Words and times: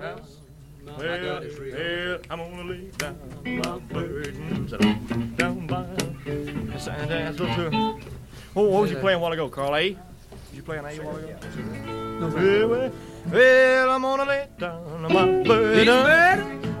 Well, 0.00 0.18
well, 0.96 2.18
I'm 2.30 2.38
gonna 2.38 2.64
lay 2.64 2.90
down 2.96 3.18
my 3.44 3.78
burdens 3.92 4.72
down 5.36 5.66
by 5.66 5.84
San 6.78 7.06
Francisco. 7.06 8.00
Oh, 8.56 8.62
what 8.62 8.80
was 8.80 8.90
you 8.90 8.96
playing 8.96 9.18
a 9.18 9.20
while 9.20 9.32
ago, 9.32 9.50
Carl? 9.50 9.76
A? 9.76 9.90
Did 9.90 9.98
you 10.54 10.62
play 10.62 10.78
an 10.78 10.86
A 10.86 10.88
a 10.88 11.02
while 11.04 11.16
ago? 11.16 11.36
Well, 12.18 12.68
well, 12.68 12.92
well, 13.30 13.90
I'm 13.90 14.00
gonna 14.00 14.24
lay 14.24 14.46
down 14.58 15.02
my 15.02 15.42
burdens 15.42 15.86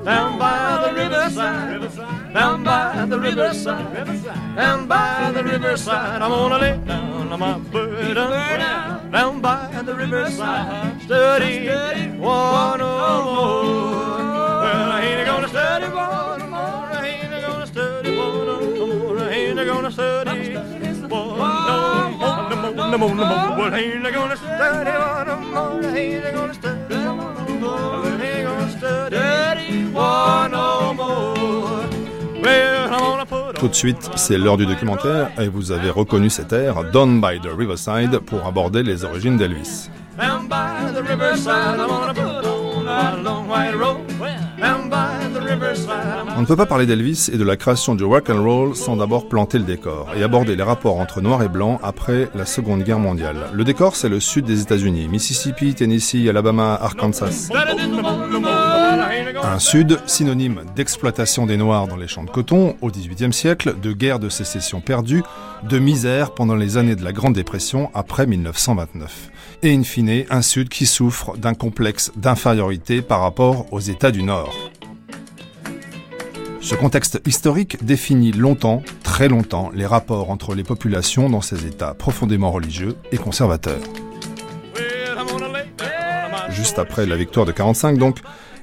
down 0.02 0.38
by 0.38 0.88
the 0.88 0.94
riverside, 0.94 2.32
down 2.32 2.64
by 2.64 3.04
the 3.04 3.18
riverside, 3.20 4.56
down 4.56 4.88
by 4.88 5.30
the 5.32 5.44
riverside. 5.44 6.22
I'm 6.22 6.30
gonna 6.30 6.58
lay 6.58 6.78
down 6.86 7.38
my 7.38 7.58
burden 7.58 8.99
down 9.10 9.40
by 9.40 9.82
the 9.84 9.94
riverside, 9.94 11.02
study 11.02 11.66
one 12.18 12.78
no 12.78 13.24
more. 13.24 14.18
Well, 14.62 14.92
I 14.92 15.00
ain't 15.02 15.26
gonna 15.26 15.48
study 15.48 15.86
one 15.86 16.38
no 16.38 16.46
more. 16.46 16.58
I 16.58 17.06
ain't 17.08 17.42
gonna 17.42 17.66
study 17.66 18.16
one 18.16 18.46
no 18.46 18.86
more. 18.86 19.18
I 19.18 19.30
ain't 19.30 19.56
gonna 19.56 19.90
study 19.90 20.54
one 20.54 20.68
no 21.00 21.08
more. 21.08 21.36
No 21.36 21.44
more, 22.18 22.90
no 22.90 22.98
more, 22.98 23.14
no 23.14 23.24
more. 23.24 23.58
Well, 23.58 23.74
I 23.74 23.78
ain't 23.78 24.14
gonna 24.14 24.36
study 24.36 24.90
one 24.90 25.26
no 25.26 25.36
more. 25.40 25.84
I 25.84 25.96
ain't 25.96 26.34
gonna 26.34 26.54
study 26.54 26.94
one 26.94 27.16
no 27.18 27.54
more. 27.58 28.06
I 28.06 28.22
ain't 28.22 28.46
gonna 28.48 28.70
study 28.78 29.84
one 29.92 30.50
no 30.52 30.94
more. 30.94 32.42
Well, 32.42 32.94
I'm 32.94 33.00
put 33.18 33.19
Tout 33.60 33.68
de 33.68 33.74
suite, 33.74 34.10
c'est 34.16 34.38
l'heure 34.38 34.56
du 34.56 34.64
documentaire 34.64 35.30
et 35.38 35.46
vous 35.46 35.70
avez 35.70 35.90
reconnu 35.90 36.30
cet 36.30 36.54
air, 36.54 36.82
Down 36.94 37.20
by 37.20 37.38
the 37.40 37.50
Riverside, 37.54 38.18
pour 38.20 38.46
aborder 38.46 38.82
les 38.82 39.04
origines 39.04 39.36
d'Elvis. 39.36 39.90
Down 40.18 40.48
by 40.48 40.92
the 40.94 41.06
riverside, 41.06 41.78
I'm 41.78 41.86
gonna 41.86 42.14
put 42.14 42.46
on 42.46 42.86
a 42.86 43.16
long 43.22 43.48
white 43.48 43.74
robe. 43.74 43.98
Down 44.58 44.88
by 44.88 45.28
the 45.32 45.42
riverside, 45.42 45.90
I'm 45.90 46.38
On 46.38 46.40
ne 46.40 46.46
peut 46.46 46.56
pas 46.56 46.64
parler 46.64 46.86
d'Elvis 46.86 47.28
et 47.32 47.36
de 47.36 47.44
la 47.44 47.58
création 47.58 47.94
du 47.94 48.04
rock 48.04 48.30
and 48.30 48.42
roll 48.42 48.74
sans 48.74 48.96
d'abord 48.96 49.28
planter 49.28 49.58
le 49.58 49.64
décor 49.64 50.08
et 50.16 50.22
aborder 50.22 50.56
les 50.56 50.62
rapports 50.62 50.98
entre 50.98 51.20
noir 51.20 51.42
et 51.42 51.48
blanc 51.48 51.78
après 51.82 52.30
la 52.34 52.46
Seconde 52.46 52.82
Guerre 52.82 52.98
mondiale. 52.98 53.36
Le 53.52 53.64
décor, 53.64 53.94
c'est 53.94 54.08
le 54.08 54.20
sud 54.20 54.46
des 54.46 54.62
États-Unis, 54.62 55.06
Mississippi, 55.08 55.74
Tennessee, 55.74 56.28
Alabama, 56.30 56.78
Arkansas. 56.80 57.50
Un 59.42 59.58
sud 59.58 60.00
synonyme 60.06 60.62
d'exploitation 60.74 61.46
des 61.46 61.56
Noirs 61.56 61.86
dans 61.86 61.96
les 61.96 62.08
champs 62.08 62.24
de 62.24 62.30
coton 62.30 62.76
au 62.80 62.90
XVIIIe 62.90 63.32
siècle, 63.32 63.76
de 63.80 63.92
guerre 63.92 64.18
de 64.18 64.28
sécession 64.28 64.80
perdue, 64.80 65.22
de 65.68 65.78
misère 65.78 66.32
pendant 66.32 66.56
les 66.56 66.76
années 66.76 66.96
de 66.96 67.04
la 67.04 67.12
Grande 67.12 67.34
Dépression 67.34 67.90
après 67.94 68.26
1929. 68.26 69.30
Et 69.62 69.74
in 69.74 69.82
fine, 69.82 70.24
un 70.30 70.42
sud 70.42 70.68
qui 70.68 70.86
souffre 70.86 71.36
d'un 71.36 71.54
complexe 71.54 72.12
d'infériorité 72.16 73.02
par 73.02 73.20
rapport 73.20 73.72
aux 73.72 73.80
États 73.80 74.10
du 74.10 74.22
Nord. 74.22 74.54
Ce 76.60 76.74
contexte 76.74 77.20
historique 77.26 77.84
définit 77.84 78.32
longtemps, 78.32 78.82
très 79.02 79.28
longtemps, 79.28 79.70
les 79.74 79.86
rapports 79.86 80.30
entre 80.30 80.54
les 80.54 80.64
populations 80.64 81.30
dans 81.30 81.40
ces 81.40 81.66
États 81.66 81.94
profondément 81.94 82.50
religieux 82.50 82.96
et 83.12 83.18
conservateurs. 83.18 83.80
Juste 86.50 86.78
après 86.78 87.06
la 87.06 87.16
victoire 87.16 87.46
de 87.46 87.52
45 87.52 87.96
donc, 87.96 88.18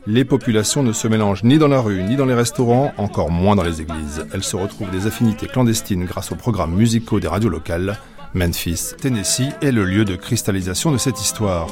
les 0.07 0.23
populations 0.23 0.83
ne 0.83 0.93
se 0.93 1.07
mélangent 1.07 1.43
ni 1.43 1.57
dans 1.57 1.67
la 1.67 1.81
rue, 1.81 2.01
ni 2.01 2.15
dans 2.15 2.25
les 2.25 2.33
restaurants, 2.33 2.93
encore 2.97 3.29
moins 3.29 3.57
dans 3.57 3.63
les 3.63 3.81
églises. 3.81 4.25
Elles 4.33 4.43
se 4.43 4.55
retrouvent 4.55 4.89
des 4.89 5.05
affinités 5.05 5.47
clandestines 5.47 6.05
grâce 6.05 6.31
aux 6.31 6.35
programmes 6.35 6.75
musicaux 6.75 7.19
des 7.19 7.27
radios 7.27 7.49
locales. 7.49 7.99
Memphis, 8.33 8.93
Tennessee 9.01 9.51
est 9.61 9.71
le 9.71 9.83
lieu 9.83 10.05
de 10.05 10.15
cristallisation 10.15 10.91
de 10.91 10.97
cette 10.97 11.19
histoire. 11.19 11.67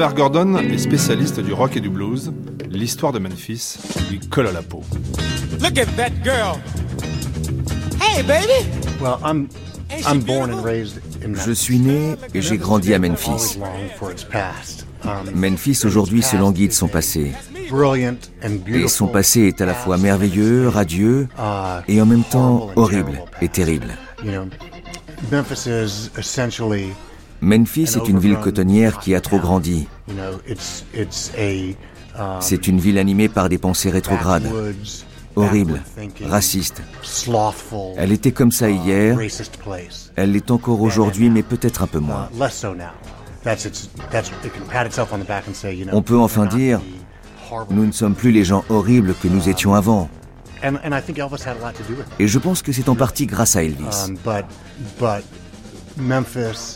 Robert 0.00 0.14
Gordon 0.14 0.56
est 0.56 0.78
spécialiste 0.78 1.40
du 1.40 1.52
rock 1.52 1.76
et 1.76 1.80
du 1.80 1.90
blues. 1.90 2.32
L'histoire 2.70 3.12
de 3.12 3.18
Memphis 3.18 3.76
lui 4.10 4.18
colle 4.18 4.46
à 4.46 4.52
la 4.52 4.62
peau. 4.62 4.82
Look 5.60 5.76
at 5.76 5.94
that 5.98 6.24
girl. 6.24 6.56
Hey, 8.00 8.22
baby. 8.22 8.66
Well, 8.98 9.18
I'm 9.22 9.48
I'm 10.06 10.20
born 10.20 10.54
and 10.54 10.64
raised 10.64 11.02
in 11.22 11.34
Je 11.34 11.52
suis 11.52 11.78
né 11.78 12.16
et 12.32 12.40
j'ai 12.40 12.56
grandi 12.56 12.94
à 12.94 12.98
Memphis. 12.98 13.58
Um, 15.04 15.10
Memphis 15.34 15.82
aujourd'hui 15.84 16.22
se 16.22 16.36
languit 16.38 16.68
de 16.68 16.72
son 16.72 16.88
passé. 16.88 17.32
brilliant 17.70 18.16
and 18.42 18.52
Et 18.52 18.58
beautiful. 18.58 18.88
son 18.88 19.06
passé 19.06 19.40
est 19.48 19.60
à 19.60 19.66
la 19.66 19.74
fois 19.74 19.98
merveilleux, 19.98 20.66
radieux 20.66 21.28
et 21.88 22.00
en 22.00 22.06
même 22.06 22.24
temps 22.24 22.70
horrible 22.74 23.20
et 23.42 23.50
terrible. 23.50 23.88
Memphis 27.40 27.96
est 27.96 28.08
une 28.08 28.18
ville 28.18 28.36
cotonnière 28.36 28.98
qui 28.98 29.14
a 29.14 29.20
trop 29.20 29.38
grandi. 29.38 29.88
um, 32.18 32.40
C'est 32.40 32.68
une 32.68 32.78
ville 32.78 32.98
animée 32.98 33.28
par 33.28 33.48
des 33.48 33.58
pensées 33.58 33.90
rétrogrades, 33.90 34.50
horribles, 35.36 35.80
racistes. 36.26 36.82
Elle 37.96 38.12
était 38.12 38.32
comme 38.32 38.52
ça 38.52 38.68
uh, 38.68 38.74
hier, 38.74 39.18
elle 40.16 40.32
l'est 40.32 40.50
encore 40.50 40.80
aujourd'hui, 40.80 41.30
mais 41.30 41.42
peut-être 41.42 41.82
un 41.82 41.86
peu 41.86 42.00
moins. 42.00 42.28
Uh, 42.34 42.48
on 45.92 46.02
peut 46.02 46.18
enfin 46.18 46.46
dire, 46.46 46.80
Nous 47.70 47.86
ne 47.86 47.92
sommes 47.92 48.14
plus 48.14 48.32
les 48.32 48.44
gens 48.44 48.64
horribles 48.68 49.14
que 49.14 49.28
nous 49.28 49.48
étions 49.48 49.74
avant. 49.74 50.10
Et 52.18 52.28
je 52.28 52.38
pense 52.38 52.62
que 52.62 52.72
c'est 52.72 52.88
en 52.88 52.94
partie 52.94 53.26
grâce 53.26 53.56
à 53.56 53.64
Elvis. 53.64 54.12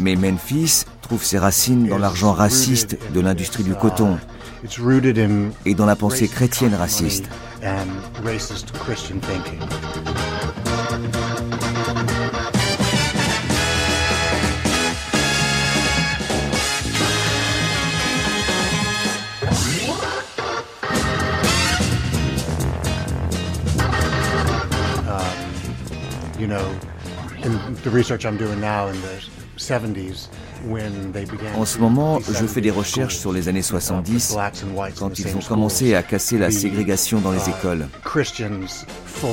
Mais 0.01 0.17
Memphis 0.17 0.85
trouve 1.03 1.25
ses 1.25 1.39
racines 1.39 1.89
dans 1.89 1.99
l'argent 1.99 2.33
raciste 2.33 2.99
de 3.13 3.21
l'industrie 3.21 3.65
du 3.65 3.75
coton. 3.75 4.19
Et 5.67 5.75
dans 5.75 5.87
la 5.87 5.97
pensée 5.97 6.29
chrétienne 6.29 6.75
raciste. 6.75 7.25
you 26.45 26.51
know, 26.51 26.94
En 31.57 31.65
ce 31.65 31.79
moment, 31.79 32.21
je 32.21 32.47
fais 32.47 32.61
des 32.61 32.71
recherches 32.71 33.17
sur 33.17 33.33
les 33.33 33.49
années 33.49 33.61
uh, 33.61 33.63
70, 33.63 34.29
put 34.29 34.35
blacks 34.35 34.63
and 34.65 34.77
whites 34.77 34.97
in 34.97 34.99
quand 34.99 35.11
the 35.11 35.19
ils 35.19 35.37
ont 35.37 35.41
commencé 35.41 35.95
à 35.95 36.03
casser 36.03 36.39
la 36.39 36.51
ségrégation 36.51 37.21
dans 37.21 37.33
les 37.33 37.47
uh, 37.47 37.51
écoles. 37.51 37.89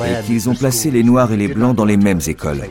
Et 0.06 0.24
qu'ils 0.26 0.50
ont 0.50 0.56
placé 0.56 0.92
les 0.92 1.04
Noirs 1.04 1.32
et 1.32 1.38
les 1.38 1.48
Blancs 1.48 1.76
dans 1.76 1.86
les 1.86 1.98
mêmes 1.98 2.22
écoles. 2.28 2.62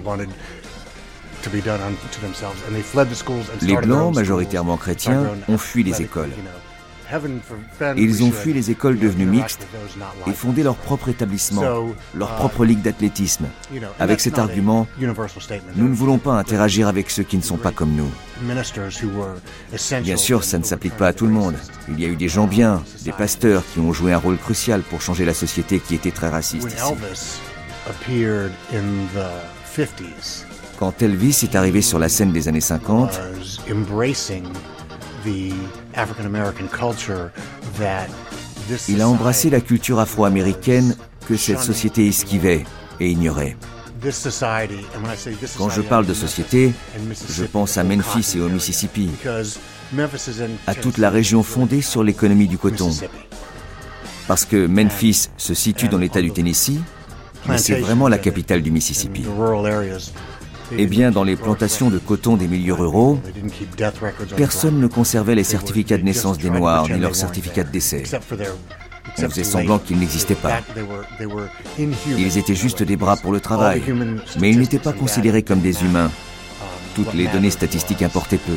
Les 3.63 3.77
Blancs, 3.77 4.15
majoritairement 4.15 4.77
chrétiens, 4.77 5.23
ont 5.49 5.59
fui 5.59 5.83
les 5.83 6.03
écoles. 6.03 6.31
Ils 7.97 8.23
ont 8.23 8.31
fui 8.31 8.53
les 8.53 8.71
écoles 8.71 8.99
devenues 8.99 9.27
mixtes 9.27 9.67
et 10.27 10.33
fondé 10.33 10.63
leur 10.63 10.77
propre 10.77 11.09
établissement, 11.09 11.63
leur 12.15 12.31
uh, 12.31 12.37
propre 12.37 12.65
ligue 12.65 12.83
d'athlétisme. 12.83 13.47
Avec 13.99 14.21
cet 14.21 14.39
argument. 14.39 14.87
Nous 15.77 15.89
ne 15.89 15.95
voulons 15.95 16.19
pas 16.19 16.33
interagir 16.33 16.89
avec 16.89 17.11
ceux 17.11 17.23
qui 17.23 17.37
ne 17.37 17.43
sont 17.43 17.57
pas 17.57 17.73
comme 17.73 17.93
nous. 17.93 18.11
ministers 18.43 19.03
who 19.03 19.09
were 19.09 19.37
essential 19.73 20.03
Bien 20.03 20.17
sûr, 20.17 20.45
ça 20.45 20.59
ne 20.59 20.65
s'applique 20.65 20.97
pas 20.97 21.09
à 21.09 21.13
tout 21.13 21.27
le 21.27 21.33
monde. 21.33 21.55
Il 21.89 22.01
y 22.01 22.05
a 22.05 22.09
eu 22.09 22.17
des 22.17 22.29
gens 22.29 22.47
bien, 22.47 22.83
des 23.05 23.13
pasteurs 23.13 23.63
qui 23.73 23.81
ont 23.81 23.93
joué 23.93 24.13
un 24.13 24.19
rôle 24.19 24.39
crucial 24.39 24.83
pour 24.83 25.03
changer 25.03 25.25
la 25.25 25.35
société 25.35 25.79
qui 25.79 25.95
était 25.95 26.11
très 26.11 26.29
raciste 26.29 26.69
ici. 26.69 26.77
Elvis 26.81 27.39
appeared 27.89 28.53
in 28.73 29.07
the 29.15 29.29
50s, 29.77 30.45
Quand 30.79 31.03
Elvis 31.03 31.41
est 31.43 31.55
arrivé 31.55 31.83
sur 31.83 31.99
la 31.99 32.09
scène 32.09 32.33
des 32.33 32.49
années 32.49 32.61
50, 32.61 33.21
il 38.89 39.01
a 39.01 39.09
embrassé 39.09 39.51
la 39.51 39.61
culture 39.61 39.99
afro-américaine 39.99 40.97
que 41.29 41.37
cette 41.37 41.61
société 41.61 42.07
esquivait 42.07 42.65
et 42.99 43.11
ignorait. 43.11 43.57
Quand 45.59 45.69
je 45.69 45.83
parle 45.83 46.07
de 46.07 46.15
société, 46.15 46.73
je 47.29 47.45
pense 47.45 47.77
à 47.77 47.85
Memphis 47.85 48.37
et 48.37 48.41
au 48.41 48.49
Mississippi, 48.49 49.11
à 50.67 50.75
toute 50.75 50.99
la 50.99 51.11
région 51.11 51.43
fondée 51.43 51.83
sur 51.83 52.03
l'économie 52.03 52.49
du 52.49 52.57
coton. 52.57 52.91
Parce 54.27 54.45
que 54.45 54.67
Memphis 54.67 55.29
se 55.37 55.55
situe 55.55 55.89
dans 55.89 55.99
l'état 55.99 56.23
du 56.23 56.31
Tennessee, 56.31 56.81
mais 57.47 57.59
c'est 57.59 57.81
vraiment 57.81 58.09
la 58.09 58.19
capitale 58.19 58.63
du 58.63 58.71
Mississippi. 58.71 59.25
Eh 60.77 60.87
bien, 60.87 61.11
dans 61.11 61.25
les 61.25 61.37
plantations 61.37 61.91
de 61.91 61.99
coton 61.99 62.37
des 62.37 62.49
milieux 62.49 62.75
ruraux, 62.75 63.19
personne 64.37 64.81
ne 64.81 64.87
conservait 64.87 65.35
les 65.35 65.45
certificats 65.45 65.99
de 65.99 66.03
naissance 66.03 66.39
des 66.39 66.51
Noirs 66.51 66.89
ni 66.89 66.99
leurs 66.99 67.17
certificats 67.17 67.65
de 67.65 67.71
décès. 67.71 68.05
On 69.19 69.29
faisait 69.29 69.45
semblant 69.45 69.79
qu'ils 69.79 69.99
n'existaient 69.99 70.35
pas. 70.35 70.61
Ils 72.17 72.39
étaient 72.39 72.55
juste 72.55 72.83
des 72.83 72.97
bras 72.97 73.17
pour 73.17 73.33
le 73.33 73.41
travail, 73.41 73.83
mais 74.41 74.51
ils 74.51 74.59
n'étaient 74.59 74.79
pas 74.79 74.93
considérés 74.93 75.43
comme 75.43 75.61
des 75.61 75.83
humains. 75.83 76.11
Toutes 76.95 77.15
les 77.15 77.29
données 77.29 77.51
statistiques 77.51 78.03
importaient 78.03 78.39
peu. 78.39 78.57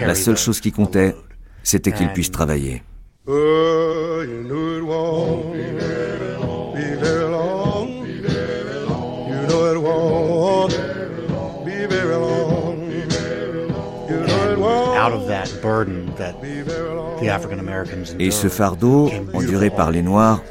La 0.00 0.14
seule 0.14 0.36
chose 0.36 0.60
qui 0.60 0.72
comptait, 0.72 1.14
c'était 1.62 1.92
qu'ils 1.92 2.12
puissent 2.12 2.30
travailler. 2.30 2.82
Et 18.18 18.30
ce 18.30 18.48
fardeau, 18.48 19.10
enduré 19.32 19.70
par 19.70 19.90
les 19.90 20.02
Noirs, 20.02 20.42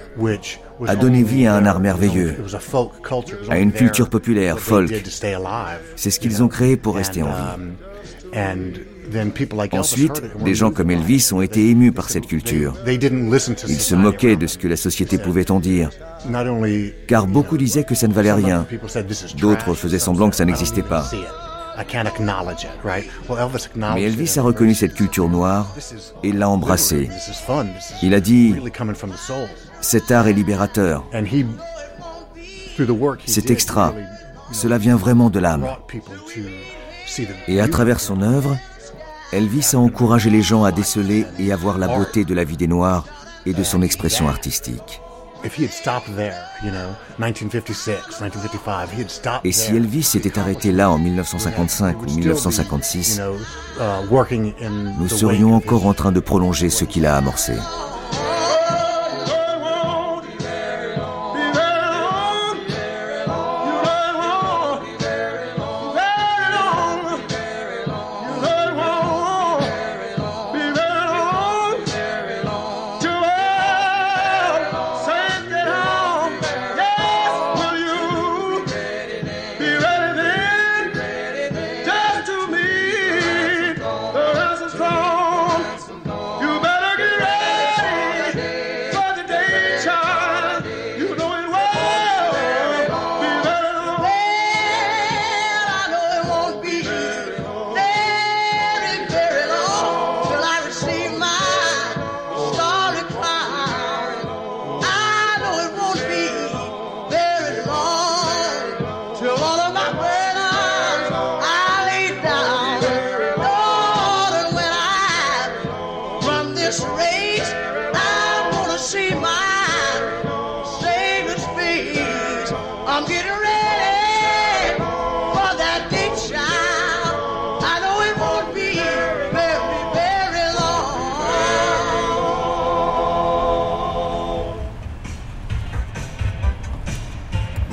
a 0.88 0.95
donné 0.95 1.24
vie 1.24 1.48
à 1.48 1.56
un 1.56 1.65
art 1.65 1.80
merveilleux, 1.80 2.36
à 3.50 3.59
une 3.59 3.71
culture 3.71 4.09
populaire, 4.09 4.59
folk. 4.59 4.92
C'est 5.95 6.09
ce 6.09 6.19
qu'ils 6.19 6.44
ont 6.44 6.48
créé 6.48 6.77
pour 6.77 6.95
rester 6.95 7.24
en 7.24 7.27
vie. 7.27 7.71
Ensuite, 9.74 10.21
des 10.44 10.56
gens 10.56 10.71
comme 10.71 10.89
Elvis 10.92 11.31
ont 11.33 11.42
été 11.42 11.69
émus 11.69 11.92
par 11.92 12.09
cette 12.09 12.27
culture. 12.27 12.75
Ils 12.88 13.81
se 13.81 13.95
moquaient 13.95 14.38
de 14.38 14.47
ce 14.47 14.57
que 14.57 14.68
la 14.68 14.77
société 14.77 15.18
pouvait 15.18 15.51
en 15.51 15.59
dire, 15.59 15.89
car 17.07 17.27
beaucoup 17.27 17.57
disaient 17.57 17.83
que 17.83 17.95
ça 17.95 18.07
ne 18.07 18.13
valait 18.13 18.33
rien. 18.33 18.65
D'autres 19.38 19.74
faisaient 19.74 20.00
semblant 20.00 20.30
que 20.30 20.36
ça 20.36 20.45
n'existait 20.45 20.81
pas. 20.81 21.09
Mais 23.95 24.03
Elvis 24.03 24.38
a 24.38 24.41
reconnu 24.41 24.73
cette 24.73 24.94
culture 24.94 25.29
noire 25.29 25.73
et 26.23 26.31
l'a 26.31 26.50
embrassée. 26.50 27.09
Il 28.01 28.13
a 28.13 28.19
dit, 28.19 28.56
cet 29.81 30.12
art 30.12 30.27
est 30.27 30.33
libérateur. 30.33 31.06
C'est 33.25 33.50
extra. 33.50 33.94
Cela 34.51 34.77
vient 34.77 34.95
vraiment 34.95 35.29
de 35.29 35.39
l'âme. 35.39 35.68
Et 37.47 37.62
à 37.62 37.68
travers 37.68 38.00
son 38.00 38.21
œuvre, 38.21 38.57
Elvis 39.31 39.71
a 39.73 39.77
encouragé 39.77 40.29
les 40.29 40.41
gens 40.41 40.63
à 40.63 40.71
déceler 40.71 41.25
et 41.39 41.51
à 41.51 41.56
voir 41.56 41.77
la 41.77 41.88
beauté 41.88 42.25
de 42.25 42.33
la 42.33 42.44
vie 42.44 42.57
des 42.57 42.68
Noirs 42.68 43.06
et 43.45 43.53
de 43.53 43.63
son 43.63 43.81
expression 43.81 44.27
artistique. 44.27 45.01
Et 49.44 49.52
si 49.52 49.76
Elvis 49.76 50.04
s'était 50.04 50.38
arrêté 50.40 50.72
là 50.72 50.92
en 50.92 50.98
1955 50.98 52.02
ou 52.02 52.06
1956, 52.06 53.22
nous 55.00 55.08
serions 55.10 55.56
encore 55.56 55.86
en 55.86 55.94
train 55.94 56.12
de 56.12 56.20
prolonger 56.20 56.70
ce 56.70 56.86
qu'il 56.86 57.06
a 57.06 57.16
amorcé. 57.16 57.54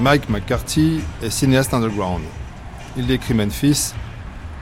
Mike 0.08 0.31
McCarthy 0.31 1.02
est 1.22 1.28
cinéaste 1.28 1.75
underground. 1.75 2.22
Il 2.96 3.06
décrit 3.06 3.34
Memphis 3.34 3.93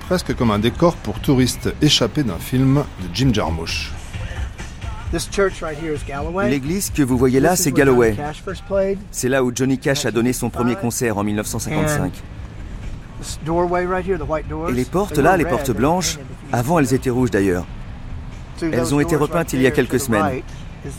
presque 0.09 0.35
comme 0.35 0.51
un 0.51 0.59
décor 0.59 0.97
pour 0.97 1.21
touristes 1.21 1.73
échappés 1.81 2.25
d'un 2.25 2.39
film 2.39 2.83
de 3.01 3.15
Jim 3.15 3.31
Jarmusch. 3.33 3.93
L'église 6.49 6.91
que 6.91 7.05
vous 7.05 7.17
voyez 7.17 7.39
là, 7.39 7.55
c'est 7.55 7.71
Galloway. 7.71 8.17
C'est 9.13 9.29
là 9.29 9.45
où 9.45 9.53
Johnny 9.55 9.79
Cash 9.79 10.05
a 10.05 10.11
donné 10.11 10.33
son 10.33 10.51
premier 10.51 10.75
concert 10.75 11.17
en 11.17 11.23
1955. 11.23 12.13
Et 14.69 14.73
les 14.73 14.85
portes 14.85 15.19
là, 15.19 15.37
les 15.37 15.45
portes 15.45 15.71
blanches, 15.71 16.19
avant 16.53 16.81
elles 16.81 16.93
étaient 16.93 17.11
rouges 17.11 17.31
d'ailleurs. 17.31 17.67
Elles 18.61 18.93
ont 18.93 18.99
été 18.99 19.15
repeintes 19.15 19.53
il 19.53 19.63
y 19.63 19.69
a 19.69 19.71
quelques 19.71 20.01
semaines. 20.01 20.43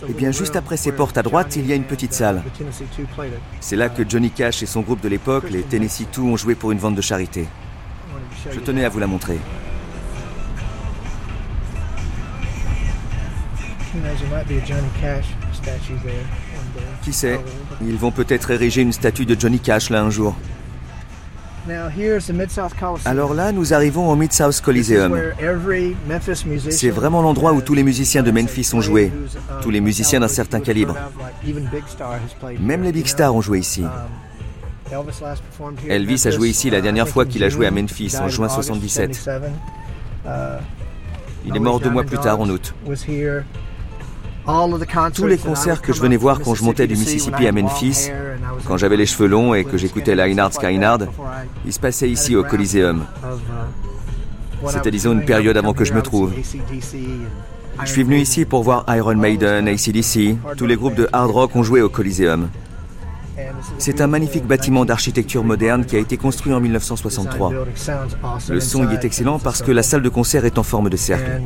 Et 0.10 0.14
bien 0.14 0.32
juste 0.32 0.56
après 0.56 0.78
ces 0.78 0.92
portes 0.92 1.18
à 1.18 1.24
droite, 1.24 1.56
il 1.56 1.68
y 1.68 1.74
a 1.74 1.76
une 1.76 1.84
petite 1.84 2.14
salle. 2.14 2.44
C'est 3.60 3.76
là 3.76 3.90
que 3.90 4.08
Johnny 4.08 4.32
Cash 4.32 4.64
et 4.64 4.66
son 4.66 4.82
groupe 4.82 5.02
de 5.02 5.10
l'époque, 5.10 5.50
les 5.50 5.64
Tennessee 5.64 6.08
Two, 6.12 6.26
ont 6.26 6.38
joué 6.38 6.56
pour 6.56 6.72
une 6.72 6.80
vente 6.80 6.96
de 6.96 7.02
charité. 7.02 7.48
Je 8.52 8.60
tenais 8.60 8.86
à 8.86 8.90
vous 8.90 9.00
la 9.00 9.08
montrer. 9.08 9.38
Qui 17.04 17.14
sait 17.14 17.40
Ils 17.82 17.98
vont 17.98 18.12
peut-être 18.12 18.52
ériger 18.52 18.82
une 18.82 18.92
statue 18.92 19.26
de 19.26 19.40
Johnny 19.40 19.60
Cash 19.60 19.90
là 19.90 20.02
un 20.02 20.10
jour. 20.10 20.36
Alors 23.06 23.34
là, 23.34 23.52
nous 23.52 23.74
arrivons 23.74 24.10
au 24.10 24.16
Mid-South 24.16 24.62
Coliseum. 24.62 25.20
C'est 26.70 26.90
vraiment 26.90 27.22
l'endroit 27.22 27.54
où 27.54 27.62
tous 27.62 27.74
les 27.74 27.84
musiciens 27.84 28.24
de 28.24 28.32
Memphis 28.32 28.70
ont 28.74 28.82
joué, 28.82 29.12
tous 29.62 29.70
les 29.70 29.82
musiciens 29.82 30.20
d'un 30.20 30.28
certain 30.28 30.60
calibre. 30.60 30.96
Même 32.60 32.84
les 32.84 32.92
big 32.92 33.08
stars 33.08 33.36
ont 33.36 33.42
joué 33.42 33.60
ici. 33.60 33.84
Elvis 35.90 36.28
a 36.28 36.32
joué 36.32 36.50
ici 36.50 36.70
la 36.70 36.82
dernière 36.82 37.08
fois 37.08 37.26
qu'il 37.26 37.44
a 37.44 37.50
joué 37.50 37.68
à 37.68 37.72
Memphis 37.72 38.16
en 38.20 38.30
juin 38.30 38.50
77. 38.50 39.30
Il 41.46 41.56
est 41.56 41.60
mort 41.60 41.80
deux 41.80 41.90
mois 41.90 42.04
plus 42.04 42.18
tard 42.18 42.40
en 42.40 42.50
août. 42.50 42.74
Tous 45.14 45.28
les 45.28 45.38
concerts 45.38 45.82
que 45.82 45.92
je 45.92 46.02
venais 46.02 46.16
voir 46.16 46.40
quand 46.40 46.56
je 46.56 46.64
montais 46.64 46.88
du 46.88 46.96
Mississippi 46.96 47.48
à 47.48 47.52
Memphis, 47.52 48.10
quand 48.66 48.78
j'avais 48.78 48.96
les 48.96 49.06
cheveux 49.06 49.28
longs 49.28 49.54
et 49.54 49.66
que 49.66 49.78
j'écoutais 49.78 50.16
Leinhard 50.16 50.54
Skynard, 50.54 51.00
ils 51.66 51.74
se 51.74 51.80
passaient 51.80 52.10
ici 52.10 52.36
au 52.36 52.44
Coliseum. 52.44 53.06
C'était 54.70 54.92
disons 54.92 55.12
une 55.12 55.26
période 55.26 55.58
avant 55.58 55.74
que 55.74 55.84
je 55.84 55.94
me 55.94 56.02
trouve. 56.02 56.34
Je 57.84 57.92
suis 57.92 58.04
venu 58.04 58.20
ici 58.20 58.46
pour 58.46 58.64
voir 58.64 58.86
Iron 58.88 59.16
Maiden, 59.16 59.68
ACDC, 59.68 60.38
tous 60.56 60.66
les 60.66 60.78
groupes 60.78 60.96
de 60.96 61.10
hard 61.12 61.30
rock 61.30 61.56
ont 61.56 61.64
joué 61.64 61.82
au 61.82 61.90
Coliseum. 61.90 62.48
C'est 63.78 64.02
un 64.02 64.08
magnifique 64.08 64.46
bâtiment 64.46 64.86
d'architecture 64.86 65.44
moderne 65.44 65.86
qui 65.86 65.96
a 65.96 66.00
été 66.00 66.18
construit 66.18 66.54
en 66.54 66.60
1963. 66.60 67.54
Le 68.50 68.60
son 68.60 68.90
y 68.90 68.94
est 68.94 69.06
excellent 69.06 69.40
parce 69.40 69.62
que 69.62 69.72
la 69.72 69.84
salle 69.84 70.02
de 70.02 70.10
concert 70.10 70.46
est 70.46 70.58
en 70.58 70.64
forme 70.64 70.90
de 70.90 70.98
cercle. 70.98 71.42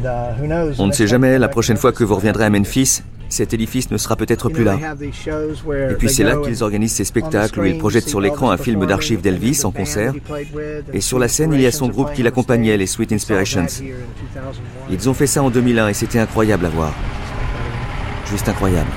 On 0.79 0.87
ne 0.87 0.91
sait 0.91 1.07
jamais, 1.07 1.39
la 1.39 1.47
prochaine 1.47 1.77
fois 1.77 1.91
que 1.91 2.03
vous 2.03 2.15
reviendrez 2.15 2.45
à 2.45 2.49
Memphis, 2.49 3.01
cet 3.31 3.53
édifice 3.53 3.89
ne 3.91 3.97
sera 3.97 4.17
peut-être 4.17 4.49
plus 4.49 4.65
là. 4.65 4.77
Et 5.89 5.93
puis 5.97 6.09
c'est 6.09 6.23
là 6.23 6.35
qu'ils 6.37 6.63
organisent 6.63 6.93
ces 6.93 7.05
spectacles 7.05 7.61
où 7.61 7.65
ils 7.65 7.77
projettent 7.77 8.09
sur 8.09 8.19
l'écran 8.19 8.51
un 8.51 8.57
film 8.57 8.85
d'archives 8.85 9.21
d'Elvis 9.21 9.61
en 9.63 9.71
concert. 9.71 10.13
Et 10.93 11.01
sur 11.01 11.17
la 11.17 11.27
scène, 11.27 11.53
il 11.53 11.61
y 11.61 11.65
a 11.65 11.71
son 11.71 11.87
groupe 11.87 12.13
qui 12.13 12.23
l'accompagnait, 12.23 12.77
les 12.77 12.87
Sweet 12.87 13.13
Inspirations. 13.13 13.67
Ils 14.89 15.09
ont 15.09 15.13
fait 15.13 15.27
ça 15.27 15.41
en 15.41 15.49
2001 15.49 15.87
et 15.87 15.93
c'était 15.93 16.19
incroyable 16.19 16.65
à 16.65 16.69
voir. 16.69 16.93
Juste 18.29 18.47
incroyable. 18.49 18.89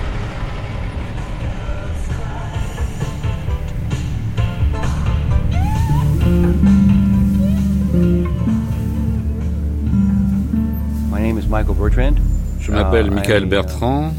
Je 12.61 12.73
m'appelle 12.73 13.11
Michael 13.11 13.46
Bertrand. 13.46 14.12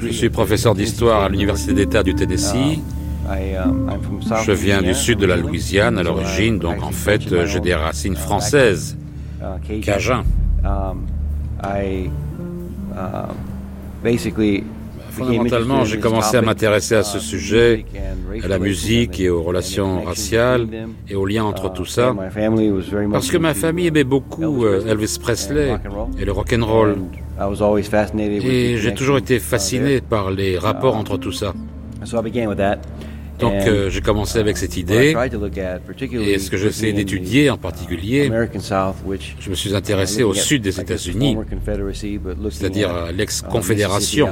Je 0.00 0.12
suis 0.12 0.30
professeur 0.30 0.74
d'histoire 0.74 1.24
à 1.24 1.28
l'Université 1.28 1.72
d'État 1.74 2.02
du 2.02 2.14
Tennessee. 2.14 2.80
Je 4.44 4.52
viens 4.52 4.80
du 4.80 4.94
sud 4.94 5.18
de 5.18 5.26
la 5.26 5.36
Louisiane 5.36 5.98
à 5.98 6.02
l'origine, 6.02 6.58
donc 6.58 6.82
en 6.82 6.92
fait 6.92 7.22
j'ai 7.46 7.60
des 7.60 7.74
racines 7.74 8.16
françaises, 8.16 8.96
cajun. 9.82 10.24
Fondamentalement, 15.18 15.84
j'ai 15.84 15.98
commencé 15.98 16.36
à 16.36 16.42
m'intéresser 16.42 16.94
à 16.94 17.02
ce 17.02 17.18
sujet, 17.18 17.84
à 18.42 18.48
la 18.48 18.58
musique 18.58 19.20
et 19.20 19.28
aux 19.28 19.42
relations 19.42 20.02
raciales 20.02 20.66
et 21.08 21.14
aux 21.14 21.26
liens 21.26 21.44
entre 21.44 21.72
tout 21.72 21.84
ça, 21.84 22.14
parce 23.12 23.30
que 23.30 23.36
ma 23.38 23.54
famille 23.54 23.88
aimait 23.88 24.04
beaucoup 24.04 24.64
euh, 24.64 24.86
Elvis 24.86 25.18
Presley 25.20 25.74
et 26.18 26.24
le 26.24 26.32
rock 26.32 26.54
and 26.58 26.64
roll. 26.64 26.96
Et 28.42 28.76
j'ai 28.78 28.94
toujours 28.94 29.18
été 29.18 29.38
fasciné 29.38 30.00
par 30.00 30.30
les 30.30 30.58
rapports 30.58 30.96
entre 30.96 31.16
tout 31.18 31.32
ça. 31.32 31.54
Donc 33.38 33.54
euh, 33.66 33.90
j'ai 33.90 34.00
commencé 34.00 34.38
avec 34.38 34.56
cette 34.56 34.76
idée 34.76 35.14
et 36.12 36.38
ce 36.38 36.50
que 36.50 36.56
j'essaie 36.56 36.92
d'étudier 36.92 37.50
en 37.50 37.56
particulier, 37.56 38.30
je 39.40 39.50
me 39.50 39.54
suis 39.54 39.74
intéressé 39.74 40.22
au 40.22 40.34
sud 40.34 40.62
des 40.62 40.80
États-Unis, 40.80 41.36
c'est-à-dire 42.50 42.90
à, 42.90 43.12
l'ex-confédération, 43.12 44.28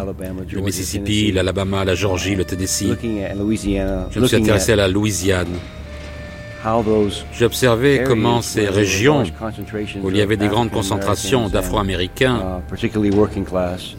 le 0.53 0.61
Mississippi, 0.61 1.33
l'Alabama, 1.33 1.85
la 1.85 1.95
Georgie, 1.95 2.35
le 2.35 2.45
Tennessee. 2.45 2.97
Je 3.03 4.21
me 4.21 4.27
suis 4.27 4.37
intéressé 4.37 4.73
à 4.73 4.77
la 4.77 4.89
Louisiane. 4.89 5.49
J'ai 7.33 7.45
observé 7.45 8.03
comment 8.05 8.43
ces 8.43 8.67
régions 8.69 9.23
où 10.03 10.11
il 10.11 10.17
y 10.17 10.21
avait 10.21 10.37
des 10.37 10.49
grandes 10.49 10.71
concentrations 10.71 11.49
d'Afro-Américains, 11.49 12.63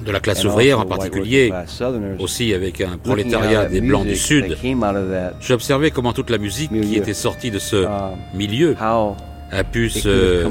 de 0.05 0.11
la 0.11 0.19
classe 0.19 0.43
ouvrière 0.43 0.79
en 0.79 0.85
particulier, 0.85 1.53
aussi 2.19 2.53
avec 2.53 2.81
un 2.81 2.97
prolétariat 2.97 3.65
des 3.65 3.81
Blancs 3.81 4.05
du 4.05 4.15
Sud, 4.15 4.57
j'ai 5.39 5.53
observé 5.53 5.91
comment 5.91 6.13
toute 6.13 6.29
la 6.29 6.37
musique 6.37 6.71
qui 6.81 6.95
était 6.95 7.13
sortie 7.13 7.51
de 7.51 7.59
ce 7.59 7.85
milieu 8.33 8.75
a 9.51 9.63
pu 9.63 9.89
se 9.89 10.45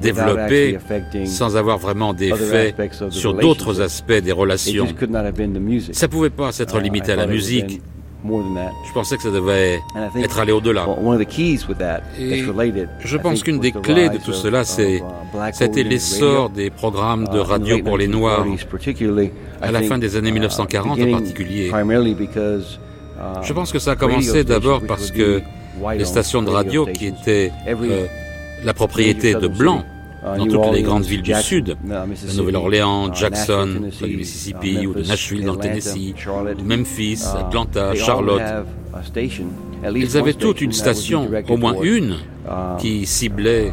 développer 0.00 0.78
sans 1.26 1.56
avoir 1.56 1.78
vraiment 1.78 2.14
d'effet 2.14 2.74
sur 3.10 3.34
d'autres 3.34 3.80
aspects 3.80 4.12
des 4.12 4.32
relations. 4.32 4.86
Ça 5.92 6.06
ne 6.06 6.10
pouvait 6.10 6.30
pas 6.30 6.52
s'être 6.52 6.78
limité 6.80 7.12
à 7.12 7.16
la 7.16 7.26
musique. 7.26 7.82
Je 8.86 8.92
pensais 8.92 9.16
que 9.16 9.22
ça 9.22 9.30
devait 9.30 9.80
être 10.16 10.38
allé 10.38 10.52
au-delà. 10.52 10.86
je 13.04 13.16
pense 13.16 13.42
qu'une 13.42 13.58
des 13.58 13.72
clés 13.72 14.08
de 14.08 14.18
tout 14.18 14.32
cela, 14.32 14.64
c'est, 14.64 15.02
c'était 15.52 15.82
l'essor 15.82 16.50
des 16.50 16.70
programmes 16.70 17.26
de 17.28 17.38
radio 17.38 17.82
pour 17.82 17.98
les 17.98 18.08
Noirs, 18.08 18.46
à 19.60 19.70
la 19.72 19.82
fin 19.82 19.98
des 19.98 20.16
années 20.16 20.32
1940 20.32 21.00
en 21.00 21.10
particulier. 21.10 21.70
Je 23.42 23.52
pense 23.52 23.72
que 23.72 23.78
ça 23.78 23.92
a 23.92 23.96
commencé 23.96 24.44
d'abord 24.44 24.82
parce 24.86 25.10
que 25.10 25.40
les 25.96 26.04
stations 26.04 26.42
de 26.42 26.50
radio 26.50 26.86
qui 26.86 27.06
étaient 27.06 27.50
euh, 27.68 28.06
la 28.64 28.74
propriété 28.74 29.34
de 29.34 29.48
Blancs, 29.48 29.84
dans 30.22 30.46
toutes 30.46 30.72
les 30.72 30.82
grandes 30.82 31.04
villes 31.04 31.22
du 31.22 31.34
Sud, 31.34 31.76
de 31.84 32.36
Nouvelle-Orléans, 32.36 33.12
Jackson, 33.12 33.68
dans 34.00 34.06
le 34.06 34.16
Mississippi, 34.16 34.86
ou 34.86 34.94
de 34.94 35.02
Nashville 35.02 35.44
dans 35.44 35.54
le 35.54 35.58
Tennessee, 35.58 36.14
Memphis, 36.64 37.24
Atlanta, 37.38 37.94
Charlotte. 37.94 38.42
Ils 39.94 40.16
avaient 40.16 40.34
toute 40.34 40.60
une 40.60 40.72
station, 40.72 41.28
au 41.48 41.56
moins 41.56 41.74
une, 41.82 42.16
qui 42.78 43.06
ciblait 43.06 43.72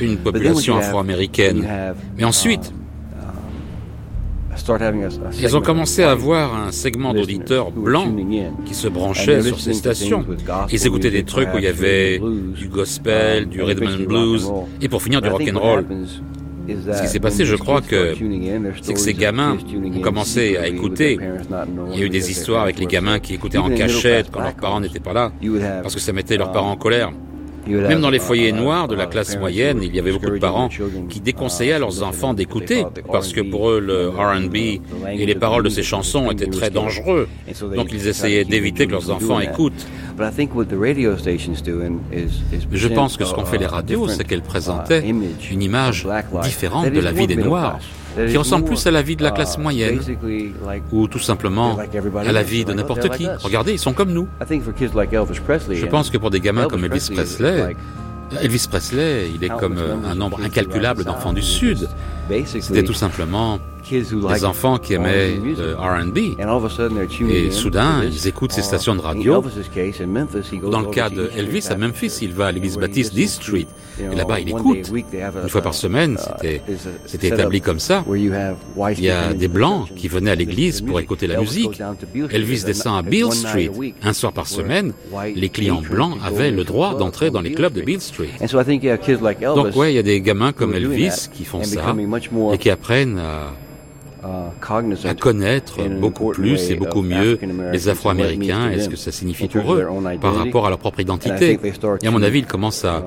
une 0.00 0.16
population 0.18 0.76
afro-américaine. 0.76 1.66
Mais 2.16 2.24
ensuite, 2.24 2.72
ils 5.40 5.56
ont 5.56 5.60
commencé 5.60 6.02
à 6.02 6.10
avoir 6.10 6.54
un 6.54 6.72
segment 6.72 7.14
d'auditeurs 7.14 7.70
blancs 7.70 8.14
qui 8.64 8.74
se 8.74 8.88
branchaient 8.88 9.42
sur 9.42 9.60
ces 9.60 9.74
stations. 9.74 10.24
Ils 10.70 10.86
écoutaient 10.86 11.10
des 11.10 11.24
trucs 11.24 11.48
où 11.54 11.58
il 11.58 11.64
y 11.64 11.68
avait 11.68 12.18
du 12.18 12.68
gospel, 12.68 13.46
du 13.46 13.62
rhythm 13.62 13.86
and 13.86 14.04
blues, 14.06 14.52
et 14.80 14.88
pour 14.88 15.02
finir 15.02 15.20
du 15.20 15.28
rock 15.28 15.42
and 15.52 15.58
roll. 15.58 15.84
Ce 16.68 17.02
qui 17.02 17.08
s'est 17.08 17.20
passé, 17.20 17.44
je 17.44 17.54
crois 17.54 17.80
que 17.80 18.14
c'est 18.82 18.92
que 18.92 18.98
ces 18.98 19.14
gamins 19.14 19.56
ont 19.94 20.00
commencé 20.00 20.56
à 20.56 20.66
écouter. 20.66 21.18
Il 21.92 21.98
y 21.98 22.02
a 22.02 22.06
eu 22.06 22.10
des 22.10 22.30
histoires 22.30 22.62
avec 22.62 22.78
les 22.78 22.86
gamins 22.86 23.18
qui 23.18 23.34
écoutaient 23.34 23.58
en 23.58 23.70
cachette 23.70 24.30
quand 24.32 24.40
leurs 24.40 24.54
parents 24.54 24.80
n'étaient 24.80 25.00
pas 25.00 25.12
là, 25.12 25.32
parce 25.82 25.94
que 25.94 26.00
ça 26.00 26.12
mettait 26.12 26.36
leurs 26.36 26.52
parents 26.52 26.72
en 26.72 26.76
colère. 26.76 27.12
Même 27.66 28.00
dans 28.00 28.10
les 28.10 28.18
foyers 28.18 28.52
noirs 28.52 28.88
de 28.88 28.94
la 28.94 29.06
classe 29.06 29.36
moyenne, 29.36 29.80
il 29.82 29.94
y 29.94 29.98
avait 29.98 30.12
beaucoup 30.12 30.30
de 30.30 30.38
parents 30.38 30.68
qui 31.08 31.20
déconseillaient 31.20 31.74
à 31.74 31.78
leurs 31.78 32.02
enfants 32.02 32.34
d'écouter 32.34 32.84
parce 33.10 33.32
que 33.32 33.40
pour 33.40 33.70
eux 33.70 33.80
le 33.80 34.08
R&B 34.10 34.56
et 34.56 35.26
les 35.26 35.34
paroles 35.34 35.64
de 35.64 35.68
ces 35.68 35.82
chansons 35.82 36.30
étaient 36.30 36.46
très 36.46 36.70
dangereux. 36.70 37.28
Donc 37.74 37.88
ils 37.92 38.08
essayaient 38.08 38.44
d'éviter 38.44 38.86
que 38.86 38.92
leurs 38.92 39.10
enfants 39.10 39.40
écoutent. 39.40 39.86
Je 42.72 42.88
pense 42.88 43.16
que 43.16 43.24
ce 43.24 43.34
qu'ont 43.34 43.44
fait 43.44 43.58
les 43.58 43.66
radios, 43.66 44.08
c'est 44.08 44.24
qu'elles 44.24 44.42
présentaient 44.42 45.04
une 45.50 45.62
image 45.62 46.06
différente 46.42 46.90
de 46.90 47.00
la 47.00 47.12
vie 47.12 47.26
des 47.26 47.36
Noirs 47.36 47.78
qui 48.28 48.36
ressemble 48.36 48.64
plus 48.64 48.86
à 48.86 48.90
la 48.90 49.02
vie 49.02 49.16
de 49.16 49.22
la 49.22 49.30
classe 49.30 49.58
moyenne, 49.58 50.00
ou 50.90 51.06
tout 51.06 51.18
simplement 51.18 51.76
à 52.26 52.32
la 52.32 52.42
vie 52.42 52.64
de 52.64 52.72
n'importe 52.72 53.10
qui. 53.10 53.26
Regardez, 53.42 53.72
ils 53.72 53.78
sont 53.78 53.92
comme 53.92 54.12
nous. 54.12 54.26
Je 54.40 55.86
pense 55.86 56.10
que 56.10 56.16
pour 56.18 56.30
des 56.30 56.40
gamins 56.40 56.66
comme 56.66 56.84
Elvis 56.84 57.10
Presley, 57.12 57.76
Elvis 58.42 58.66
Presley, 58.68 59.30
il 59.34 59.44
est 59.44 59.48
comme 59.50 59.78
un 60.04 60.14
nombre 60.14 60.40
incalculable 60.42 61.04
d'enfants 61.04 61.32
du 61.34 61.42
Sud. 61.42 61.88
C'était 62.46 62.82
tout 62.84 62.94
simplement 62.94 63.58
des 63.90 64.44
enfants 64.44 64.78
qui 64.78 64.94
aimaient 64.94 65.34
le 65.36 65.74
R&B. 65.74 66.18
Et 67.30 67.50
soudain, 67.50 68.02
ils 68.04 68.28
écoutent 68.28 68.52
ces 68.52 68.62
stations 68.62 68.94
de 68.94 69.00
radio. 69.00 69.42
Dans 70.70 70.80
le 70.80 70.88
cas 70.88 71.10
de 71.10 71.30
Elvis 71.36 71.66
à 71.70 71.76
Memphis, 71.76 72.18
il 72.22 72.32
va 72.32 72.46
à 72.46 72.52
l'église 72.52 72.76
baptiste 72.76 73.14
d'East 73.14 73.42
Street. 73.42 73.66
Et 74.00 74.14
là-bas, 74.14 74.40
il 74.40 74.50
écoute. 74.50 74.90
Une 75.42 75.48
fois 75.48 75.62
par 75.62 75.74
semaine, 75.74 76.18
c'était 77.06 77.28
établi 77.28 77.60
comme 77.60 77.78
ça. 77.78 78.04
Il 78.12 79.00
y 79.00 79.10
a 79.10 79.32
des 79.32 79.48
Blancs 79.48 79.88
qui 79.94 80.08
venaient 80.08 80.32
à 80.32 80.34
l'église 80.34 80.80
pour 80.80 81.00
écouter 81.00 81.26
la 81.26 81.40
musique. 81.40 81.80
Elvis 82.30 82.64
descend 82.64 82.98
à 82.98 83.02
Beale 83.02 83.32
Street. 83.32 83.70
Un 84.02 84.12
soir 84.12 84.32
par 84.32 84.46
semaine, 84.46 84.92
les 85.34 85.48
clients 85.48 85.82
blancs 85.82 86.16
avaient 86.24 86.50
le 86.50 86.64
droit 86.64 86.96
d'entrer 86.96 87.30
dans 87.30 87.40
les 87.40 87.52
clubs 87.52 87.72
de 87.72 87.82
Beale 87.82 88.00
Street. 88.00 88.30
Donc 89.54 89.76
ouais, 89.76 89.92
il 89.92 89.96
y 89.96 89.98
a 89.98 90.02
des 90.02 90.20
gamins 90.20 90.52
comme 90.52 90.74
Elvis 90.74 91.28
qui 91.32 91.44
font 91.44 91.62
ça 91.62 91.94
et 92.52 92.58
qui 92.58 92.70
apprennent 92.70 93.18
à 93.18 93.52
à 95.04 95.14
connaître 95.14 95.82
beaucoup 96.00 96.30
plus 96.30 96.70
et 96.70 96.76
beaucoup 96.76 97.02
mieux 97.02 97.38
les 97.72 97.88
Afro-Américains 97.88 98.70
et 98.70 98.80
ce 98.80 98.88
que 98.88 98.96
ça 98.96 99.12
signifie 99.12 99.48
pour 99.48 99.74
eux 99.74 99.86
par 100.20 100.34
rapport 100.34 100.66
à 100.66 100.70
leur 100.70 100.78
propre 100.78 101.00
identité. 101.00 101.58
Et 102.02 102.06
à 102.06 102.10
mon 102.10 102.22
avis, 102.22 102.40
ils 102.40 102.46
commencent 102.46 102.84
à, 102.84 103.02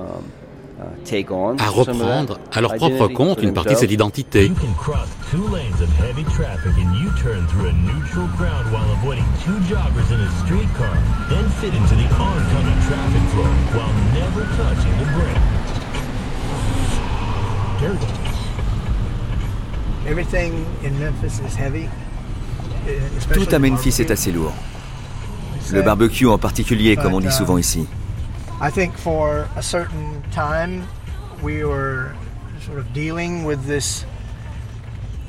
à 1.58 1.68
reprendre 1.68 2.38
à 2.52 2.60
leur 2.60 2.74
propre 2.74 3.08
compte 3.08 3.42
une 3.42 3.52
partie 3.52 3.74
de 3.74 3.78
cette 3.78 3.92
identité. 3.92 4.50
Tout 23.32 23.46
à 23.52 23.58
Memphis 23.58 23.96
est 24.00 24.10
assez 24.10 24.32
lourd. 24.32 24.52
Le 25.72 25.82
barbecue 25.82 26.26
en 26.26 26.38
particulier, 26.38 26.96
comme 26.96 27.14
on 27.14 27.20
dit 27.20 27.30
souvent 27.30 27.58
ici. 27.58 27.86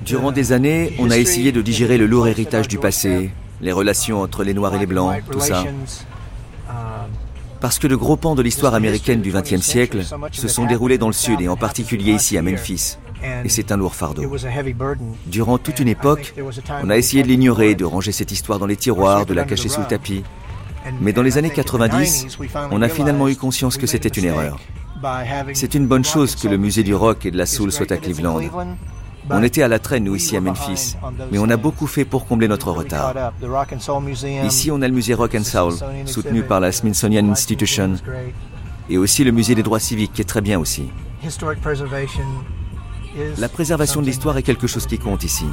Durant 0.03 0.31
des 0.31 0.51
années, 0.51 0.95
on 0.99 1.11
a 1.11 1.17
essayé 1.17 1.51
de 1.51 1.61
digérer 1.61 1.97
le 1.97 2.07
lourd 2.07 2.27
héritage 2.27 2.67
du 2.67 2.79
passé, 2.79 3.31
les 3.61 3.71
relations 3.71 4.21
entre 4.21 4.43
les 4.43 4.55
Noirs 4.55 4.73
et 4.75 4.79
les 4.79 4.87
Blancs, 4.87 5.21
tout 5.31 5.39
ça. 5.39 5.63
Parce 7.59 7.77
que 7.77 7.85
de 7.85 7.95
gros 7.95 8.17
pans 8.17 8.33
de 8.33 8.41
l'histoire 8.41 8.73
américaine 8.73 9.21
du 9.21 9.31
XXe 9.31 9.61
siècle 9.61 10.03
se 10.31 10.47
sont 10.47 10.65
déroulés 10.65 10.97
dans 10.97 11.07
le 11.07 11.13
Sud 11.13 11.39
et 11.39 11.47
en 11.47 11.57
particulier 11.57 12.13
ici 12.13 12.35
à 12.35 12.41
Memphis 12.41 12.97
et 13.43 13.49
c'est 13.49 13.71
un 13.71 13.77
lourd 13.77 13.95
fardeau. 13.95 14.23
Durant 15.27 15.57
toute 15.57 15.79
une 15.79 15.87
époque, 15.87 16.33
on 16.83 16.89
a 16.89 16.97
essayé 16.97 17.23
de 17.23 17.27
l'ignorer, 17.27 17.75
de 17.75 17.85
ranger 17.85 18.11
cette 18.11 18.31
histoire 18.31 18.59
dans 18.59 18.65
les 18.65 18.75
tiroirs, 18.77 19.25
de 19.25 19.33
la 19.33 19.43
cacher 19.43 19.69
sous 19.69 19.81
le 19.81 19.87
tapis. 19.87 20.23
Mais 20.99 21.13
dans 21.13 21.21
les 21.21 21.37
années 21.37 21.51
90, 21.51 22.37
on 22.71 22.81
a 22.81 22.89
finalement 22.89 23.27
eu 23.27 23.35
conscience 23.35 23.77
que 23.77 23.87
c'était 23.87 24.09
une 24.09 24.25
erreur. 24.25 24.59
C'est 25.53 25.75
une 25.75 25.87
bonne 25.87 26.05
chose 26.05 26.35
que 26.35 26.47
le 26.47 26.57
musée 26.57 26.83
du 26.83 26.93
rock 26.93 27.25
et 27.25 27.31
de 27.31 27.37
la 27.37 27.45
soul 27.45 27.71
soit 27.71 27.91
à 27.91 27.97
Cleveland. 27.97 28.41
On 29.29 29.43
était 29.43 29.61
à 29.61 29.67
la 29.67 29.79
traîne, 29.79 30.05
nous, 30.05 30.15
ici 30.15 30.35
à 30.35 30.41
Memphis, 30.41 30.95
mais 31.31 31.37
on 31.37 31.49
a 31.49 31.57
beaucoup 31.57 31.87
fait 31.87 32.05
pour 32.05 32.25
combler 32.25 32.47
notre 32.47 32.71
retard. 32.71 33.13
Ici, 34.43 34.71
on 34.71 34.81
a 34.81 34.87
le 34.87 34.93
musée 34.93 35.13
Rock 35.13 35.35
and 35.35 35.43
Soul, 35.43 35.73
soutenu 36.05 36.43
par 36.43 36.59
la 36.59 36.71
Smithsonian 36.71 37.29
Institution, 37.29 37.93
et 38.89 38.97
aussi 38.97 39.23
le 39.23 39.31
musée 39.31 39.55
des 39.55 39.63
droits 39.63 39.79
civiques, 39.79 40.13
qui 40.13 40.21
est 40.21 40.25
très 40.25 40.41
bien 40.41 40.59
aussi. 40.59 40.89
La 43.37 43.49
préservation 43.49 44.01
de 44.01 44.05
l'histoire 44.05 44.37
est 44.37 44.43
quelque 44.43 44.67
chose 44.67 44.85
qui 44.85 44.97
compte 44.97 45.23
ici. 45.23 45.45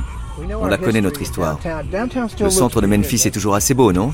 On 0.60 0.66
la 0.66 0.78
connaît, 0.78 1.00
notre 1.00 1.22
histoire. 1.22 1.58
Le 2.40 2.50
centre 2.50 2.80
de 2.80 2.86
Memphis 2.86 3.22
est 3.26 3.30
toujours 3.30 3.54
assez 3.54 3.74
beau, 3.74 3.92
non? 3.92 4.12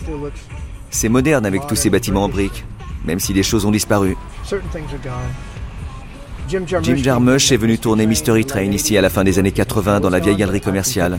C'est 0.90 1.08
moderne 1.08 1.44
avec 1.44 1.66
tous 1.66 1.76
ces 1.76 1.90
bâtiments 1.90 2.24
en 2.24 2.28
briques, 2.28 2.64
même 3.04 3.20
si 3.20 3.32
des 3.32 3.42
choses 3.42 3.64
ont 3.64 3.70
disparu. 3.70 4.16
Jim 6.46 6.96
Jarmusch 6.96 7.52
est 7.52 7.56
venu 7.56 7.78
tourner 7.78 8.06
Mystery 8.06 8.44
Train 8.44 8.70
ici 8.70 8.98
à 8.98 9.00
la 9.00 9.08
fin 9.08 9.24
des 9.24 9.38
années 9.38 9.50
80 9.50 10.00
dans 10.00 10.10
la 10.10 10.20
vieille 10.20 10.36
galerie 10.36 10.60
commerciale. 10.60 11.18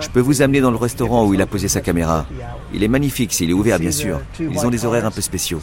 Je 0.00 0.08
peux 0.08 0.20
vous 0.20 0.42
amener 0.42 0.60
dans 0.60 0.72
le 0.72 0.76
restaurant 0.76 1.24
où 1.24 1.34
il 1.34 1.40
a 1.40 1.46
posé 1.46 1.68
sa 1.68 1.80
caméra. 1.80 2.26
Il 2.72 2.82
est 2.82 2.88
magnifique 2.88 3.32
s'il 3.32 3.50
est 3.50 3.54
ouvert, 3.54 3.78
bien 3.78 3.92
sûr. 3.92 4.20
Ils 4.40 4.66
ont 4.66 4.70
des 4.70 4.84
horaires 4.84 5.06
un 5.06 5.12
peu 5.12 5.20
spéciaux. 5.20 5.60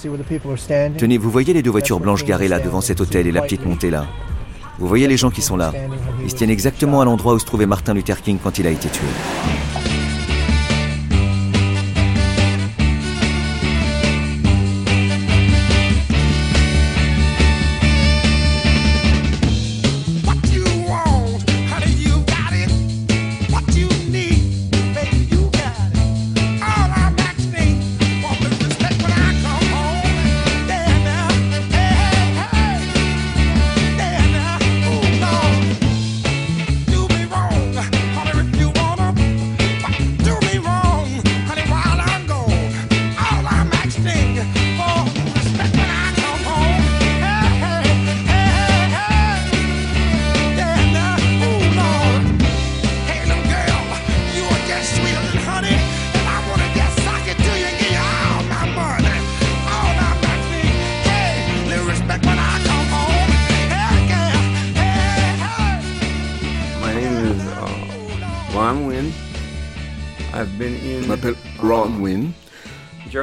Tenez, 0.97 1.17
vous 1.17 1.29
voyez 1.29 1.53
les 1.53 1.61
deux 1.61 1.69
voitures 1.69 1.99
blanches 1.99 2.23
garées 2.23 2.47
là 2.47 2.59
devant 2.59 2.81
cet 2.81 3.01
hôtel 3.01 3.27
et 3.27 3.31
la 3.31 3.41
petite 3.41 3.65
montée 3.65 3.89
là? 3.89 4.07
Vous 4.79 4.87
voyez 4.87 5.07
les 5.07 5.17
gens 5.17 5.29
qui 5.29 5.41
sont 5.41 5.57
là 5.57 5.73
Ils 6.23 6.31
se 6.31 6.35
tiennent 6.35 6.49
exactement 6.49 7.01
à 7.01 7.05
l'endroit 7.05 7.33
où 7.33 7.39
se 7.39 7.45
trouvait 7.45 7.65
Martin 7.65 7.93
Luther 7.93 8.21
King 8.21 8.37
quand 8.41 8.57
il 8.57 8.67
a 8.67 8.71
été 8.71 8.89
tué. 8.89 9.07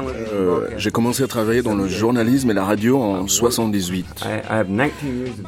Euh, 0.07 0.69
j'ai 0.77 0.91
commencé 0.91 1.23
à 1.23 1.27
travailler 1.27 1.63
dans 1.63 1.75
le 1.75 1.89
journalisme 1.89 2.51
et 2.51 2.55
la 2.55 2.65
radio 2.65 3.01
en 3.01 3.27
78. 3.27 4.07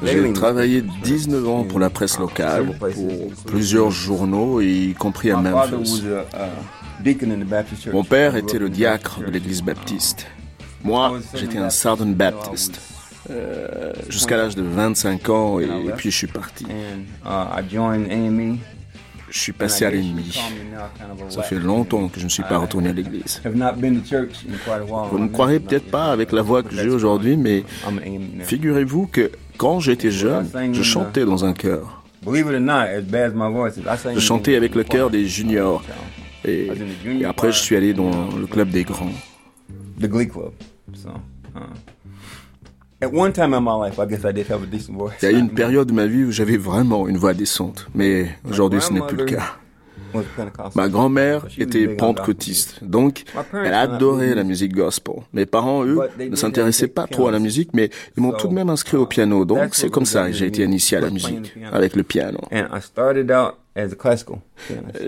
J'ai 0.03 0.33
travaillé 0.33 0.83
19 1.03 1.49
ans 1.49 1.65
pour 1.65 1.79
la 1.79 1.91
presse 1.91 2.19
locale, 2.19 2.77
pour 2.79 3.33
plusieurs 3.47 3.91
journaux, 3.91 4.61
y 4.61 4.95
compris 4.95 5.31
à 5.31 5.37
Memphis. 5.37 6.05
Mon 7.93 8.05
père 8.05 8.37
était 8.37 8.59
le 8.59 8.69
diacre 8.69 9.21
de 9.21 9.31
l'église 9.31 9.63
baptiste. 9.63 10.27
Moi, 10.83 11.19
j'étais 11.35 11.59
un 11.59 11.71
Southern 11.71 12.15
Baptist. 12.15 12.81
Euh, 13.29 13.93
jusqu'à 14.09 14.39
l'âge 14.39 14.57
de 14.57 14.63
25 14.63 15.29
ans 15.29 15.61
et, 15.61 15.69
puis 15.97 16.11
je 16.11 16.17
suis 16.17 16.27
parti. 16.27 16.67
Je 19.31 19.39
suis 19.39 19.53
passé 19.53 19.85
à 19.85 19.91
l'ennemi. 19.91 20.39
Ça 21.29 21.43
fait 21.43 21.59
longtemps 21.59 22.09
que 22.09 22.19
je 22.19 22.25
ne 22.25 22.31
suis 22.31 22.43
pas 22.43 22.59
retourné 22.59 22.89
à 22.91 22.93
l'église. 22.93 23.41
Vous 23.45 25.19
ne 25.19 25.29
croirez 25.29 25.61
peut-être 25.61 25.91
pas 25.91 26.07
avec 26.13 26.33
la 26.33 26.43
voix 26.43 26.63
que 26.63 26.75
j'ai 26.75 26.89
aujourd'hui, 26.89 27.37
mais 27.37 27.65
figurez-vous 28.45 29.07
que 29.07 29.31
quand 29.57 29.79
j'étais 29.81 30.11
jeune, 30.11 30.47
je 30.73 30.83
chantais 30.83 31.25
dans 31.25 31.45
un 31.45 31.53
chœur. 31.53 32.03
Je 34.15 34.21
chantais 34.21 34.57
avec 34.57 34.75
le 34.75 34.85
chœur 34.85 35.11
des 35.11 35.27
juniors. 35.27 35.83
Et, 36.45 36.71
et 37.21 37.25
après, 37.25 37.53
je 37.53 37.59
suis 37.59 37.77
allé 37.77 37.93
dans 37.95 38.11
le 38.37 38.47
club 38.47 38.71
des 38.71 38.85
grands. 38.85 39.13
Il 45.23 45.25
y 45.25 45.29
a 45.29 45.37
eu 45.37 45.39
une 45.41 45.51
période 45.55 45.89
de 45.89 45.93
ma 45.93 46.07
vie 46.07 46.25
où 46.25 46.31
j'avais 46.31 46.59
vraiment 46.59 47.09
une 47.09 47.17
voix 47.17 47.33
décente, 47.35 47.89
mais 47.95 48.29
aujourd'hui 48.49 48.81
ce 48.81 48.93
n'est 48.93 49.01
plus 49.01 49.17
le 49.17 49.25
cas. 49.25 49.57
Ma 50.75 50.89
grand-mère 50.89 51.47
était 51.57 51.87
pentecôtiste, 51.89 52.83
donc 52.83 53.23
elle 53.55 53.75
adorait 53.75 54.35
la 54.35 54.43
musique 54.43 54.75
gospel. 54.75 55.15
Mes 55.33 55.47
parents, 55.47 55.85
eux, 55.85 56.01
ne 56.19 56.35
s'intéressaient 56.35 56.89
pas 56.89 57.07
trop 57.07 57.29
à 57.29 57.31
la 57.31 57.39
musique, 57.39 57.71
mais 57.75 57.91
ils 58.17 58.23
m'ont 58.23 58.33
tout 58.33 58.49
de 58.49 58.55
même 58.55 58.69
inscrit 58.71 58.97
au 58.97 59.07
piano, 59.07 59.45
donc 59.45 59.75
c'est 59.75 59.89
comme 59.91 60.07
ça 60.07 60.27
que 60.27 60.33
j'ai 60.33 60.47
été 60.47 60.65
initié 60.65 60.99
à 60.99 61.01
la 61.01 61.11
musique, 61.11 61.55
avec 61.73 61.95
le 61.97 62.03
piano. 62.03 62.41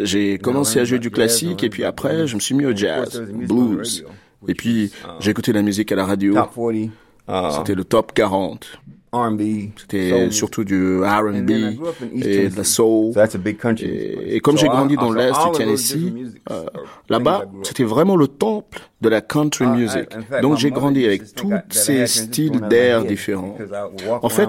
J'ai 0.02 0.38
commencé 0.38 0.78
à 0.78 0.84
jouer 0.84 0.98
du 0.98 1.10
classique 1.10 1.62
et 1.64 1.68
puis 1.68 1.84
après, 1.84 2.26
je 2.26 2.36
me 2.36 2.40
suis 2.40 2.54
mis 2.54 2.64
au 2.64 2.74
jazz, 2.74 3.20
blues. 3.20 4.04
Et 4.48 4.54
puis, 4.54 4.92
j'ai 5.20 5.30
écouté 5.30 5.52
la 5.52 5.62
musique 5.62 5.90
à 5.92 5.96
la 5.96 6.04
radio. 6.06 6.34
Ah. 7.32 7.50
C'était 7.56 7.74
le 7.74 7.84
top 7.84 8.12
40. 8.12 8.66
C'était 9.76 10.30
surtout 10.30 10.64
du 10.64 11.02
R&B 11.02 11.50
et 12.14 12.48
de 12.48 12.56
la 12.56 12.64
soul. 12.64 13.12
Et, 13.82 14.40
comme 14.40 14.56
j'ai 14.56 14.68
grandi 14.68 14.96
dans 14.96 15.12
l'est 15.12 15.32
du 15.32 15.58
Tennessee, 15.58 16.12
euh, 16.50 16.64
là-bas, 17.10 17.44
c'était 17.62 17.84
vraiment 17.84 18.16
le 18.16 18.26
temple 18.26 18.80
de 19.02 19.10
la 19.10 19.20
country 19.20 19.66
music. 19.66 20.08
Donc 20.40 20.56
j'ai 20.56 20.70
grandi 20.70 21.04
avec 21.04 21.34
tous 21.34 21.52
ces 21.68 22.06
styles 22.06 22.60
d'air 22.70 23.04
différents. 23.04 23.56
En 24.22 24.30
fait, 24.30 24.48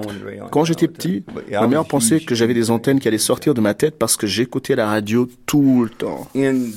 quand 0.49 0.63
j'étais 0.63 0.87
petit, 0.87 1.25
ma 1.51 1.67
mère 1.67 1.83
pensait 1.83 2.21
que 2.21 2.33
j'avais 2.33 2.53
des 2.53 2.71
antennes 2.71 3.01
qui 3.01 3.09
allaient 3.09 3.17
sortir 3.17 3.53
de 3.53 3.59
ma 3.59 3.73
tête 3.73 3.97
parce 3.99 4.15
que 4.15 4.27
j'écoutais 4.27 4.75
la 4.75 4.87
radio 4.87 5.27
tout 5.45 5.83
le 5.83 5.89
temps. 5.89 6.27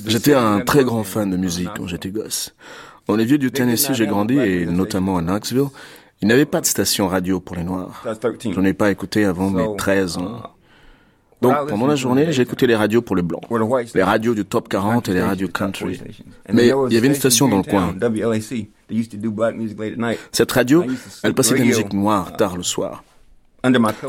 J'étais 0.05 0.33
un 0.33 0.59
très 0.59 0.83
grand 0.83 1.03
fan 1.03 1.31
de 1.31 1.37
musique 1.37 1.69
quand 1.77 1.87
j'étais 1.87 2.09
gosse. 2.09 2.53
Dans 3.07 3.15
les 3.15 3.23
vieux 3.23 3.37
du 3.37 3.51
Tennessee, 3.51 3.93
j'ai 3.93 4.05
grandi, 4.05 4.37
et 4.37 4.65
notamment 4.65 5.17
à 5.17 5.21
Knoxville, 5.21 5.69
il 6.21 6.27
n'y 6.27 6.33
avait 6.33 6.45
pas 6.45 6.61
de 6.61 6.65
station 6.65 7.07
radio 7.07 7.39
pour 7.39 7.55
les 7.55 7.63
Noirs. 7.63 8.03
Je 8.43 8.59
n'ai 8.59 8.73
pas 8.73 8.91
écouté 8.91 9.25
avant 9.25 9.49
mes 9.49 9.67
13 9.77 10.17
ans. 10.17 10.41
Donc, 11.41 11.67
pendant 11.69 11.87
la 11.87 11.95
journée, 11.95 12.31
j'écoutais 12.31 12.65
les 12.65 12.75
radios 12.75 13.01
pour 13.01 13.15
les 13.15 13.21
Blancs. 13.21 13.43
Les 13.93 14.03
radios 14.03 14.33
du 14.33 14.43
Top 14.43 14.69
40 14.69 15.09
et 15.09 15.13
les 15.13 15.21
radios 15.21 15.47
country. 15.49 16.01
Mais 16.51 16.67
il 16.67 16.93
y 16.93 16.97
avait 16.97 17.07
une 17.07 17.13
station 17.13 17.47
dans 17.47 17.57
le 17.57 17.63
coin. 17.63 17.95
Cette 20.31 20.51
radio, 20.51 20.83
elle 21.23 21.33
passait 21.33 21.53
de 21.53 21.59
la 21.59 21.65
musique 21.65 21.93
noire 21.93 22.35
tard 22.37 22.57
le 22.57 22.63
soir. 22.63 23.03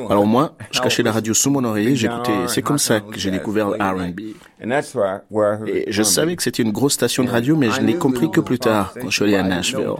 Alors 0.08 0.26
moi, 0.26 0.56
je 0.70 0.80
cachais 0.80 1.02
la 1.02 1.10
radio 1.10 1.34
sous 1.34 1.50
mon 1.50 1.64
oreiller, 1.64 1.96
j'écoutais. 1.96 2.46
C'est 2.46 2.62
comme 2.62 2.78
ça 2.78 3.00
que 3.00 3.18
j'ai 3.18 3.30
découvert 3.30 3.70
R&B. 3.70 4.20
Et 4.60 5.92
je 5.92 6.02
savais 6.02 6.36
que 6.36 6.42
c'était 6.42 6.62
une 6.62 6.72
grosse 6.72 6.94
station 6.94 7.24
de 7.24 7.30
radio, 7.30 7.56
mais 7.56 7.70
je 7.70 7.80
n'ai 7.80 7.96
compris 7.96 8.30
que 8.30 8.40
plus 8.40 8.58
tard, 8.58 8.94
quand 8.94 9.10
je 9.10 9.14
suis 9.14 9.24
allé 9.24 9.36
à 9.36 9.42
Nashville. 9.42 9.94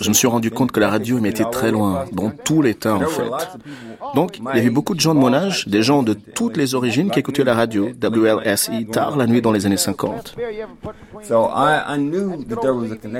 Je 0.00 0.08
me 0.08 0.14
suis 0.14 0.26
rendu 0.26 0.50
compte 0.50 0.72
que 0.72 0.80
la 0.80 0.90
radio 0.90 1.18
m'était 1.18 1.44
très 1.44 1.70
loin, 1.70 2.04
dans 2.12 2.30
tout 2.30 2.62
l'État 2.62 2.94
en 2.96 3.06
fait. 3.06 3.30
Donc, 4.14 4.38
il 4.38 4.56
y 4.56 4.60
avait 4.60 4.70
beaucoup 4.70 4.94
de 4.94 5.00
gens 5.00 5.14
de 5.14 5.20
mon 5.20 5.32
âge, 5.32 5.68
des 5.68 5.82
gens 5.82 6.02
de 6.02 6.14
toutes 6.14 6.56
les 6.56 6.74
origines 6.74 7.10
qui 7.10 7.18
écoutaient 7.18 7.44
la 7.44 7.54
radio, 7.54 7.90
WLSI, 8.02 8.86
tard 8.86 9.16
la 9.16 9.26
nuit 9.26 9.42
dans 9.42 9.52
les 9.52 9.66
années 9.66 9.76
50. 9.76 10.36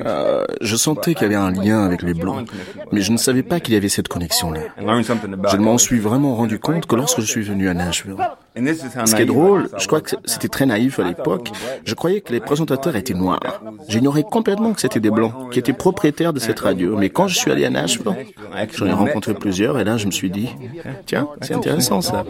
Euh, 0.04 0.44
je 0.60 0.76
sentais 0.76 1.14
qu'il 1.14 1.22
y 1.22 1.26
avait 1.26 1.34
un 1.34 1.50
lien 1.50 1.84
avec 1.84 2.02
les 2.02 2.14
Blancs, 2.14 2.48
mais 2.90 3.00
je 3.00 3.12
ne 3.12 3.16
savais 3.16 3.42
pas 3.42 3.60
qu'il 3.60 3.74
y 3.74 3.76
avait 3.76 3.88
cette 3.88 4.08
connexion-là. 4.08 4.60
Je 4.78 5.56
m'en 5.56 5.78
suis 5.78 5.98
vraiment 5.98 6.34
rendu 6.34 6.58
compte 6.58 6.86
que 6.86 6.96
lorsque 6.96 7.20
je 7.20 7.26
suis 7.26 7.42
venu 7.42 7.68
à 7.68 7.74
Nashville. 7.74 8.16
Ce 8.54 9.14
qui 9.14 9.22
est 9.22 9.26
drôle, 9.26 9.68
je 9.78 9.86
crois 9.86 10.00
que 10.00 10.10
c'était 10.24 10.48
très 10.48 10.66
naïf 10.66 10.98
à 10.98 11.04
l'époque, 11.04 11.50
je 11.84 11.94
croyais 11.94 12.20
que 12.20 12.32
les 12.32 12.40
présentateurs 12.40 12.96
étaient 12.96 13.14
noirs. 13.14 13.62
J'ignorais 13.88 14.24
complètement 14.24 14.72
que 14.72 14.80
c'était 14.80 15.00
des 15.00 15.10
Blancs 15.10 15.32
qui 15.50 15.58
était 15.58 15.72
propriétaire 15.72 16.32
de 16.32 16.38
cette 16.38 16.60
radio. 16.60 16.96
Mais 16.96 17.10
quand 17.10 17.28
je 17.28 17.36
suis 17.36 17.50
allé 17.50 17.64
à 17.64 17.70
Nashville, 17.70 18.12
j'en 18.74 18.86
ai 18.86 18.92
rencontré 18.92 19.34
plusieurs 19.34 19.78
et 19.78 19.84
là, 19.84 19.96
je 19.96 20.06
me 20.06 20.10
suis 20.10 20.30
dit, 20.30 20.48
tiens, 21.06 21.28
c'est 21.40 21.54
intéressant 21.54 22.00
ça. 22.00 22.24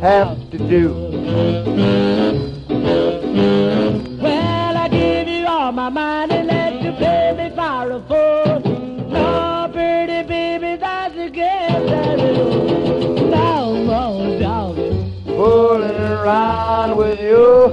Have 0.00 0.50
to 0.50 0.58
do? 0.58 0.92
Well, 4.20 4.76
I 4.76 4.88
give 4.88 5.28
you 5.28 5.46
all 5.46 5.72
my 5.72 5.88
money, 5.88 6.42
let 6.42 6.82
you 6.82 6.92
pay 6.92 7.32
me 7.36 7.50
for 7.54 7.90
a 7.90 8.00
fool. 8.06 8.60
No, 9.08 9.70
pretty 9.72 10.22
baby, 10.28 10.76
that's 10.76 11.14
a 11.16 11.30
game 11.30 11.86
that 11.86 12.18
is 12.18 13.30
down, 13.30 13.88
oh, 13.88 14.38
down. 14.38 14.74
Fooling 15.24 15.96
around 15.96 16.96
with 16.96 17.20
you. 17.20 17.72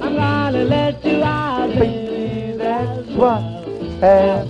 I'm 0.00 0.14
gonna 0.16 0.64
let 0.64 1.04
you 1.04 1.22
out, 1.22 1.68
baby, 1.78 2.56
that's 2.56 3.08
what 3.10 3.42
I 3.42 3.98
have. 4.00 4.47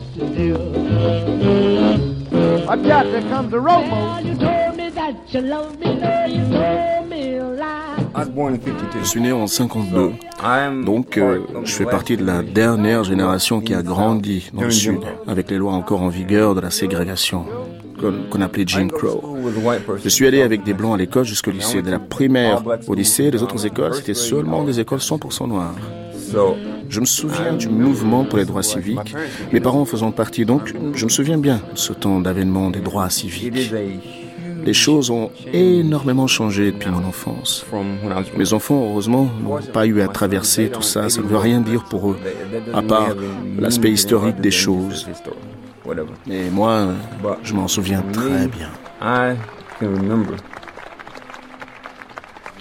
I 2.70 2.76
got 2.76 3.04
to 3.04 3.22
come 3.30 3.50
to 3.50 3.56
Romo. 3.56 4.22
You 4.22 4.34
told 4.36 4.76
me 4.76 4.90
that 4.90 5.14
you 5.32 5.40
love 5.40 5.78
me, 5.80 5.94
no, 5.94 6.26
you 6.26 6.42
told 6.52 7.08
me 7.08 7.38
a 7.38 7.44
lie. 7.44 7.98
Je 9.02 9.08
suis 9.08 9.20
né 9.20 9.32
en 9.32 9.46
52, 9.46 10.12
donc 10.84 11.16
euh, 11.16 11.40
je 11.64 11.72
fais 11.72 11.86
partie 11.86 12.16
de 12.16 12.24
la 12.24 12.42
dernière 12.42 13.04
génération 13.04 13.60
qui 13.60 13.72
a 13.74 13.82
grandi 13.82 14.50
dans 14.52 14.62
le 14.62 14.70
Sud, 14.70 15.00
avec 15.26 15.50
les 15.50 15.56
lois 15.56 15.72
encore 15.72 16.02
en 16.02 16.08
vigueur 16.08 16.54
de 16.54 16.60
la 16.60 16.70
ségrégation, 16.70 17.46
qu'on 18.00 18.40
appelait 18.42 18.64
Jim 18.66 18.88
Crow. 18.88 19.22
Je 20.02 20.08
suis 20.08 20.26
allé 20.26 20.42
avec 20.42 20.62
des 20.64 20.74
blancs 20.74 20.94
à 20.94 20.96
l'école 20.98 21.24
jusqu'au 21.24 21.52
lycée, 21.52 21.80
de 21.80 21.90
la 21.90 21.98
primaire 21.98 22.62
au 22.86 22.94
lycée, 22.94 23.30
les 23.30 23.42
autres 23.42 23.64
écoles, 23.64 23.94
c'était 23.94 24.14
seulement 24.14 24.64
des 24.64 24.80
écoles 24.80 24.98
100% 24.98 25.48
noires. 25.48 25.74
Je 26.88 27.00
me 27.00 27.04
souviens 27.04 27.52
du 27.54 27.68
mouvement 27.68 28.24
pour 28.24 28.38
les 28.38 28.44
droits 28.44 28.62
civiques, 28.62 29.14
mes 29.52 29.60
parents 29.60 29.84
faisant 29.84 30.10
partie, 30.10 30.44
donc 30.44 30.74
je 30.94 31.04
me 31.04 31.10
souviens 31.10 31.38
bien 31.38 31.60
de 31.72 31.78
ce 31.78 31.92
temps 31.92 32.20
d'avènement 32.20 32.70
des 32.70 32.80
droits 32.80 33.10
civiques. 33.10 33.72
Les 34.64 34.74
choses 34.74 35.10
ont 35.10 35.30
énormément 35.52 36.26
changé 36.26 36.72
depuis 36.72 36.90
mon 36.90 37.04
enfance. 37.04 37.64
Mes 38.36 38.52
enfants, 38.52 38.82
heureusement, 38.90 39.28
n'ont 39.42 39.62
pas 39.72 39.86
eu 39.86 40.00
à 40.00 40.08
traverser 40.08 40.68
tout 40.68 40.82
ça. 40.82 41.08
Ça 41.08 41.22
ne 41.22 41.26
veut 41.26 41.38
rien 41.38 41.60
dire 41.60 41.84
pour 41.84 42.10
eux, 42.10 42.18
à 42.74 42.82
part 42.82 43.14
l'aspect 43.58 43.90
historique 43.90 44.40
des 44.40 44.50
choses. 44.50 45.06
Mais 46.26 46.50
moi, 46.50 46.88
je 47.42 47.54
m'en 47.54 47.68
souviens 47.68 48.02
très 48.12 48.48
bien. 48.48 48.70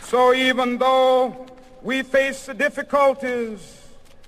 So 0.10 0.34
even 0.34 0.78
though 0.78 1.36
we 1.84 2.02
face 2.02 2.46
the 2.46 2.54
difficulties 2.54 3.87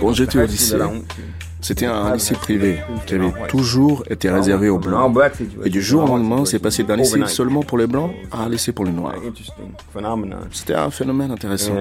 Quand 0.00 0.12
j'étais 0.12 0.38
au 0.38 0.46
lycée, 0.46 0.76
c'était 1.60 1.86
un 1.86 2.14
lycée 2.14 2.34
privé 2.34 2.80
qui 3.06 3.14
avait 3.14 3.32
toujours 3.48 4.02
été 4.10 4.28
réservé 4.30 4.68
aux 4.68 4.78
blancs. 4.78 5.16
Et 5.64 5.70
du 5.70 5.80
jour 5.80 6.04
au 6.04 6.06
lendemain, 6.06 6.44
c'est 6.44 6.58
passé 6.58 6.82
d'un 6.82 6.96
lycée 6.96 7.20
seulement 7.26 7.62
pour 7.62 7.78
les 7.78 7.86
blancs 7.86 8.12
à 8.30 8.42
un 8.42 8.48
lycée 8.48 8.72
pour 8.72 8.84
les 8.84 8.92
noirs. 8.92 9.14
C'était 10.50 10.74
un 10.74 10.90
phénomène 10.90 11.30
intéressant. 11.30 11.74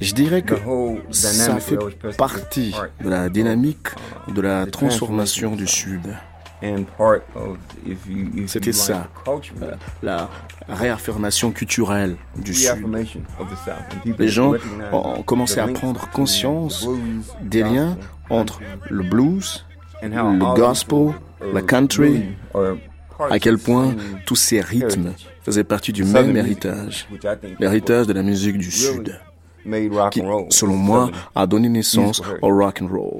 Je 0.00 0.14
dirais 0.14 0.42
que 0.42 0.54
ça 1.10 1.58
fait 1.58 1.76
partie 2.16 2.74
de 3.04 3.10
la 3.10 3.28
dynamique 3.28 3.88
de 4.28 4.40
la 4.40 4.66
transformation 4.66 5.56
du 5.56 5.66
Sud. 5.66 6.16
C'était 8.46 8.72
ça, 8.72 9.08
la 10.02 10.28
réaffirmation 10.68 11.52
culturelle 11.52 12.16
du 12.36 12.54
Sud. 12.54 12.86
Les 14.18 14.28
gens 14.28 14.54
ont 14.92 15.22
commencé 15.22 15.60
à 15.60 15.68
prendre 15.68 16.08
conscience 16.10 16.88
des 17.42 17.62
liens 17.62 17.96
entre 18.28 18.60
le 18.88 19.02
blues, 19.02 19.66
le 20.02 20.54
gospel, 20.54 21.14
la 21.52 21.62
country, 21.62 22.24
à 23.30 23.38
quel 23.38 23.58
point 23.58 23.94
tous 24.26 24.36
ces 24.36 24.60
rythmes 24.60 25.12
faisaient 25.42 25.64
partie 25.64 25.92
du 25.92 26.04
même 26.04 26.36
héritage, 26.36 27.08
l'héritage 27.58 28.06
de 28.06 28.12
la 28.12 28.22
musique 28.22 28.58
du 28.58 28.70
Sud 28.70 29.18
qui, 30.10 30.22
selon 30.50 30.76
moi, 30.76 31.10
a 31.34 31.46
donné 31.46 31.68
naissance 31.68 32.22
au 32.42 32.48
rock 32.48 32.80
and 32.82 32.88
roll. 32.88 33.18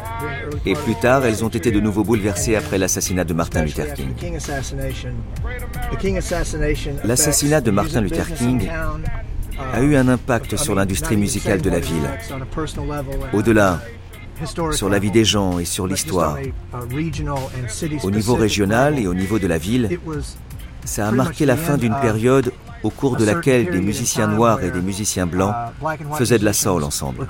Et 0.67 0.75
plus 0.75 0.97
tard, 0.97 1.25
elles 1.25 1.45
ont 1.45 1.49
été 1.49 1.71
de 1.71 1.81
nouveau 1.81 2.03
bouleversées 2.05 2.57
après 2.57 2.79
l'assassinat 2.79 3.25
de 3.25 3.33
Martin 3.33 3.63
Luther 3.63 3.95
King. 3.95 4.13
L'assassinat 7.05 7.61
de 7.61 7.71
Martin 7.71 8.01
Luther 8.01 8.35
King 8.35 8.69
a 9.73 9.81
eu 9.83 9.97
un 9.97 10.09
impact 10.09 10.57
sur 10.57 10.75
l'industrie 10.75 11.17
musicale 11.17 11.61
de 11.61 11.71
la 11.71 11.81
ville. 11.81 12.11
Au-delà, 13.33 13.81
sur 14.73 14.89
la 14.89 14.99
vie 14.99 15.11
des 15.11 15.25
gens 15.25 15.59
et 15.59 15.65
sur 15.65 15.87
l'histoire. 15.87 16.39
Au 18.03 18.11
niveau 18.11 18.35
régional 18.35 18.99
et 18.99 19.07
au 19.07 19.15
niveau 19.15 19.39
de 19.39 19.47
la 19.47 19.59
ville, 19.59 19.99
ça 20.85 21.09
a 21.09 21.13
marqué 21.13 21.47
la 21.47 21.57
fin 21.57 21.77
d'une 21.77 21.97
période 22.01 22.53
au 22.83 22.91
cours 22.91 23.17
de 23.17 23.25
laquelle 23.25 23.71
des 23.71 23.81
musiciens 23.81 24.27
noirs 24.27 24.63
et 24.63 24.71
des 24.71 24.81
musiciens 24.81 25.27
blancs 25.27 25.55
faisaient 26.15 26.39
de 26.39 26.45
la 26.45 26.53
soul 26.53 26.85
ensemble. 26.85 27.27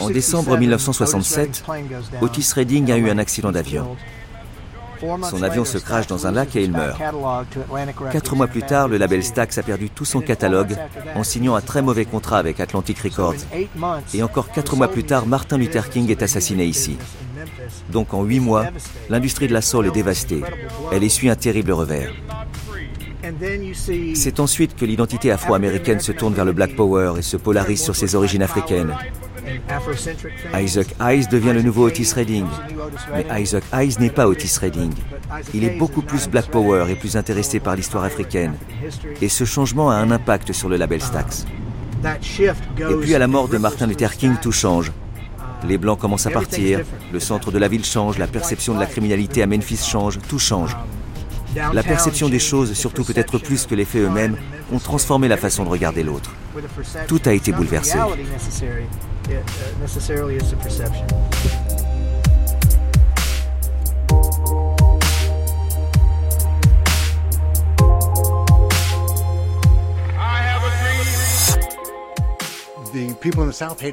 En 0.00 0.10
décembre 0.10 0.56
1967, 0.56 1.64
Otis 2.20 2.52
Redding 2.54 2.90
a 2.92 2.96
eu 2.96 3.10
un 3.10 3.18
accident 3.18 3.52
d'avion. 3.52 3.96
Son 5.30 5.42
avion 5.42 5.64
se 5.64 5.78
crache 5.78 6.06
dans 6.06 6.26
un 6.26 6.32
lac 6.32 6.54
et 6.56 6.64
il 6.64 6.72
meurt. 6.72 7.00
Quatre 8.12 8.36
mois 8.36 8.46
plus 8.46 8.62
tard, 8.62 8.88
le 8.88 8.98
label 8.98 9.22
Stax 9.22 9.58
a 9.58 9.62
perdu 9.62 9.90
tout 9.90 10.04
son 10.04 10.20
catalogue 10.20 10.76
en 11.14 11.24
signant 11.24 11.54
un 11.54 11.60
très 11.60 11.82
mauvais 11.82 12.04
contrat 12.04 12.38
avec 12.38 12.60
Atlantic 12.60 12.98
Records. 12.98 13.34
Et 14.14 14.22
encore 14.22 14.50
quatre 14.50 14.76
mois 14.76 14.88
plus 14.88 15.04
tard, 15.04 15.26
Martin 15.26 15.58
Luther 15.58 15.88
King 15.88 16.10
est 16.10 16.22
assassiné 16.22 16.64
ici. 16.64 16.96
Donc 17.90 18.14
en 18.14 18.22
huit 18.22 18.40
mois, 18.40 18.66
l'industrie 19.08 19.48
de 19.48 19.54
la 19.54 19.62
soul 19.62 19.86
est 19.86 19.92
dévastée. 19.92 20.42
Elle 20.92 21.04
essuie 21.04 21.30
un 21.30 21.36
terrible 21.36 21.72
revers. 21.72 22.12
C'est 24.14 24.40
ensuite 24.40 24.76
que 24.76 24.84
l'identité 24.84 25.30
afro-américaine 25.30 26.00
se 26.00 26.12
tourne 26.12 26.34
vers 26.34 26.44
le 26.44 26.52
Black 26.52 26.74
Power 26.74 27.14
et 27.18 27.22
se 27.22 27.36
polarise 27.36 27.82
sur 27.82 27.94
ses 27.94 28.14
origines 28.14 28.42
africaines. 28.42 28.94
Isaac 30.54 30.94
Hayes 31.00 31.26
devient 31.28 31.52
le 31.52 31.62
nouveau 31.62 31.86
Otis 31.86 32.12
Redding. 32.14 32.46
Mais 33.12 33.26
Isaac 33.42 33.64
Hayes 33.72 33.96
n'est 33.98 34.10
pas 34.10 34.26
Otis 34.26 34.58
Redding. 34.60 34.92
Il 35.54 35.64
est 35.64 35.78
beaucoup 35.78 36.02
plus 36.02 36.28
Black 36.28 36.46
Power 36.46 36.86
et 36.90 36.94
plus 36.94 37.16
intéressé 37.16 37.60
par 37.60 37.76
l'histoire 37.76 38.04
africaine. 38.04 38.54
Et 39.20 39.28
ce 39.28 39.44
changement 39.44 39.90
a 39.90 39.94
un 39.94 40.10
impact 40.10 40.52
sur 40.52 40.68
le 40.68 40.76
label 40.76 41.00
Stax. 41.02 41.46
Et 42.78 42.94
puis 43.00 43.14
à 43.14 43.18
la 43.18 43.26
mort 43.26 43.48
de 43.48 43.58
Martin 43.58 43.86
Luther 43.86 44.16
King, 44.16 44.36
tout 44.40 44.52
change. 44.52 44.92
Les 45.66 45.76
Blancs 45.76 45.98
commencent 45.98 46.26
à 46.26 46.30
partir, 46.30 46.80
le 47.12 47.20
centre 47.20 47.50
de 47.50 47.58
la 47.58 47.68
ville 47.68 47.84
change, 47.84 48.18
la 48.18 48.26
perception 48.26 48.74
de 48.74 48.80
la 48.80 48.86
criminalité 48.86 49.42
à 49.42 49.46
Memphis 49.46 49.76
change, 49.76 50.18
tout 50.28 50.38
change. 50.38 50.76
La 51.74 51.82
perception 51.82 52.28
des 52.28 52.38
choses, 52.38 52.72
surtout 52.74 53.04
peut-être 53.04 53.38
plus 53.38 53.66
que 53.66 53.74
les 53.74 53.84
faits 53.84 54.02
eux-mêmes, 54.02 54.36
ont 54.72 54.78
transformé 54.78 55.28
la 55.28 55.36
façon 55.36 55.64
de 55.64 55.68
regarder 55.68 56.02
l'autre. 56.02 56.32
Tout 57.08 57.20
a 57.26 57.32
été 57.32 57.52
bouleversé. 57.52 57.98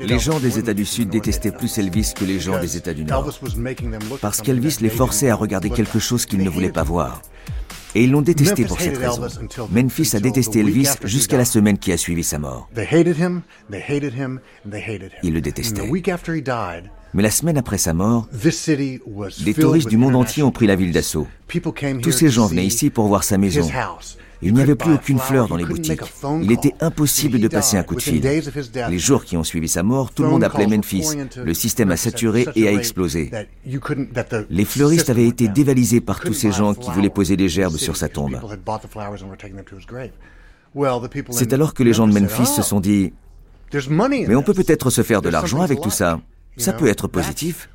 Les 0.01 0.19
gens 0.19 0.39
des 0.39 0.59
États 0.59 0.73
du 0.73 0.85
Sud 0.85 1.09
détestaient 1.09 1.51
plus 1.51 1.77
Elvis 1.77 2.13
que 2.15 2.25
les 2.25 2.39
gens 2.39 2.59
des 2.59 2.77
États 2.77 2.93
du 2.93 3.03
Nord, 3.03 3.29
parce 4.21 4.41
qu'Elvis 4.41 4.77
les 4.81 4.89
forçait 4.89 5.29
à 5.29 5.35
regarder 5.35 5.69
quelque 5.69 5.99
chose 5.99 6.25
qu'ils 6.25 6.43
ne 6.43 6.49
voulaient 6.49 6.71
pas 6.71 6.83
voir. 6.83 7.21
Et 7.95 8.03
ils 8.03 8.11
l'ont 8.11 8.21
détesté 8.21 8.65
pour 8.65 8.79
cette 8.79 8.97
raison. 8.97 9.27
Memphis 9.71 10.15
a 10.15 10.19
détesté 10.19 10.59
Elvis 10.59 10.89
jusqu'à 11.03 11.37
la 11.37 11.45
semaine 11.45 11.77
qui 11.77 11.91
a 11.91 11.97
suivi 11.97 12.23
sa 12.23 12.39
mort. 12.39 12.69
Ils 15.23 15.33
le 15.33 15.41
détestaient. 15.41 15.89
Mais 17.13 17.23
la 17.23 17.31
semaine 17.31 17.57
après 17.57 17.77
sa 17.77 17.93
mort, 17.93 18.27
des 19.43 19.53
touristes 19.53 19.89
du 19.89 19.97
monde 19.97 20.15
entier 20.15 20.43
ont 20.43 20.51
pris 20.51 20.67
la 20.67 20.75
ville 20.75 20.91
d'assaut. 20.91 21.27
Tous 22.01 22.11
ces 22.11 22.29
gens 22.29 22.47
venaient 22.47 22.65
ici 22.65 22.89
pour 22.89 23.07
voir 23.07 23.23
sa 23.23 23.37
maison. 23.37 23.67
Il 24.41 24.53
n'y 24.53 24.61
avait 24.61 24.75
plus 24.75 24.93
aucune 24.93 25.19
fleur 25.19 25.47
dans 25.47 25.55
les 25.55 25.65
boutiques. 25.65 26.01
Il 26.41 26.51
était 26.51 26.73
impossible 26.79 27.39
de 27.39 27.47
passer 27.47 27.77
un 27.77 27.83
coup 27.83 27.95
de 27.95 28.01
fil. 28.01 28.21
Les 28.89 28.99
jours 28.99 29.23
qui 29.23 29.37
ont 29.37 29.43
suivi 29.43 29.67
sa 29.67 29.83
mort, 29.83 30.11
tout 30.11 30.23
le 30.23 30.29
monde 30.29 30.43
appelait 30.43 30.67
Memphis. 30.67 31.07
Le 31.43 31.53
système 31.53 31.91
a 31.91 31.97
saturé 31.97 32.47
et 32.55 32.67
a 32.67 32.73
explosé. 32.73 33.31
Les 34.49 34.65
fleuristes 34.65 35.09
avaient 35.09 35.27
été 35.27 35.47
dévalisés 35.47 36.01
par 36.01 36.19
tous 36.19 36.33
ces 36.33 36.51
gens 36.51 36.73
qui 36.73 36.91
voulaient 36.91 37.09
poser 37.09 37.37
des 37.37 37.49
gerbes 37.49 37.77
sur 37.77 37.97
sa 37.97 38.09
tombe. 38.09 38.39
C'est 41.31 41.53
alors 41.53 41.73
que 41.73 41.83
les 41.83 41.93
gens 41.93 42.07
de 42.07 42.13
Memphis 42.19 42.47
se 42.47 42.61
sont 42.61 42.79
dit, 42.79 43.13
mais 43.99 44.35
on 44.35 44.43
peut 44.43 44.53
peut-être 44.53 44.89
se 44.89 45.03
faire 45.03 45.21
de 45.21 45.29
l'argent 45.29 45.61
avec 45.61 45.81
tout 45.81 45.89
ça. 45.89 46.19
Ça 46.57 46.73
peut 46.73 46.87
être 46.87 47.07
positif. 47.07 47.69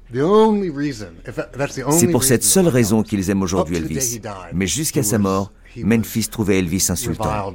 C'est 1.90 2.08
pour 2.08 2.24
cette 2.24 2.42
seule 2.42 2.68
raison 2.68 3.02
qu'ils 3.02 3.30
aiment 3.30 3.42
aujourd'hui 3.42 3.76
Elvis. 3.76 4.20
Mais 4.52 4.66
jusqu'à 4.66 5.02
sa 5.02 5.18
mort, 5.18 5.52
Memphis 5.76 6.28
trouvait 6.28 6.58
Elvis 6.58 6.86
insultant. 6.90 7.54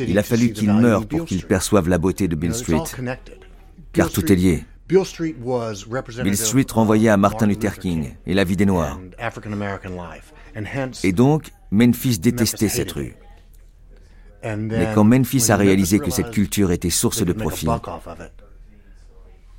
Il 0.00 0.18
a 0.18 0.22
fallu 0.22 0.52
qu'il 0.52 0.72
meure 0.72 1.06
pour 1.06 1.24
qu'il 1.24 1.44
perçoive 1.44 1.88
la 1.88 1.98
beauté 1.98 2.28
de 2.28 2.36
Bill 2.36 2.54
Street, 2.54 2.82
car 3.92 4.10
tout 4.10 4.30
est 4.32 4.36
lié. 4.36 4.64
Bill 4.88 6.36
Street 6.36 6.66
renvoyait 6.70 7.08
à 7.08 7.16
Martin 7.16 7.46
Luther 7.46 7.78
King 7.78 8.14
et 8.24 8.34
la 8.34 8.44
vie 8.44 8.56
des 8.56 8.66
Noirs. 8.66 9.00
Et 11.02 11.12
donc, 11.12 11.50
Memphis 11.70 12.18
détestait 12.18 12.68
cette 12.68 12.92
rue. 12.92 13.16
Mais 14.44 14.92
quand 14.94 15.04
Memphis 15.04 15.50
a 15.50 15.56
réalisé 15.56 15.98
que 15.98 16.10
cette 16.10 16.30
culture 16.30 16.70
était 16.70 16.90
source 16.90 17.24
de 17.24 17.32
profit, 17.32 17.68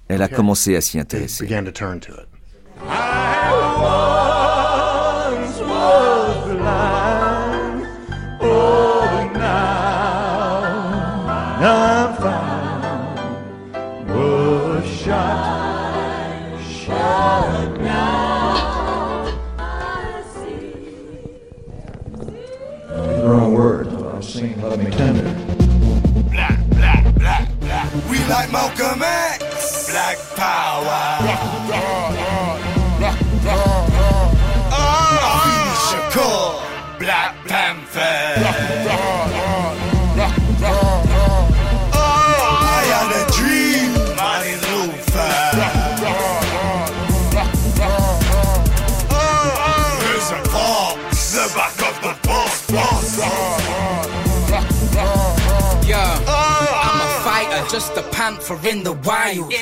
elle 0.08 0.22
a 0.22 0.30
commencé 0.30 0.76
à 0.78 0.82
s'y 0.82 0.98
intéresser. 0.98 1.46
No. 11.60 11.87
Just 57.78 57.96
a 57.96 58.02
panther 58.10 58.58
in 58.68 58.82
the 58.82 58.94
wild. 59.06 59.54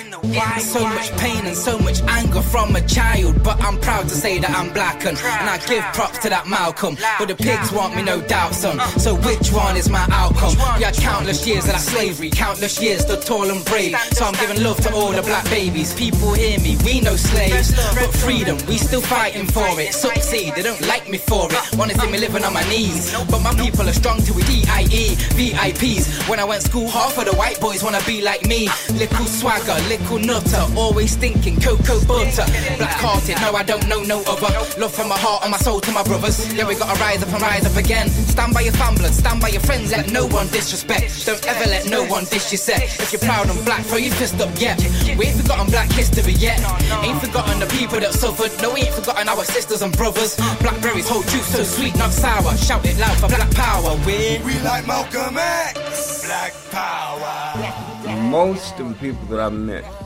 So 0.62 0.80
much 0.80 1.12
pain 1.17 1.45
and 1.45 1.56
so 1.56 1.78
much 1.80 2.01
anger 2.04 2.41
from 2.41 2.73
a 2.78 2.82
child, 2.88 3.43
but 3.43 3.62
I'm 3.62 3.78
proud 3.78 4.04
to 4.04 4.15
say 4.15 4.39
that 4.39 4.51
I'm 4.51 4.71
black 4.71 5.06
and, 5.06 5.17
and 5.17 5.49
I 5.49 5.58
give 5.67 5.84
props 5.91 6.19
to 6.19 6.30
that 6.30 6.47
Malcolm. 6.47 6.95
But 7.19 7.28
the 7.28 7.36
pigs 7.36 7.73
want 7.73 7.93
me, 7.93 8.04
no 8.04 8.21
doubt, 8.21 8.56
son. 8.56 8.80
So 8.97 9.15
which 9.15 9.51
one 9.51 9.75
is 9.75 9.89
my 9.89 10.08
outcome? 10.12 10.56
Yeah, 10.80 10.91
countless 10.91 11.45
years 11.45 11.65
of 11.65 11.71
that 11.73 11.82
slavery, 11.82 12.30
countless 12.30 12.82
years 12.82 13.01
stood 13.01 13.21
tall 13.21 13.49
and 13.51 13.65
brave. 13.65 13.99
So 14.15 14.23
I'm 14.23 14.38
giving 14.39 14.63
love 14.63 14.80
to 14.88 14.93
all 14.93 15.12
the 15.12 15.21
black 15.21 15.43
babies. 15.49 15.93
People 15.93 16.32
hear 16.34 16.58
me, 16.60 16.78
we 16.86 17.01
no 17.01 17.17
slaves, 17.17 17.75
but 17.99 18.12
freedom, 18.15 18.56
we 18.65 18.78
still 18.78 19.01
fighting 19.01 19.45
for 19.45 19.67
it. 19.82 19.93
Succeed, 19.93 20.56
they 20.56 20.63
don't 20.63 20.88
like 20.88 21.10
me 21.10 21.17
for 21.17 21.51
it. 21.51 21.60
Wanna 21.78 21.95
see 21.95 22.10
me 22.10 22.17
living 22.19 22.45
on 22.45 22.54
my 22.54 22.63
knees, 22.69 23.12
but 23.30 23.41
my 23.41 23.54
people 23.56 23.84
are 23.89 23.97
strong 24.01 24.21
to 24.23 24.32
it. 24.39 24.47
D-I-E, 24.47 25.15
VIPs. 25.36 26.30
When 26.30 26.39
I 26.39 26.45
went 26.45 26.63
school, 26.63 26.88
half 26.88 27.17
of 27.17 27.25
the 27.25 27.36
white 27.36 27.60
boys 27.60 27.84
wanna 27.84 28.04
be 28.05 28.21
like 28.21 28.45
me. 28.45 28.69
Little 28.93 29.25
swagger, 29.25 29.75
little 29.89 30.19
nutter, 30.19 30.63
always 30.77 31.15
thinking 31.15 31.59
cocoa 31.59 31.99
butter. 32.05 32.45
Black 32.77 32.97
hearted, 33.01 33.37
no, 33.41 33.53
I 33.53 33.63
don't 33.63 33.87
know 33.87 34.01
no 34.03 34.21
other. 34.27 34.53
Love 34.79 34.93
from 34.93 35.09
my 35.09 35.17
heart 35.17 35.43
and 35.43 35.51
my 35.51 35.57
soul 35.57 35.81
to 35.81 35.91
my 35.91 36.03
brothers. 36.03 36.53
Yeah, 36.53 36.67
we 36.67 36.75
gotta 36.75 36.99
rise 36.99 37.21
up 37.23 37.33
and 37.33 37.41
rise 37.41 37.65
up 37.65 37.75
again. 37.75 38.09
Stand 38.09 38.53
by 38.53 38.61
your 38.61 38.73
family, 38.73 39.09
stand 39.09 39.41
by 39.41 39.49
your 39.49 39.61
friends, 39.61 39.91
let 39.91 40.11
no 40.11 40.27
one 40.27 40.47
disrespect. 40.47 41.25
Don't 41.25 41.45
ever 41.47 41.69
let 41.69 41.89
no 41.89 42.05
one 42.05 42.25
dish 42.25 42.51
your 42.51 42.59
set. 42.59 42.83
If 42.83 43.11
you're 43.11 43.19
proud 43.19 43.49
and 43.49 43.63
black, 43.65 43.83
throw 43.85 43.97
your 43.97 44.13
fist 44.13 44.39
up 44.41 44.53
yet. 44.59 44.79
We 45.17 45.27
ain't 45.27 45.41
forgotten 45.41 45.67
black 45.67 45.91
history 45.91 46.33
yet. 46.33 46.59
Ain't 47.03 47.19
forgotten 47.19 47.59
the 47.59 47.67
people 47.67 47.99
that 47.99 48.13
suffered. 48.13 48.51
No, 48.61 48.73
we 48.73 48.81
ain't 48.81 48.93
forgotten 48.93 49.27
our 49.29 49.43
sisters 49.43 49.81
and 49.81 49.95
brothers. 49.97 50.35
Blackberries 50.61 51.09
hold 51.09 51.27
juice 51.27 51.47
so 51.47 51.63
sweet, 51.63 51.95
not 51.97 52.11
sour. 52.11 52.55
Shout 52.57 52.85
it 52.85 52.97
loud 52.97 53.17
for 53.17 53.27
black 53.27 53.51
power. 53.51 53.95
We're 54.05 54.43
We 54.43 54.59
like 54.59 54.85
Malcolm 54.87 55.37
X. 55.37 56.25
Black 56.25 56.53
power. 56.71 57.94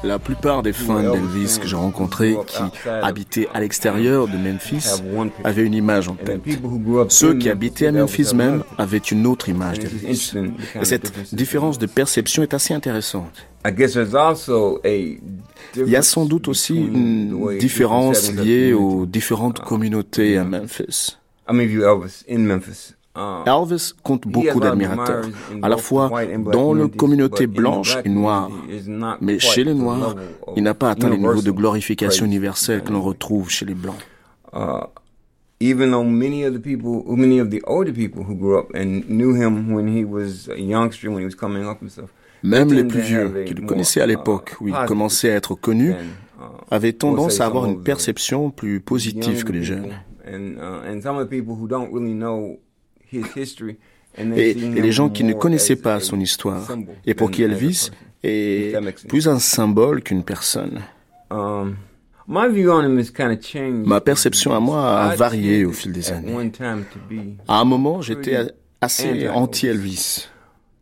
La 0.04 0.20
plupart 0.20 0.64
des 0.64 0.74
fans 0.74 1.02
d'Elvis 1.02 1.60
que 1.62 1.68
j'ai 1.68 1.76
rencontrés 1.76 2.38
qui 2.48 2.64
habitaient 3.02 3.48
à 3.54 3.60
l'extérieur 3.60 4.28
de 4.28 4.38
Memphis 4.38 4.86
avaient 5.44 5.66
une 5.66 5.74
image 5.74 6.08
en 6.08 6.16
tête. 6.16 6.42
Ceux 7.10 7.34
qui 7.36 7.50
habitaient 7.50 7.88
à 7.88 7.92
Memphis 7.92 8.34
même 8.36 8.64
avaient 8.78 8.98
une 8.98 9.28
autre 9.28 9.50
image 9.50 9.80
d'Elvis. 9.80 10.34
Et 10.82 10.86
cette 10.86 11.34
différence 11.34 11.80
de 11.80 11.86
perception 11.86 12.44
est 12.44 12.54
assez 12.54 12.74
intéressante. 12.74 13.48
Il 15.76 15.90
y 15.90 15.96
a 15.96 16.02
sans 16.02 16.26
doute 16.26 16.48
aussi 16.48 16.76
une 16.76 17.58
différence 17.58 18.32
liée 18.34 18.74
aux 18.74 19.06
différentes 19.06 19.60
communautés 19.60 20.38
à 20.38 20.44
Memphis. 20.44 21.18
You 23.20 23.52
Elvis 23.52 23.94
compte 24.04 24.28
beaucoup 24.28 24.60
d'admirateurs, 24.60 25.26
à 25.62 25.70
la 25.70 25.78
fois 25.78 26.10
dans 26.52 26.74
la 26.74 26.88
communauté 26.88 27.48
blanche 27.48 27.98
et 28.06 28.10
noire. 28.10 28.50
Mais 29.22 29.40
chez 29.40 29.64
les 29.64 29.74
Noirs, 29.74 30.16
il 30.56 30.64
n'a 30.64 30.74
pas 30.74 30.92
atteint 30.92 31.10
les 31.10 31.18
niveaux 31.18 31.42
de 31.42 31.52
glorification 31.52 32.26
universelle 32.26 32.84
que 32.84 32.92
l'on 32.92 33.02
retrouve 33.02 33.50
chez 33.50 33.66
les 33.66 33.76
Blancs. 33.76 34.00
even 35.62 35.92
though 35.92 36.06
many 36.06 36.46
of 36.46 36.54
the 36.54 36.60
people, 36.60 37.04
many 37.18 37.38
of 37.38 37.50
the 37.50 37.62
older 37.68 37.92
people 37.92 38.24
who 38.24 38.34
grew 38.34 38.58
up 38.58 38.74
and 38.74 39.04
knew 39.10 39.34
him 39.34 39.74
when 39.74 39.88
he 39.88 40.06
was 40.06 40.48
a 40.48 40.58
youngster, 40.58 41.10
when 41.12 41.20
he 41.20 41.26
was 41.26 41.36
coming 41.36 41.68
up 41.68 41.82
and 41.82 41.90
stuff, 41.90 42.10
Même 42.44 42.72
les 42.72 42.86
plus 42.86 43.02
vieux, 43.02 43.44
qui 43.46 43.54
le 43.54 43.66
connaissaient 43.66 44.00
à 44.02 44.06
uh, 44.06 44.08
l'époque 44.08 44.56
où 44.62 44.70
il 44.70 44.76
commençait 44.88 45.32
à 45.32 45.36
être 45.36 45.56
connu, 45.56 45.92
uh, 45.92 45.96
avaient 46.72 46.94
tendance 46.94 47.42
à 47.42 47.46
avoir 47.46 47.66
une 47.66 47.84
perception 47.84 48.50
plus 48.50 48.80
positive 48.80 49.44
que 49.44 49.52
les 49.52 49.64
jeunes. 49.64 49.90
Et, 53.14 54.54
les 54.54 54.92
gens 54.92 55.10
qui 55.10 55.24
ne 55.24 55.34
connaissaient 55.34 55.74
as 55.74 55.82
pas 55.82 55.96
a 55.96 56.00
son 56.00 56.20
histoire, 56.20 56.66
symbol 56.66 56.96
et 57.06 57.14
pour 57.14 57.32
qui 57.32 57.44
Elvis 57.44 57.92
est 58.24 58.76
plus 59.08 59.28
un 59.28 59.40
symbole 59.40 60.02
qu'une 60.02 60.24
personne. 60.24 60.82
Um, 61.32 61.78
my 62.28 62.50
view 62.50 62.72
on 62.72 62.84
him 62.84 62.98
has 62.98 63.12
kind 63.12 63.32
of 63.32 63.42
changed. 63.46 63.86
Ma 63.88 64.02
perception 64.02 64.54
à 64.54 64.60
moi 64.60 65.00
a 65.00 65.16
varié 65.16 65.64
au 65.64 65.72
fil 65.72 65.92
des 65.92 66.12
années. 66.12 66.36
À 67.48 67.60
un 67.60 67.66
moment, 67.66 68.02
j'étais 68.02 68.36
assez 68.82 69.30
Anti-Elvis. 69.30 69.30
anti-Elvis. 69.30 70.30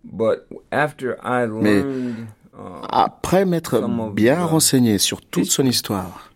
but 0.04 0.48
after 0.72 1.18
I 1.22 1.46
Mais 1.48 1.82
learned 1.82 2.28
uh, 2.54 2.86
après 2.90 3.46
m'être 3.46 3.88
bien 4.14 4.44
renseigné 4.46 4.98
sur 4.98 5.22
toute 5.22 5.52
son 5.52 5.66
histoire, 5.66 6.27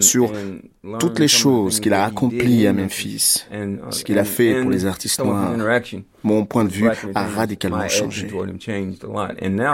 sur 0.00 0.32
toutes 0.98 1.18
les 1.18 1.28
choses 1.28 1.80
qu'il 1.80 1.92
a 1.92 2.04
accomplies 2.04 2.66
à 2.66 2.72
Memphis, 2.72 3.44
and, 3.52 3.74
uh, 3.74 3.78
ce 3.90 4.04
qu'il 4.04 4.18
a 4.18 4.24
fait 4.24 4.60
pour 4.62 4.70
les 4.70 4.86
artistes 4.86 5.22
noirs, 5.22 5.54
mon 6.22 6.44
point 6.44 6.64
de 6.64 6.70
vue 6.70 6.88
a 7.14 7.24
radicalement 7.24 7.88
changé. 7.88 8.28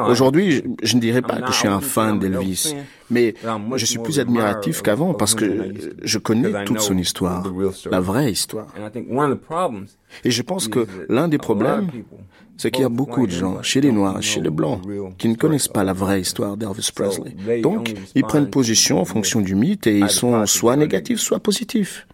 Aujourd'hui, 0.06 0.62
je, 0.82 0.96
ne 0.96 1.00
dirais 1.00 1.22
pas 1.22 1.40
que 1.40 1.52
je 1.52 1.56
suis 1.58 1.68
un 1.68 1.80
fan 1.80 2.18
d'Elvis, 2.18 2.74
mais 3.10 3.34
je 3.76 3.84
suis 3.84 3.98
plus 3.98 4.18
admiratif 4.18 4.82
qu'avant 4.82 5.14
parce 5.14 5.34
que 5.34 5.72
je 6.02 6.18
connais 6.18 6.64
toute 6.64 6.80
son 6.80 6.96
the 6.96 6.98
histoire, 6.98 7.44
la 7.90 8.00
vraie 8.00 8.32
histoire. 8.32 8.66
And 8.78 8.86
I 8.86 8.90
think 8.90 9.08
one 9.10 9.32
of 9.32 9.38
the 9.38 9.42
problems 9.42 9.88
Et 10.24 10.30
je 10.30 10.42
pense 10.42 10.68
que 10.68 10.86
l'un 11.08 11.28
des 11.28 11.38
problèmes, 11.38 11.88
c'est 12.58 12.70
qu'il 12.70 12.82
y 12.82 12.84
a 12.84 12.90
beaucoup 12.90 13.26
de 13.26 13.32
gens, 13.32 13.62
chez 13.62 13.80
les 13.80 13.92
Noirs, 13.92 14.20
chez 14.20 14.40
les 14.40 14.50
Blancs, 14.50 14.82
qui 15.16 15.28
ne 15.28 15.36
connaissent 15.36 15.68
pas 15.68 15.84
la 15.84 15.92
vraie 15.92 16.20
histoire 16.20 16.56
d'Elvis 16.56 16.90
Presley. 16.94 17.60
Donc, 17.62 17.94
ils 18.14 18.24
prennent 18.24 18.50
position 18.50 19.00
en 19.00 19.04
fonction 19.04 19.40
du 19.40 19.54
mythe 19.54 19.86
et 19.86 19.98
ils 19.98 20.10
sont 20.10 20.44
soit 20.44 20.76
négatifs, 20.76 21.20
soit 21.20 21.40
positifs. 21.40 22.06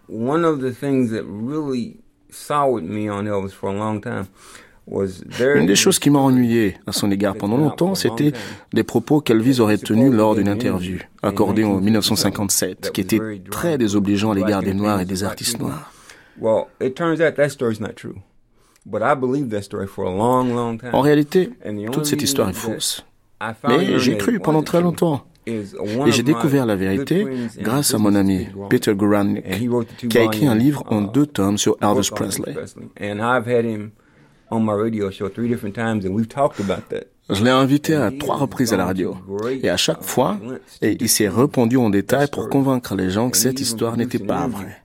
Une 4.86 5.66
des 5.66 5.76
choses 5.76 5.98
qui 5.98 6.10
m'a 6.10 6.18
ennuyé 6.18 6.76
à 6.86 6.92
son 6.92 7.10
égard 7.10 7.36
pendant 7.36 7.56
longtemps, 7.56 7.94
c'était 7.94 8.32
des 8.74 8.82
propos 8.82 9.22
qu'Elvis 9.22 9.60
aurait 9.60 9.78
tenus 9.78 10.12
lors 10.12 10.34
d'une 10.34 10.48
interview 10.48 10.98
accordée 11.22 11.64
en 11.64 11.80
1957, 11.80 12.90
qui 12.92 13.00
était 13.00 13.20
très 13.50 13.78
désobligeant 13.78 14.32
à 14.32 14.34
l'égard 14.34 14.62
des 14.62 14.74
Noirs 14.74 15.00
et 15.00 15.06
des 15.06 15.24
artistes 15.24 15.58
noirs. 15.58 15.90
En 20.92 21.00
réalité, 21.00 21.50
toute 21.92 22.06
cette 22.06 22.22
histoire 22.22 22.50
est 22.50 22.52
fausse. 22.52 23.04
Mais 23.68 23.98
j'ai 23.98 24.16
cru 24.16 24.40
pendant 24.40 24.62
très 24.62 24.80
longtemps. 24.80 25.24
Et 25.46 25.62
j'ai 26.12 26.22
découvert 26.22 26.64
la 26.66 26.76
vérité 26.76 27.26
grâce 27.58 27.94
à 27.94 27.98
mon 27.98 28.14
ami 28.14 28.46
Peter 28.70 28.94
Guralnick, 28.94 29.44
qui 30.08 30.18
a 30.18 30.24
écrit 30.24 30.46
un 30.46 30.54
livre 30.54 30.84
en 30.86 31.02
deux 31.02 31.26
tomes 31.26 31.58
sur 31.58 31.76
Elvis 31.82 32.10
Presley. 32.14 32.54
Je 37.30 37.42
l'ai 37.42 37.50
invité 37.50 37.94
à 37.94 38.10
trois 38.10 38.36
reprises 38.36 38.72
à 38.72 38.76
la 38.76 38.84
radio. 38.84 39.16
Et 39.62 39.70
à 39.70 39.76
chaque 39.76 40.02
fois, 40.02 40.38
et 40.82 40.96
il 41.00 41.08
s'est 41.08 41.28
répondu 41.28 41.76
en 41.78 41.88
détail 41.90 42.28
pour 42.30 42.48
convaincre 42.48 42.94
les 42.94 43.10
gens 43.10 43.30
que 43.30 43.36
cette 43.36 43.60
histoire 43.60 43.96
n'était 43.96 44.18
pas 44.18 44.46
vraie. 44.46 44.83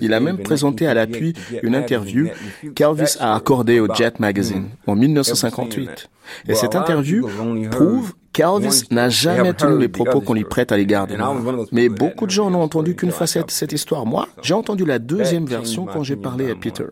Il 0.00 0.14
a 0.14 0.20
même 0.20 0.38
présenté 0.38 0.86
à 0.86 0.94
l'appui 0.94 1.34
une 1.62 1.74
interview 1.74 2.28
qu'Elvis 2.74 3.16
a 3.20 3.34
accordée 3.34 3.80
au 3.80 3.92
Jet 3.92 4.18
Magazine 4.20 4.68
en 4.86 4.96
1958. 4.96 6.08
Et 6.48 6.54
cette 6.54 6.74
interview 6.74 7.28
prouve 7.70 8.14
qu'Elvis 8.32 8.84
n'a 8.90 9.08
jamais 9.08 9.54
tenu 9.54 9.78
les 9.78 9.88
propos 9.88 10.20
qu'on 10.20 10.34
lui 10.34 10.44
prête 10.44 10.72
à 10.72 10.76
l'égard 10.76 11.06
des 11.06 11.16
Noirs. 11.16 11.36
Mais 11.72 11.88
beaucoup 11.88 12.26
de 12.26 12.30
gens 12.30 12.50
n'ont 12.50 12.62
entendu 12.62 12.94
qu'une 12.96 13.12
facette 13.12 13.46
de 13.46 13.52
cette 13.52 13.72
histoire. 13.72 14.04
Moi, 14.04 14.28
j'ai 14.42 14.54
entendu 14.54 14.84
la 14.84 14.98
deuxième 14.98 15.46
version 15.46 15.86
quand 15.86 16.02
j'ai 16.02 16.16
parlé 16.16 16.50
à 16.50 16.54
Peter. 16.54 16.86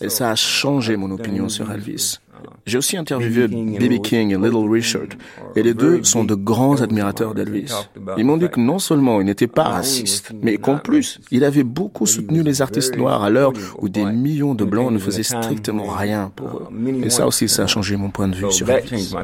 Et 0.00 0.08
ça 0.08 0.30
a 0.30 0.34
changé 0.34 0.96
mon 0.96 1.10
opinion 1.10 1.48
sur 1.48 1.70
Elvis. 1.70 2.20
J'ai 2.66 2.78
aussi 2.78 2.96
interviewé 2.96 3.46
B.B. 3.46 4.00
King 4.02 4.30
et 4.30 4.36
Little 4.36 4.68
Richard, 4.70 5.08
et 5.54 5.62
les 5.62 5.74
deux 5.74 6.02
sont 6.02 6.24
de 6.24 6.34
grands 6.34 6.80
admirateurs 6.80 7.34
d'Elvis. 7.34 7.72
Ils 8.16 8.24
m'ont 8.24 8.36
dit 8.36 8.48
que 8.48 8.60
non 8.60 8.78
seulement 8.78 9.20
il 9.20 9.26
n'était 9.26 9.46
pas 9.46 9.64
raciste, 9.64 10.32
mais 10.42 10.56
qu'en 10.56 10.78
plus, 10.78 11.20
il 11.30 11.44
avait 11.44 11.62
beaucoup 11.62 12.06
soutenu 12.06 12.42
les 12.42 12.62
artistes 12.62 12.96
noirs 12.96 13.22
à 13.22 13.30
l'heure 13.30 13.52
où 13.78 13.88
des 13.88 14.04
millions 14.04 14.54
de 14.54 14.64
blancs 14.64 14.92
ne 14.92 14.98
faisaient 14.98 15.22
strictement 15.22 15.86
rien 15.86 16.32
pour 16.34 16.48
eux. 16.48 16.68
Et 17.02 17.10
ça 17.10 17.26
aussi, 17.26 17.48
ça 17.48 17.64
a 17.64 17.66
changé 17.66 17.96
mon 17.96 18.10
point 18.10 18.28
de 18.28 18.36
vue 18.36 18.50
sur 18.50 18.68
Elvis. 18.70 19.14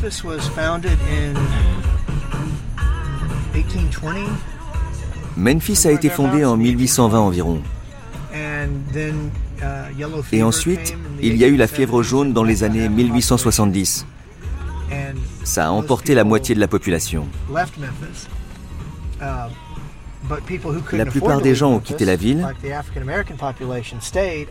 Memphis 0.10 0.24
was 0.24 0.40
founded 0.56 0.98
in 1.08 1.34
1820. 3.54 4.26
Memphis 5.36 5.86
a 5.86 5.92
été 5.92 6.08
fondé 6.08 6.44
en 6.44 6.56
1820 6.56 7.20
environ. 7.20 7.62
Uh, 8.34 8.66
Et 10.32 10.42
ensuite, 10.42 10.96
il 11.22 11.36
y 11.36 11.44
a 11.44 11.46
eu 11.46 11.54
la 11.54 11.68
fièvre 11.68 12.02
jaune 12.02 12.32
dans 12.32 12.42
les 12.42 12.64
années 12.64 12.88
1870. 12.88 14.04
and 14.90 15.14
Ça 15.44 15.68
a 15.68 15.70
emporté 15.70 16.16
la 16.16 16.24
moitié 16.24 16.56
de 16.56 16.60
la 16.60 16.66
population. 16.66 17.28
Uh, 19.20 19.24
La 20.92 21.06
plupart 21.06 21.40
des 21.40 21.54
gens 21.54 21.70
ont 21.74 21.78
quitté 21.78 22.04
la 22.04 22.16
ville, 22.16 22.48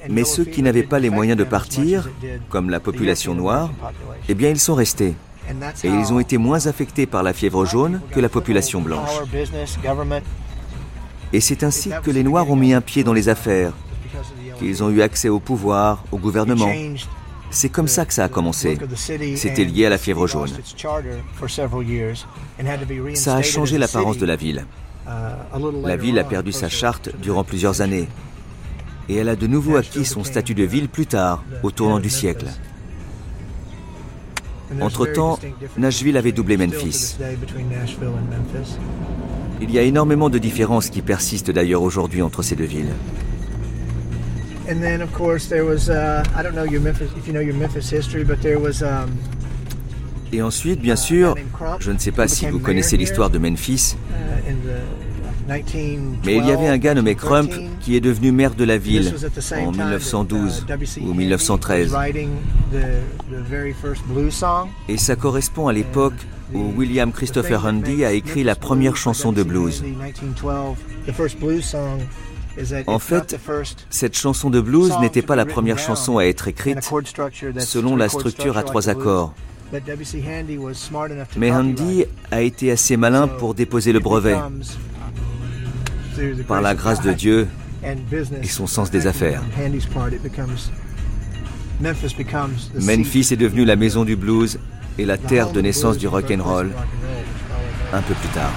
mais 0.09 0.23
ceux 0.23 0.45
qui 0.45 0.61
n'avaient 0.61 0.83
pas 0.83 0.99
les 0.99 1.09
moyens 1.09 1.37
de 1.37 1.43
partir, 1.43 2.07
comme 2.47 2.69
la 2.69 2.79
population 2.79 3.35
noire, 3.35 3.71
eh 4.29 4.35
bien 4.35 4.49
ils 4.51 4.59
sont 4.59 4.75
restés. 4.75 5.15
Et 5.83 5.87
ils 5.87 6.13
ont 6.13 6.19
été 6.19 6.37
moins 6.37 6.67
affectés 6.67 7.05
par 7.05 7.23
la 7.23 7.33
fièvre 7.33 7.65
jaune 7.65 8.01
que 8.11 8.19
la 8.19 8.29
population 8.29 8.81
blanche. 8.81 9.09
Et 11.31 11.39
c'est 11.41 11.63
ainsi 11.63 11.91
que 12.03 12.11
les 12.11 12.23
Noirs 12.23 12.49
ont 12.49 12.55
mis 12.55 12.73
un 12.73 12.81
pied 12.81 13.03
dans 13.03 13.13
les 13.13 13.29
affaires, 13.29 13.73
qu'ils 14.57 14.83
ont 14.83 14.89
eu 14.89 15.01
accès 15.01 15.29
au 15.29 15.39
pouvoir, 15.39 16.03
au 16.11 16.17
gouvernement. 16.17 16.69
C'est 17.51 17.69
comme 17.69 17.87
ça 17.87 18.05
que 18.05 18.13
ça 18.13 18.25
a 18.25 18.29
commencé. 18.29 18.77
C'était 19.35 19.65
lié 19.65 19.85
à 19.87 19.89
la 19.89 19.97
fièvre 19.97 20.27
jaune. 20.27 20.49
Ça 23.15 23.35
a 23.35 23.41
changé 23.41 23.77
l'apparence 23.77 24.17
de 24.17 24.25
la 24.25 24.35
ville. 24.35 24.65
uh, 25.07 25.11
La 25.83 25.97
ville 25.97 26.19
a 26.19 26.23
perdu 26.23 26.51
sa 26.51 26.69
charte 26.69 27.09
durant 27.19 27.43
plusieurs 27.43 27.81
années. 27.81 28.07
Et 29.07 29.15
elle 29.15 29.29
a 29.29 29.35
de 29.35 29.47
nouveau 29.47 29.77
acquis 29.77 30.05
son 30.05 30.23
statut 30.23 30.53
de 30.53 30.63
ville 30.63 30.89
plus 30.89 31.07
tard, 31.07 31.43
au 31.63 31.71
tournant 31.71 31.99
du 31.99 32.11
siècle. 32.11 32.45
Entre-temps, 34.81 35.39
Nashville 35.77 36.17
avait 36.17 36.31
doublé 36.31 36.57
Memphis. 36.57 37.17
Il 39.61 39.71
y 39.71 39.79
a 39.79 39.81
énormément 39.81 40.29
de 40.29 40.37
différences 40.37 40.89
qui 40.89 41.01
persistent 41.01 41.51
d'ailleurs 41.51 41.81
aujourd'hui 41.81 42.21
entre 42.21 42.43
ces 42.43 42.55
deux 42.55 42.65
villes. 42.65 42.93
And 44.69 44.81
then, 44.81 45.01
of 45.01 45.11
course, 45.11 45.49
there 45.49 45.63
was, 45.63 45.89
uh, 45.89 46.23
I 46.37 46.43
don't 46.43 46.53
know 46.53 46.63
your 46.63 46.81
Memphis, 46.81 47.07
if 47.17 47.27
you 47.27 47.33
know 47.33 47.41
your 47.41 47.55
Memphis 47.55 47.89
history, 47.89 48.23
but 48.23 48.39
there 48.41 48.59
was, 48.59 48.83
um, 48.83 49.09
Et 50.31 50.43
ensuite, 50.43 50.79
bien 50.79 50.95
sûr, 50.95 51.35
je 51.79 51.91
ne 51.91 51.97
sais 51.97 52.11
pas 52.11 52.27
si 52.27 52.47
vous 52.47 52.59
connaissez 52.59 52.97
l'histoire 52.97 53.31
de 53.31 53.39
Memphis, 53.39 53.95
in 55.51 55.61
the 55.61 56.25
1912, 56.25 56.25
mais 56.25 56.35
il 56.37 56.45
y 56.45 56.51
avait 56.51 56.67
un 56.67 56.77
gars 56.77 56.93
nommé 56.93 57.15
Crump 57.15 57.49
13, 57.49 57.63
qui 57.81 57.95
est 57.95 58.01
devenu 58.01 58.31
maire 58.31 58.55
de 58.55 58.63
la 58.63 58.77
ville 58.77 59.13
en 59.15 59.71
time 59.71 59.77
that, 59.77 59.83
1912 59.83 60.65
uh, 60.67 61.01
ou 61.01 61.13
Handy 61.13 61.13
1913. 61.13 61.91
was 61.91 61.97
writing 61.97 62.29
the, 62.71 63.01
the 63.29 63.41
very 63.41 63.73
first 63.73 64.03
blues 64.07 64.33
song. 64.33 64.69
Et 64.87 64.97
ça 64.97 65.15
correspond 65.15 65.67
à 65.67 65.73
l'époque 65.73 66.13
où 66.53 66.71
William 66.75 67.11
Christopher 67.11 67.65
Handy 67.65 68.03
a 68.05 68.11
écrit 68.11 68.43
la 68.43 68.55
première 68.55 68.95
chanson 68.95 69.31
de 69.31 69.43
blues. 69.43 69.83
En 72.87 72.99
fait, 72.99 73.37
cette 73.89 74.17
chanson 74.17 74.49
de 74.49 74.59
blues 74.59 74.91
n'était 75.01 75.21
pas 75.21 75.35
la 75.35 75.45
première 75.45 75.79
chanson 75.79 76.17
à 76.17 76.23
être 76.23 76.47
écrite 76.47 76.79
selon 77.59 77.95
la 77.95 78.09
structure 78.09 78.57
à 78.57 78.63
trois 78.63 78.89
accords. 78.89 79.33
Mais 81.37 81.51
Handy 81.51 82.05
a 82.31 82.41
été 82.41 82.71
assez 82.71 82.97
malin 82.97 83.27
pour 83.27 83.53
déposer 83.53 83.93
le 83.93 83.99
brevet 83.99 84.35
par 86.47 86.61
la 86.61 86.75
grâce 86.75 87.01
de 87.01 87.13
Dieu 87.13 87.47
et 88.41 88.47
son 88.47 88.67
sens 88.67 88.91
des 88.91 89.07
affaires. 89.07 89.41
Memphis 92.75 93.27
est 93.31 93.37
devenu 93.37 93.65
la 93.65 93.75
maison 93.75 94.03
du 94.03 94.15
blues 94.15 94.59
et 94.97 95.05
la 95.05 95.17
terre 95.17 95.51
de 95.51 95.61
naissance 95.61 95.97
du 95.97 96.07
rock 96.07 96.31
and 96.31 96.43
roll. 96.43 96.71
un 97.93 98.01
peu 98.01 98.13
plus 98.13 98.29
tard. 98.29 98.51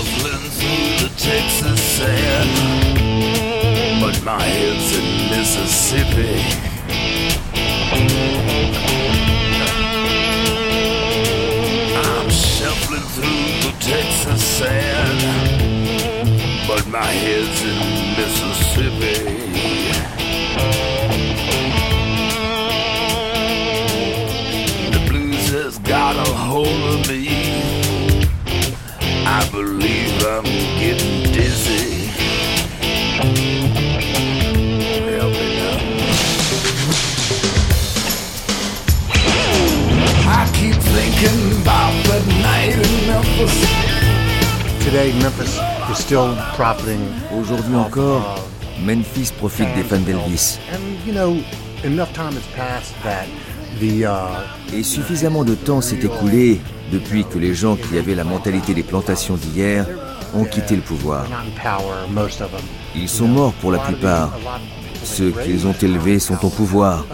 Shuffling 0.00 0.48
through 0.52 1.08
the 1.08 1.12
Texas 1.18 1.80
sand, 1.98 2.50
but 4.00 4.16
my 4.24 4.42
head's 4.42 4.96
in 4.96 5.28
Mississippi. 5.28 6.40
I'm 11.98 12.30
shuffling 12.30 13.06
through 13.12 13.44
the 13.68 13.74
Texas 13.78 14.42
sand, 14.42 15.20
but 16.66 16.86
my 16.86 17.04
head's 17.04 17.62
in 17.62 17.78
Mississippi. 18.16 19.18
The 24.90 25.00
blues 25.10 25.50
has 25.50 25.78
got 25.80 26.16
a 26.16 26.32
hold 26.32 26.84
of 26.94 27.06
me. 27.06 27.29
I 29.50 29.52
believe 29.52 30.24
I'm 30.26 30.44
getting 30.78 31.32
dizzy. 31.32 32.06
Help 33.16 33.34
me 33.34 33.66
now. 35.58 35.74
I 40.30 40.46
keep 40.54 40.76
thinking 40.76 41.62
about 41.62 41.92
that 42.06 42.24
night 42.46 42.78
in 42.78 42.92
Memphis. 43.08 43.54
today, 44.84 45.10
Memphis 45.20 45.58
is 45.90 45.98
still 45.98 46.36
profiting. 46.54 47.02
Aujourd'hui 47.36 47.74
encore, 47.74 48.38
Memphis 48.84 49.32
profite 49.32 49.74
des 49.74 49.82
fans 49.82 50.04
d'Elvis. 50.04 50.60
And 50.70 50.80
you 51.04 51.12
know, 51.12 51.42
enough 51.82 52.12
time 52.12 52.34
has 52.34 52.46
passed 52.54 52.94
that 53.02 53.26
the. 53.80 54.04
Uh, 54.06 54.46
Et 54.72 54.84
suffisamment 54.84 55.42
de 55.42 55.56
temps 55.56 55.80
s'est 55.80 55.98
écoulé 55.98 56.60
depuis 56.90 57.24
que 57.24 57.38
les 57.38 57.54
gens 57.54 57.76
qui 57.76 57.98
avaient 57.98 58.14
la 58.14 58.24
mentalité 58.24 58.74
des 58.74 58.82
plantations 58.82 59.36
d'hier 59.36 59.86
ont 60.34 60.44
quitté 60.44 60.76
le 60.76 60.82
pouvoir. 60.82 61.26
Ils 62.94 63.08
sont 63.08 63.28
morts 63.28 63.52
pour 63.54 63.72
la 63.72 63.78
plupart. 63.78 64.38
Ceux 65.02 65.30
qu'ils 65.30 65.66
ont 65.66 65.72
élevés 65.72 66.18
sont 66.18 66.44
au 66.44 66.50
pouvoir. 66.50 67.06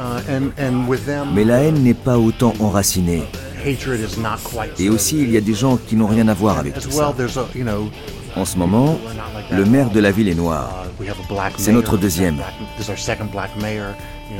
Mais 1.35 1.45
la 1.45 1.63
haine 1.63 1.83
n'est 1.83 1.95
pas 1.95 2.19
autant 2.19 2.53
enracinée. 2.61 3.23
Et 4.79 4.89
aussi, 4.89 5.23
il 5.23 5.31
y 5.31 5.37
a 5.37 5.41
des 5.41 5.55
gens 5.55 5.77
qui 5.77 5.97
n'ont 5.97 6.07
rien 6.07 6.29
à 6.29 6.35
voir 6.35 6.59
avec 6.59 6.79
tout 6.79 6.91
ça. 6.91 7.15
En 8.37 8.45
ce 8.45 8.59
moment, 8.59 8.99
le 9.51 9.65
maire 9.65 9.91
de 9.91 10.01
la 10.01 10.11
ville 10.11 10.29
est 10.29 10.35
noir. 10.35 10.85
C'est 11.57 11.73
notre 11.73 11.97
deuxième. 11.97 12.37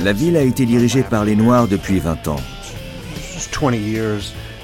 La 0.01 0.13
ville 0.13 0.37
a 0.37 0.41
été 0.41 0.65
dirigée 0.65 1.03
par 1.03 1.25
les 1.25 1.35
Noirs 1.35 1.67
depuis 1.67 1.99
20 1.99 2.27
ans. 2.27 2.41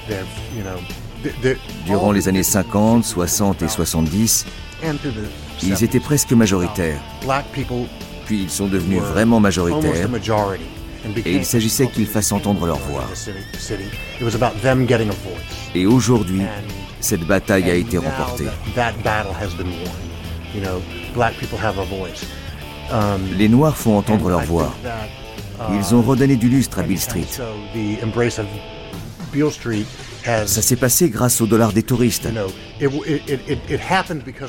Just 0.08 0.18
20 0.18 0.18
years. 0.18 0.26
They've, 0.52 0.56
you 0.56 0.62
know, 0.62 0.78
th- 1.22 1.34
they're- 1.42 1.58
Durant 1.86 2.12
les 2.12 2.28
années 2.28 2.42
50, 2.42 3.04
60 3.04 3.62
et 3.62 3.68
70, 3.68 4.46
and 4.84 4.96
through 4.98 5.12
the 5.14 5.28
ils 5.66 5.84
étaient 5.84 6.00
presque 6.00 6.32
majoritaires. 6.32 7.00
Puis 8.26 8.42
ils 8.42 8.50
sont 8.50 8.66
devenus 8.68 9.00
vraiment 9.02 9.38
majoritaires 9.40 10.08
et 11.26 11.32
il 11.36 11.44
s'agissait 11.44 11.86
qu'ils 11.88 12.06
fassent 12.06 12.32
entendre 12.32 12.66
leur 12.66 12.78
voix. 12.78 13.04
Et 15.74 15.86
aujourd'hui, 15.86 16.42
cette 17.00 17.24
bataille 17.26 17.70
a 17.70 17.74
été 17.74 17.98
remportée. 17.98 18.46
Les 23.38 23.48
Noirs 23.48 23.76
font 23.76 23.98
entendre 23.98 24.28
leur 24.30 24.40
voix. 24.40 24.74
that, 24.82 25.70
uh, 25.70 25.76
Ils 25.78 25.94
ont 25.94 26.02
redonné 26.02 26.36
du 26.36 26.48
lustre 26.48 26.78
à 26.78 26.82
Bill 26.82 26.98
Street. 26.98 27.26
Ça 30.24 30.62
s'est 30.62 30.76
passé 30.76 31.08
grâce 31.10 31.40
au 31.40 31.46
dollar 31.46 31.72
des 31.72 31.82
touristes. 31.82 32.28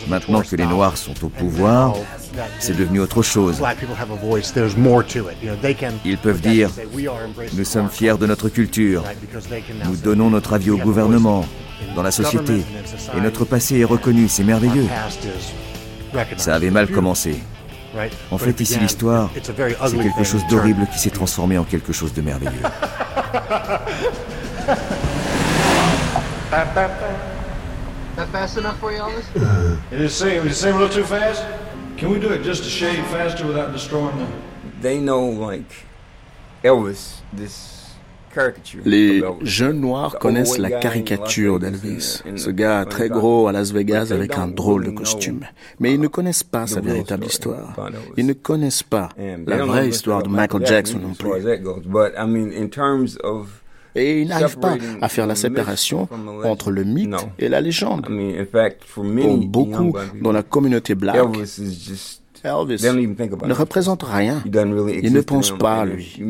Maintenant 0.08 0.42
que 0.42 0.56
les. 0.56 0.66
Noirs 0.66 0.98
sont 0.98 1.24
au 1.24 1.30
pouvoir, 1.30 1.94
c'est 2.60 2.76
devenu 2.76 3.00
autre 3.00 3.22
chose. 3.22 3.62
Ils 6.04 6.18
peuvent 6.18 6.42
dire, 6.42 6.70
say, 6.70 6.88
"We 6.94 7.08
are 7.08 7.18
embracing 7.26 7.58
nous 7.58 7.66
sommes 7.66 7.90
fiers 7.90 8.18
de 8.18 8.26
notre 8.26 8.50
culture, 8.50 9.04
right?" 9.04 9.20
Because 9.22 9.48
they 9.48 9.62
can 9.62 9.76
now 9.76 9.92
nous 9.92 9.98
donnons 9.98 10.30
notre 10.30 10.54
avis 10.54 10.72
au 10.72 10.76
"We 10.76 10.82
have 10.82 10.88
a 10.88 10.92
voice 10.92 11.04
gouvernement, 11.04 11.46
dans 11.96 12.04
la 12.04 12.12
société, 12.12 12.64
et 13.16 13.22
notre 13.22 13.46
passé 13.46 13.80
est 13.80 13.86
reconnu, 13.86 14.28
c'est 14.28 14.44
merveilleux. 14.44 14.88
Ça 16.38 16.56
avait 16.56 16.72
mal 16.72 16.88
commencé. 16.90 17.36
En 18.32 18.38
fait, 18.38 18.52
it 18.52 18.62
ici, 18.62 18.80
l'histoire, 18.80 19.30
c'est 19.34 19.98
quelque 19.98 20.24
chose 20.24 20.42
d'horrible 20.50 20.88
qui 20.92 21.00
s'est 21.00 21.10
transformé 21.10 21.58
en 21.58 21.64
quelque 21.64 21.94
chose 21.94 22.14
de 22.14 22.22
merveilleux. 22.22 22.52
That 28.16 28.30
fast 28.32 28.57
enough 28.57 28.80
for 28.80 28.91
you, 28.91 28.99
Elvis? 28.99 29.26
It 29.91 30.01
is 30.01 30.22
it 30.22 30.53
seem 30.55 30.76
a 30.76 30.80
little 30.80 30.89
too 30.89 31.03
fast. 31.03 31.43
Can 31.97 32.09
we 32.09 32.20
do 32.20 32.32
it 32.32 32.43
just 32.43 32.63
a 32.66 32.70
shade 32.70 33.03
faster 33.05 33.45
without 33.45 33.72
destroying 33.74 34.18
the? 34.18 34.26
They 34.82 34.99
know 34.99 35.28
like 35.30 35.86
Elvis, 36.63 37.22
this 37.34 37.91
caricature. 38.34 38.82
Les 38.86 39.22
jeunes 39.41 39.80
noirs 39.82 40.18
connaissent 40.20 40.57
la 40.57 40.72
caricature 40.72 41.59
d'Elvis, 41.59 42.24
ce 42.36 42.49
gars 42.49 42.86
très 42.86 43.09
gros 43.09 43.47
à 43.47 43.51
Las 43.51 43.72
Vegas 43.72 44.11
avec 44.11 44.38
un 44.38 44.47
drôle 44.47 44.86
de 44.86 44.91
costume. 44.91 45.41
Mais 45.80 45.93
ils 45.93 45.99
ne 45.99 46.07
connaissent 46.07 46.43
pas 46.43 46.68
sa 46.68 46.82
véritable 46.82 47.26
histoire. 47.26 47.76
Ils 48.18 48.26
ne 48.26 48.34
connaissent 48.34 48.84
pas 48.84 49.09
la 49.18 49.66
vraie 49.66 49.89
histoire 49.89 50.24
de 50.24 50.30
Michael 50.30 50.66
Jackson 50.66 50.99
non 50.99 51.13
plus. 51.13 51.30
Et 53.96 54.22
ils 54.22 54.28
n'arrivent 54.28 54.60
pas 54.60 54.76
à 55.02 55.10
faire 55.10 55.28
la 55.28 55.36
séparation 55.36 56.08
entre 56.43 56.72
le 56.72 56.84
mythe 56.84 57.16
et 57.39 57.50
la 57.50 57.62
légende. 57.62 58.08
Pour 58.93 59.38
beaucoup 59.38 59.93
dans 60.22 60.32
la 60.32 60.43
communauté 60.43 60.96
black, 60.96 61.16
Elvis 62.43 62.82
ne 62.84 63.54
représente 63.54 64.04
rien. 64.04 64.41
Ils 64.46 65.14
ne 65.14 65.22
them, 65.22 65.58
pas 65.58 65.82
à 65.82 65.86
lui. 65.86 66.22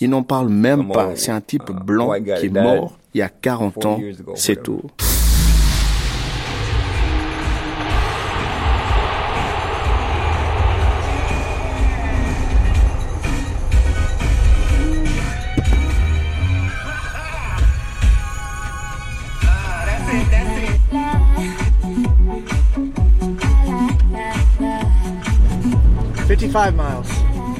Ils 0.00 0.08
n'en 0.08 0.22
parlent 0.22 0.48
même 0.48 0.88
pas. 0.88 1.10
C'est 1.14 1.32
un 1.32 1.40
type 1.40 1.70
blanc 1.70 2.12
qui 2.22 2.46
est 2.46 2.50
mort 2.50 2.96
il 3.16 3.20
y 3.20 3.22
a 3.22 3.30
40 3.30 3.74
40 3.80 3.86
ans, 3.86 4.00
c'est 4.34 4.62
tout. 4.62 4.82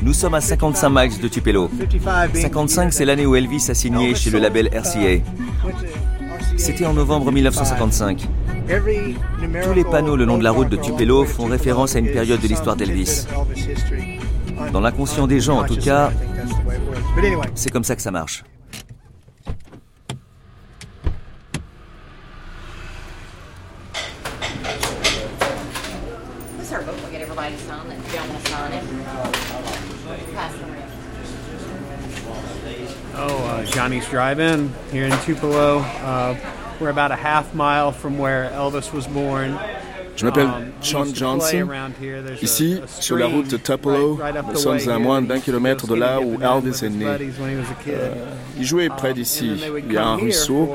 Nous 0.03 0.12
sommes 0.12 0.34
à 0.34 0.40
55 0.40 0.88
miles 0.88 1.20
de 1.20 1.28
Tupelo. 1.28 1.68
55 1.78 2.32
being 2.32 2.42
55, 2.42 2.92
c'est 2.92 3.05
l'année 3.05 3.26
où 3.26 3.34
Elvis 3.36 3.66
a 3.68 3.74
signé 3.74 4.14
chez 4.14 4.30
le 4.30 4.38
label 4.38 4.68
RCA. 4.72 5.22
C'était 6.57 6.86
en 6.86 6.94
novembre 6.94 7.30
1955. 7.32 8.28
Tous 9.62 9.72
les 9.74 9.84
panneaux 9.84 10.16
le 10.16 10.24
long 10.24 10.38
de 10.38 10.44
la 10.44 10.51
route 10.51 10.68
de 10.68 10.76
Tupelo 10.76 11.24
font 11.24 11.47
référence 11.47 11.94
à 11.97 11.99
une 11.99 12.11
période 12.11 12.40
de 12.40 12.49
l'histoire 12.49 12.76
d'Elvis. 12.76 13.26
Dans 14.72 14.80
l'inconscient 14.80 15.26
des 15.26 15.40
gens, 15.40 15.61
en 15.61 15.64
tout 15.64 15.76
cas, 15.76 16.11
c'est 17.55 17.70
comme 17.70 17.84
ça 17.84 17.97
que 17.97 18.03
ça 18.03 18.11
marche. 18.11 18.44
This 26.59 26.72
our 26.72 26.82
book. 26.82 26.97
We'll 27.03 27.12
get 27.12 27.22
everybody 27.22 27.55
to 27.55 27.61
sign 27.62 27.90
it. 27.92 27.99
If 27.99 28.14
y'all 28.14 28.26
want 28.26 28.42
to 28.42 28.51
sign 28.51 28.72
it. 28.72 28.82
Pass 30.34 30.55
it 30.55 30.62
around. 30.62 30.86
Johnny's 33.87 34.09
Drive-In 34.11 34.72
here 34.91 35.05
in 35.05 35.16
Tupelo. 35.24 35.78
Uh, 36.03 36.34
we're 36.80 36.89
about 36.91 37.12
a 37.12 37.14
half 37.14 37.55
mile 37.55 37.93
from 37.93 38.18
where 38.18 38.51
Elvis 38.51 38.93
was 38.93 39.07
born. 39.07 39.57
Je 40.16 40.24
m'appelle 40.24 40.49
Um, 40.49 40.72
to 40.82 41.05
play 41.05 41.12
Johnson. 41.12 41.70
Ici, 42.43 42.80
sur 42.89 43.16
la 43.16 43.26
route 43.28 43.47
de 43.49 43.57
Tupelo, 43.59 44.18
nous 44.49 44.57
sommes 44.57 44.89
à 44.89 44.99
moins 44.99 45.22
d'un 45.22 45.39
kilomètre 45.39 45.87
de 45.87 45.95
là 45.95 46.20
où 46.20 46.37
Elvis 46.43 46.84
est 46.84 46.89
né. 46.91 47.07
Euh, 47.87 48.14
il 48.59 48.64
jouait 48.64 48.89
près 48.89 49.14
d'ici. 49.14 49.53
Il 49.87 49.93
y 49.93 49.97
a 49.97 50.05
un 50.05 50.16
ruisseau 50.16 50.68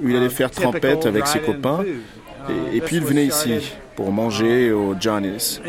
où 0.00 0.08
il 0.08 0.14
allait 0.14 0.26
uh, 0.26 0.30
faire 0.30 0.48
typical 0.48 0.70
trempette 0.80 1.06
avec 1.06 1.26
ses 1.26 1.40
copains. 1.40 1.82
Et, 2.48 2.76
et 2.76 2.78
Uh, 2.78 2.80
puis 2.80 2.98
il 2.98 3.04
venait 3.04 3.26
ici 3.26 3.72
pour 3.96 4.12
manger 4.12 4.70
au 4.70 4.94
Johnny's. 5.00 5.60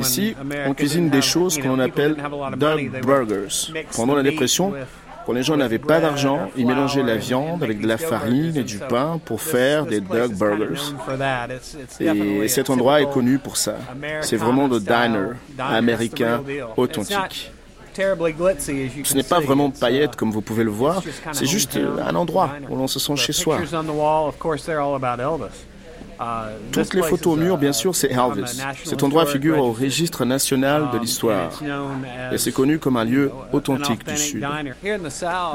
Ici, 0.00 0.34
on 0.66 0.74
cuisine 0.74 1.10
des 1.10 1.22
choses 1.22 1.58
que 1.58 1.66
l'on 1.66 1.78
appelle 1.78 2.16
dog 2.56 3.00
burgers. 3.02 3.72
Pendant 3.94 4.14
la 4.14 4.22
dépression, 4.22 4.72
quand 5.24 5.32
les 5.32 5.42
gens 5.42 5.56
n'avaient 5.56 5.78
pas 5.78 6.00
d'argent, 6.00 6.50
ils 6.56 6.66
mélangeaient 6.66 7.02
la 7.02 7.16
viande 7.16 7.62
avec 7.62 7.80
de 7.80 7.86
la 7.86 7.98
farine 7.98 8.56
et 8.56 8.64
du 8.64 8.78
pain 8.78 9.20
pour 9.24 9.40
faire 9.40 9.86
des 9.86 10.00
dog 10.00 10.32
burgers. 10.34 10.80
Et 12.00 12.48
cet 12.48 12.70
endroit 12.70 13.00
est 13.00 13.10
connu 13.10 13.38
pour 13.38 13.56
ça. 13.56 13.76
C'est 14.20 14.36
vraiment 14.36 14.66
le 14.66 14.80
diner 14.80 15.34
américain 15.58 16.42
authentique. 16.76 17.52
Ce 17.94 19.14
n'est 19.14 19.22
pas 19.22 19.40
vraiment 19.40 19.68
It's, 19.68 19.76
uh, 19.76 19.80
paillette 19.80 20.16
comme 20.16 20.30
vous 20.30 20.40
pouvez 20.40 20.64
le 20.64 20.70
voir, 20.70 21.02
c'est 21.32 21.46
juste 21.46 21.76
un 21.76 22.14
endroit 22.14 22.50
où 22.70 22.76
l'on 22.76 22.86
se 22.86 22.98
sent 22.98 23.16
chez 23.16 23.32
soi. 23.34 23.58
This 26.18 26.88
Toutes 26.88 26.94
les 26.94 27.02
photos 27.02 27.34
au 27.34 27.36
mur, 27.36 27.58
bien 27.58 27.72
sûr, 27.72 27.94
c'est 27.94 28.10
Elvis. 28.10 28.62
Cet 28.84 29.02
endroit 29.02 29.26
figure 29.26 29.58
au 29.58 29.72
registre 29.72 30.24
national 30.24 30.90
de 30.92 30.96
Um, 30.96 31.00
l'histoire. 31.02 31.50
Et 32.32 32.38
c'est 32.38 32.52
connu 32.52 32.78
comme 32.78 32.96
un 32.96 33.04
lieu 33.04 33.30
authentique 33.52 34.06
du 34.06 34.16
Sud. 34.16 34.46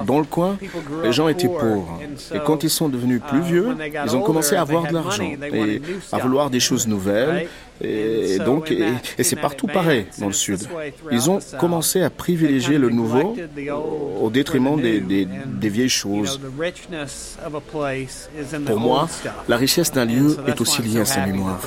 Dans 0.05 0.19
le 0.19 0.25
coin, 0.25 0.57
les 1.03 1.13
gens 1.13 1.27
étaient 1.27 1.47
pauvres. 1.47 1.99
Et 2.33 2.39
quand 2.39 2.63
ils 2.63 2.69
sont 2.69 2.89
devenus 2.89 3.21
plus 3.27 3.39
uh, 3.39 3.43
vieux, 3.43 3.77
ils 4.05 4.15
ont 4.15 4.21
commencé 4.21 4.55
à 4.55 4.61
avoir 4.61 4.87
de 4.87 4.93
l'argent 4.93 5.23
et 5.23 5.81
à 6.11 6.17
vouloir 6.19 6.49
des 6.49 6.59
choses 6.59 6.87
nouvelles. 6.87 7.47
Et 7.81 8.37
And 8.39 8.45
donc, 8.45 8.71
et, 8.71 9.23
c'est 9.23 9.35
partout 9.35 9.67
pareil 9.67 10.07
dans 10.19 10.25
le 10.25 10.31
and 10.31 10.31
it's 10.31 10.39
Sud. 10.39 10.59
Ils 11.11 11.29
ont 11.29 11.37
the 11.37 11.41
South. 11.41 11.59
commencé 11.59 12.01
à 12.01 12.09
privilégier 12.09 12.77
le 12.77 12.89
nouveau 12.89 13.35
au 14.21 14.29
détriment 14.29 14.79
des, 14.81 14.99
des, 14.99 15.69
vieilles 15.69 15.89
choses. 15.89 16.39
the 16.39 16.59
richness 16.59 17.37
of 17.45 17.55
a 17.55 17.61
place 17.61 18.29
is 18.37 18.55
in 18.55 18.61
the 18.61 18.67
Pour 18.67 18.79
moi, 18.79 19.07
la 19.47 19.57
richesse 19.57 19.91
d'un 19.91 20.05
lieu 20.05 20.37
est 20.47 20.59
aussi 20.59 20.81
liée 20.81 21.01
à 21.01 21.05
sa 21.05 21.25
mémoire. 21.25 21.59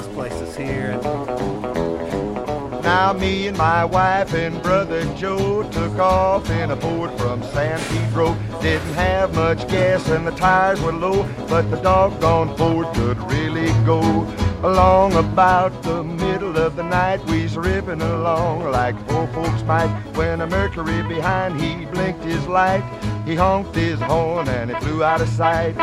And 2.82 2.82
Now 2.82 3.12
me 3.12 3.46
and 3.46 3.56
my 3.56 3.84
wife 3.84 4.34
and 4.34 4.61
brother 4.62 5.04
Joe 5.16 5.62
took 5.70 5.98
off 5.98 6.50
in 6.50 6.70
a 6.70 6.76
Ford 6.76 7.12
from 7.18 7.42
San 7.52 7.78
Pedro. 7.88 8.36
Didn't 8.61 8.94
have 8.94 9.34
much 9.34 9.68
gas 9.68 10.08
and 10.08 10.26
the 10.26 10.32
tires 10.32 10.80
were 10.80 10.92
low, 10.92 11.24
but 11.48 11.70
the 11.70 11.76
doggone 11.76 12.56
Ford 12.56 12.86
could 12.94 13.18
really 13.30 13.68
go. 13.84 14.26
Along 14.62 15.14
about 15.14 15.82
the 15.82 16.04
middle 16.04 16.56
of 16.58 16.76
the 16.76 16.82
night, 16.82 17.24
we's 17.26 17.56
ripping 17.56 18.02
along 18.02 18.70
like 18.70 18.94
poor 19.08 19.26
folks 19.28 19.62
might. 19.62 19.88
When 20.14 20.42
a 20.42 20.46
Mercury 20.46 21.02
behind, 21.08 21.58
he 21.58 21.86
blinked 21.86 22.22
his 22.24 22.46
light, 22.46 22.84
he 23.24 23.34
honked 23.34 23.74
his 23.74 23.98
horn 24.00 24.48
and 24.48 24.70
it 24.70 24.76
flew 24.82 25.02
out 25.02 25.22
of 25.22 25.28
sight. 25.28 25.74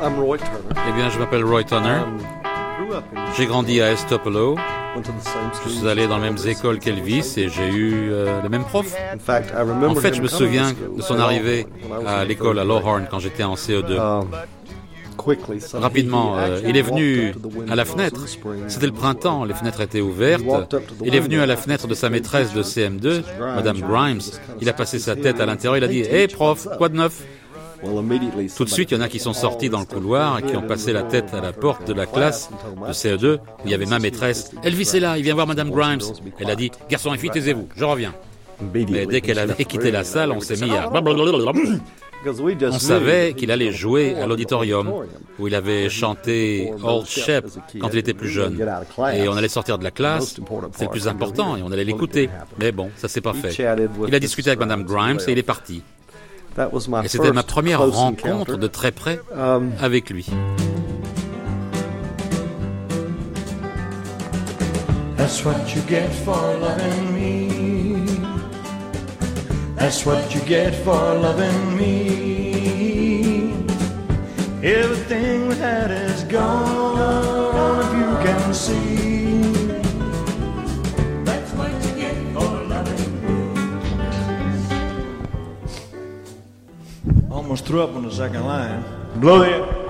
I'm 0.00 0.16
Roy 0.16 0.38
Turner. 0.38 0.74
Eh 0.88 0.92
bien, 0.92 1.10
je 1.10 1.18
m'appelle 1.18 1.44
Roy 1.44 1.64
Turner. 1.64 2.04
In 2.06 3.32
J'ai 3.36 3.46
grandi 3.46 3.80
à 3.80 3.90
Estopolo. 3.90 4.56
went 4.94 5.02
to 5.04 5.12
the 5.12 5.20
same 5.20 5.50
Je 5.64 5.70
suis 5.70 5.88
allé 5.88 6.06
dans 6.06 6.18
les 6.18 6.30
mêmes 6.30 6.46
écoles 6.46 6.78
qu'Elvis 6.78 7.34
et 7.36 7.48
j'ai 7.48 7.68
eu 7.68 8.12
euh, 8.12 8.40
les 8.42 8.48
mêmes 8.48 8.64
profs. 8.64 8.94
In 9.12 9.18
fact, 9.18 9.50
I 9.50 9.60
remember 9.60 9.90
En 9.90 9.94
fait, 9.96 10.14
je 10.14 10.22
me 10.22 10.28
souviens 10.28 10.72
de 10.72 11.02
son 11.02 11.18
arrivée 11.18 11.66
à 12.06 12.20
in 12.20 12.24
l'école 12.24 12.58
à. 12.58 12.64
Lawhorn 12.64 13.06
quand 13.10 13.18
j'étais 13.18 13.44
en 13.44 13.54
CE2. 13.54 13.98
Rapidement, 15.74 16.36
euh, 16.38 16.60
il 16.66 16.76
est 16.76 16.82
venu 16.82 17.34
à 17.68 17.76
la 17.76 17.84
fenêtre. 17.84 18.26
C'était 18.68 18.86
le 18.86 18.92
printemps, 18.92 19.44
les 19.44 19.54
fenêtres 19.54 19.80
étaient 19.80 20.00
ouvertes. 20.00 20.42
Il 21.04 21.14
est 21.14 21.20
venu 21.20 21.40
à 21.40 21.46
la 21.46 21.56
fenêtre 21.56 21.86
de 21.86 21.94
sa 21.94 22.10
maîtresse 22.10 22.52
de 22.52 22.62
CM2, 22.62 23.22
Madame 23.38 23.80
Grimes. 23.80 24.20
Il 24.60 24.68
a 24.68 24.72
passé 24.72 24.98
sa 24.98 25.16
tête 25.16 25.40
à 25.40 25.46
l'intérieur, 25.46 25.76
il 25.76 25.84
a 25.84 25.88
dit 25.88 26.00
Hé 26.00 26.28
prof, 26.28 26.68
quoi 26.78 26.88
de 26.88 26.96
neuf? 26.96 27.22
Tout 28.56 28.64
de 28.64 28.70
suite, 28.70 28.90
il 28.90 28.94
y 28.94 28.96
en 28.98 29.00
a 29.00 29.08
qui 29.08 29.18
sont 29.18 29.32
sortis 29.32 29.70
dans 29.70 29.80
le 29.80 29.86
couloir 29.86 30.38
et 30.38 30.42
qui 30.42 30.54
ont 30.56 30.62
passé 30.62 30.92
la 30.92 31.02
tête 31.02 31.32
à 31.32 31.40
la 31.40 31.52
porte 31.52 31.86
de 31.88 31.94
la 31.94 32.04
classe 32.06 32.50
de 32.86 32.92
CE2 32.92 33.36
où 33.36 33.38
il 33.64 33.70
y 33.70 33.74
avait 33.74 33.86
ma 33.86 33.98
maîtresse. 33.98 34.50
Elvis 34.62 34.90
est 34.94 35.00
là, 35.00 35.16
il 35.16 35.24
vient 35.24 35.34
voir 35.34 35.46
Madame 35.46 35.70
Grimes. 35.70 36.00
Elle 36.38 36.50
a 36.50 36.56
dit 36.56 36.70
Garçon 36.90 37.14
et 37.14 37.18
fille, 37.18 37.30
taisez-vous, 37.30 37.68
je 37.74 37.84
reviens. 37.84 38.14
Mais 38.72 39.06
dès 39.06 39.20
qu'elle 39.20 39.38
avait 39.38 39.64
quitté 39.64 39.90
la 39.90 40.04
salle, 40.04 40.32
on 40.32 40.40
s'est 40.40 40.56
mis 40.56 40.70
à. 40.72 40.90
Because 42.22 42.38
we 42.38 42.54
just 42.54 42.74
On 42.74 42.78
savait 42.78 43.32
qu'il 43.32 43.50
allait 43.50 43.72
jouer 43.72 44.14
à 44.14 44.26
l'auditorium, 44.26 44.92
où 45.38 45.48
il 45.48 45.54
avait 45.54 45.88
chanté 45.88 46.70
Old 46.82 47.06
Shep 47.06 47.46
quand 47.80 47.88
il 47.92 47.98
était 47.98 48.12
plus 48.12 48.28
jeune. 48.28 48.60
Et 49.14 49.26
on 49.26 49.36
allait 49.36 49.48
sortir 49.48 49.78
de 49.78 49.84
la 49.84 49.90
classe, 49.90 50.38
c'est 50.72 50.84
le 50.84 50.90
plus 50.90 51.08
important, 51.08 51.56
et 51.56 51.62
on 51.62 51.72
allait 51.72 51.84
l'écouter. 51.84 52.28
Mais 52.58 52.72
bon, 52.72 52.90
ça 52.96 53.08
s'est 53.08 53.22
pas 53.22 53.32
fait. 53.32 53.56
Il 54.06 54.14
a 54.14 54.20
discuté 54.20 54.50
avec 54.50 54.60
Madame 54.60 54.84
Grimes 54.84 55.20
et 55.26 55.32
il 55.32 55.38
est 55.38 55.42
parti. 55.42 55.82
That 56.56 56.70
was 56.72 56.88
my 56.88 57.04
Et 57.04 57.08
c'était 57.08 57.28
ma 57.30 57.42
first 57.42 57.48
première 57.48 57.88
rencontre 57.88 58.56
de 58.56 58.66
très 58.66 58.90
près 58.90 59.20
Um, 59.36 59.70
avec 59.80 60.10
lui. 60.10 60.26
That's 65.16 65.44
what 65.44 65.74
you 65.74 65.80
get 65.88 66.10
for 66.24 66.34
loving 66.60 67.14
me. 67.14 67.49
That's 69.80 70.04
what 70.04 70.34
you 70.34 70.42
get 70.42 70.74
for 70.84 70.92
loving 70.92 71.74
me. 71.74 73.54
Everything 74.62 75.48
we 75.48 75.54
had 75.56 75.90
is 75.90 76.22
gone, 76.24 77.80
if 77.80 77.92
you 77.98 78.18
can 78.26 78.52
see. 78.52 79.40
That's 81.24 81.50
what 81.52 81.72
you 81.72 81.94
get 81.96 82.14
for 82.34 82.50
loving 82.74 83.14
me. 83.24 83.38
Almost 87.30 87.64
threw 87.64 87.82
up 87.82 87.96
on 87.96 88.02
the 88.02 88.12
second 88.12 88.44
line. 88.44 88.84
Blow 89.16 89.38
the 89.38 89.80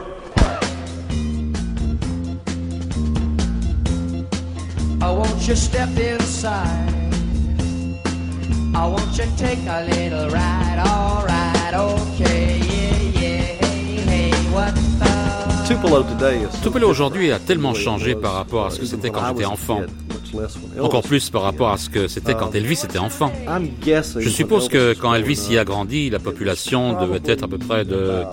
I 5.03 5.11
won't 5.11 5.49
you 5.49 5.57
step 5.57 5.88
inside? 5.99 6.99
Oh, 8.83 8.89
won't 8.89 9.18
you 9.18 9.26
take 9.37 9.59
a 9.68 9.85
little 9.85 10.31
ride? 10.31 10.78
All 10.87 11.22
right, 11.26 11.74
okay, 11.74 12.59
yeah, 12.59 13.20
yeah, 13.20 13.43
hey, 13.61 14.01
hey, 14.09 14.33
what 14.55 14.74
the? 14.99 15.68
Tupelo 15.68 16.03
today 16.03 16.45
is 16.45 16.61
Tupelo 16.62 16.89
aujourd'hui 16.89 17.31
a 17.31 17.39
tellement 17.39 17.74
changé 17.74 18.14
par 18.14 18.33
rapport 18.33 18.66
à 18.66 18.70
ce 18.70 18.81
que 18.81 18.87
c'était 18.87 19.11
quand 19.11 19.20
j'étais 19.28 19.45
enfant. 19.45 19.83
Encore 20.81 21.03
plus 21.03 21.28
par 21.28 21.43
rapport 21.43 21.70
à 21.70 21.76
ce 21.76 21.91
que 21.91 22.09
c'était 22.09 22.33
quand 22.33 22.55
Elvis 22.55 22.81
était 22.85 22.99
enfant. 22.99 23.31
Je 23.87 24.28
suppose 24.31 24.68
que 24.68 24.95
quand 24.95 25.12
Elvis 25.14 25.49
y 25.51 25.59
a 25.59 25.64
grandi, 25.64 26.09
la 26.09 26.18
population 26.18 26.99
devait 26.99 27.20
être 27.31 27.45
à 27.45 27.49
peu 27.49 27.59
près 27.59 27.85
de 27.85 28.24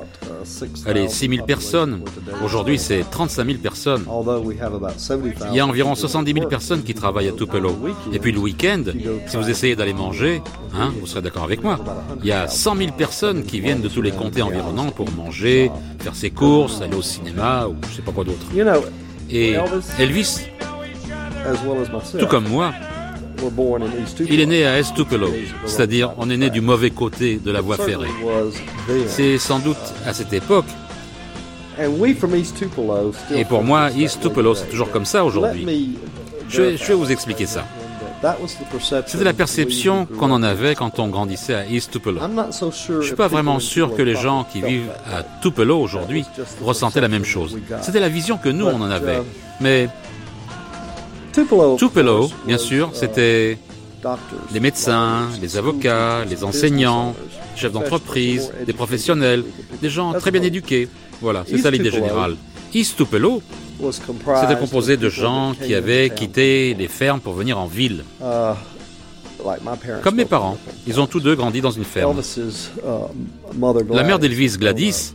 allez, 0.86 1.08
6 1.08 1.30
000 1.30 1.46
personnes. 1.46 2.02
Aujourd'hui, 2.44 2.78
c'est 2.80 3.04
35 3.10 3.46
000 3.46 3.58
personnes. 3.60 4.04
although 4.08 4.40
we 4.44 4.56
have 4.62 4.74
about 4.74 4.98
70,000 4.98 5.50
Il 5.52 5.58
y 5.58 5.60
a 5.60 5.66
environ 5.66 5.90
people 5.94 6.10
70 6.10 6.32
000 6.34 6.40
work. 6.44 6.50
personnes 6.50 6.84
qui 6.84 6.94
travaillent 6.94 7.30
à 7.30 7.32
Tupelo. 7.34 7.76
Et 8.14 8.20
puis 8.20 8.32
le 8.32 8.40
week-end, 8.40 8.84
si 9.28 9.38
vous 9.38 9.50
essayez 9.50 9.76
d'aller 9.76 9.94
manger, 9.94 10.42
hein, 10.74 10.92
vous 11.00 11.08
serez 11.08 11.22
d'accord 11.22 11.44
avec 11.44 11.64
moi, 11.64 11.80
il 12.22 12.28
y 12.28 12.32
a 12.32 12.48
100 12.48 12.76
000 12.76 12.92
personnes 12.92 13.44
qui 13.44 13.60
viennent 13.60 13.82
de 13.82 13.90
tous 13.90 14.02
les 14.02 14.12
comtés 14.12 14.42
environnants 14.42 14.92
pour 14.92 15.10
manger, 15.12 15.72
faire 16.00 16.16
ses 16.16 16.30
courses, 16.32 16.82
aller 16.82 16.96
au 16.96 17.02
cinéma 17.02 17.68
ou 17.68 17.76
je 17.90 17.96
sais 17.96 18.02
pas 18.02 18.12
quoi 18.12 18.24
d'autre. 18.24 18.46
Et 19.30 19.56
Elvis, 20.00 20.42
as 21.46 21.64
well 21.66 21.78
as 21.86 21.90
myself, 21.94 22.18
tout 22.20 22.28
comme 22.28 22.48
moi, 22.48 22.74
il 24.30 24.40
est 24.40 24.46
né 24.46 24.66
à 24.66 24.80
Est 24.80 24.94
Tupelo, 24.94 25.30
c'est-à-dire 25.66 26.14
on 26.18 26.30
est 26.30 26.38
né 26.38 26.50
du 26.50 26.62
mauvais 26.62 26.90
côté 26.92 27.40
de 27.44 27.52
la 27.52 27.62
voie 27.62 27.78
ferrée. 27.78 28.10
C'est 29.08 29.38
sans 29.38 29.60
doute 29.60 29.78
à 30.06 30.14
cette 30.14 30.34
époque, 30.34 30.66
et 33.32 33.46
pour 33.46 33.64
moi, 33.64 33.90
East 33.96 34.22
Tupelo, 34.22 34.56
c'est 34.56 34.66
toujours 34.68 34.92
comme 34.92 35.06
ça 35.06 35.24
aujourd'hui. 35.24 35.98
Je 36.50 36.62
vais, 36.62 36.94
vous 36.94 37.12
expliquer 37.12 37.46
ça. 37.46 37.66
C'était 39.06 39.24
la 39.24 39.34
perception 39.34 40.06
qu'on 40.06 40.32
en 40.32 40.42
avait 40.42 40.74
quand 40.74 40.98
on 40.98 41.08
grandissait 41.08 41.54
à 41.54 41.66
East 41.68 41.92
Tupelo. 41.92 42.20
Je 42.20 43.02
suis 43.02 43.12
if 43.12 43.16
pas 43.16 43.28
vraiment 43.28 43.60
sûr 43.60 43.96
que 43.96 44.02
les 44.02 44.16
gens 44.16 44.46
qui 44.52 44.62
vivent 44.62 44.92
à 45.12 45.24
Tupelo 45.42 45.80
aujourd'hui 45.80 46.26
ressentaient 46.64 47.02
la 47.02 47.10
même 47.10 47.26
chose. 47.26 47.58
C'était 47.82 48.00
la 48.00 48.10
vision 48.10 48.38
que 48.38 48.50
nous, 48.50 48.66
on 48.66 48.82
en 48.82 48.90
avait. 48.90 49.22
Mais 49.62 49.90
Tupelo, 51.78 52.30
bien 52.46 52.58
sûr, 52.58 52.90
c'était 52.94 53.58
les 54.54 54.60
médecins, 54.60 55.30
les 55.42 55.58
avocats, 55.58 56.26
les 56.26 56.44
enseignants, 56.44 57.16
chefs 57.56 57.72
d'entreprise, 57.72 58.52
des 58.66 58.74
professionnels, 58.74 59.44
des 59.82 59.90
gens 59.90 60.14
très 60.14 60.32
bien 60.32 60.42
éduqués. 60.42 60.88
Voilà, 61.22 61.44
c'est 61.48 61.58
ça 61.58 61.70
l'idée 61.70 61.92
générale. 61.92 62.36
East 62.74 62.98
Tupelo, 62.98 63.42
c'était 64.42 64.60
composé 64.60 64.98
de 64.98 65.10
gens 65.10 65.54
qui 65.62 65.76
avaient 65.76 66.10
quitté 66.10 66.74
les 66.74 66.88
fermes 66.88 67.20
pour 67.20 67.34
venir 67.34 67.60
en 67.60 67.68
ville. 67.68 68.04
Uh, 68.22 68.54
Comme 70.04 70.16
mes 70.16 70.26
parents, 70.26 70.58
ils 70.88 71.00
ont 71.00 71.08
tous 71.08 71.20
deux 71.20 71.36
grandi 71.36 71.62
dans 71.62 71.72
une 71.72 71.86
ferme. 71.86 72.20
Uh, 72.20 72.84
La 73.92 74.04
mère 74.04 74.20
d'Elvis, 74.20 74.58
Gladys, 74.58 75.14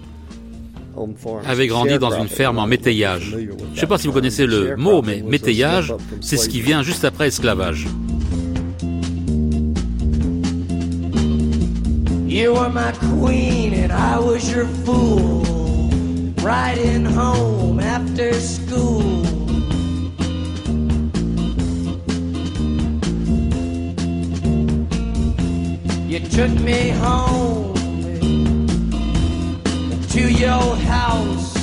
avait 1.46 1.66
grandi 1.66 1.98
dans 1.98 2.10
une 2.12 2.28
ferme 2.28 2.58
en 2.58 2.66
métayage. 2.66 3.30
Je 3.30 3.36
ne 3.36 3.76
sais 3.78 3.86
pas 3.86 3.98
si 3.98 4.06
vous 4.06 4.12
connaissez 4.12 4.46
le 4.46 4.76
mot, 4.76 5.02
mais 5.02 5.22
métayage, 5.22 5.94
c'est 6.20 6.36
ce 6.36 6.48
qui 6.48 6.60
vient 6.60 6.82
juste 6.82 7.04
après 7.04 7.28
esclavage. 7.28 7.86
You 12.32 12.54
were 12.54 12.70
my 12.70 12.92
queen 12.92 13.74
and 13.74 13.92
I 13.92 14.18
was 14.18 14.50
your 14.50 14.66
fool. 14.86 15.42
Riding 16.42 17.04
home 17.04 17.78
after 17.78 18.32
school. 18.32 19.02
You 26.08 26.20
took 26.20 26.50
me 26.64 26.88
home 26.88 27.71
to 30.12 30.30
your 30.30 30.76
house. 30.76 31.56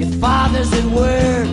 Your 0.00 0.10
father's 0.18 0.72
at 0.72 0.84
work. 0.86 1.46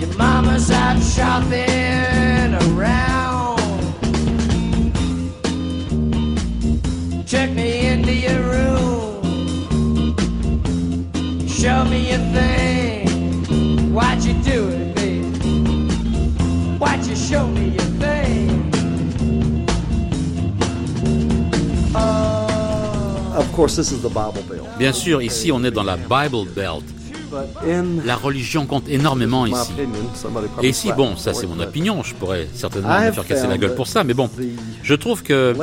Your 0.00 0.12
mama's 0.18 0.68
out 0.72 1.00
shopping 1.00 2.56
around. 2.66 3.60
Took 7.28 7.50
me 7.52 7.86
into 7.86 8.12
your 8.12 8.42
room. 8.42 10.16
Show 11.46 11.84
me 11.84 12.10
your 12.10 12.18
thing. 12.32 12.67
Bien 24.78 24.92
sûr, 24.92 25.22
ici 25.22 25.50
on 25.52 25.64
est 25.64 25.70
dans 25.70 25.82
la 25.82 25.96
Bible 25.96 26.48
Belt. 26.54 26.84
La 28.04 28.16
religion 28.16 28.66
compte 28.66 28.88
énormément 28.88 29.46
ici. 29.46 29.72
Et 30.62 30.70
ici, 30.70 30.92
bon, 30.96 31.16
ça 31.16 31.34
c'est 31.34 31.46
mon 31.46 31.60
opinion, 31.60 32.02
je 32.02 32.14
pourrais 32.14 32.48
certainement 32.54 33.00
me 33.00 33.12
faire 33.12 33.26
casser 33.26 33.46
la 33.46 33.58
gueule 33.58 33.74
pour 33.74 33.86
ça, 33.86 34.04
mais 34.04 34.14
bon, 34.14 34.28
the 34.28 34.42
je 34.82 34.94
trouve 34.94 35.22
que 35.22 35.54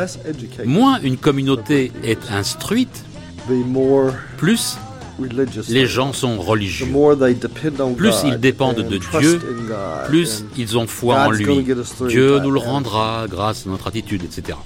moins 0.65 0.99
une 1.01 1.17
communauté 1.17 1.91
est 2.03 2.31
instruite, 2.31 3.03
plus 4.37 4.77
les 5.69 5.85
gens 5.85 6.13
sont 6.13 6.37
religieux. 6.39 6.87
Plus 7.95 8.15
ils 8.25 8.39
dépendent 8.39 8.75
de 8.75 8.97
Dieu, 8.97 9.39
plus 10.07 10.45
ils 10.57 10.77
ont 10.77 10.87
foi 10.87 11.21
en 11.21 11.31
lui. 11.31 11.65
Dieu 12.07 12.39
nous 12.39 12.51
le 12.51 12.59
rendra 12.59 13.25
grâce 13.29 13.65
à 13.65 13.69
notre 13.69 13.87
attitude, 13.87 14.23
etc. 14.23 14.57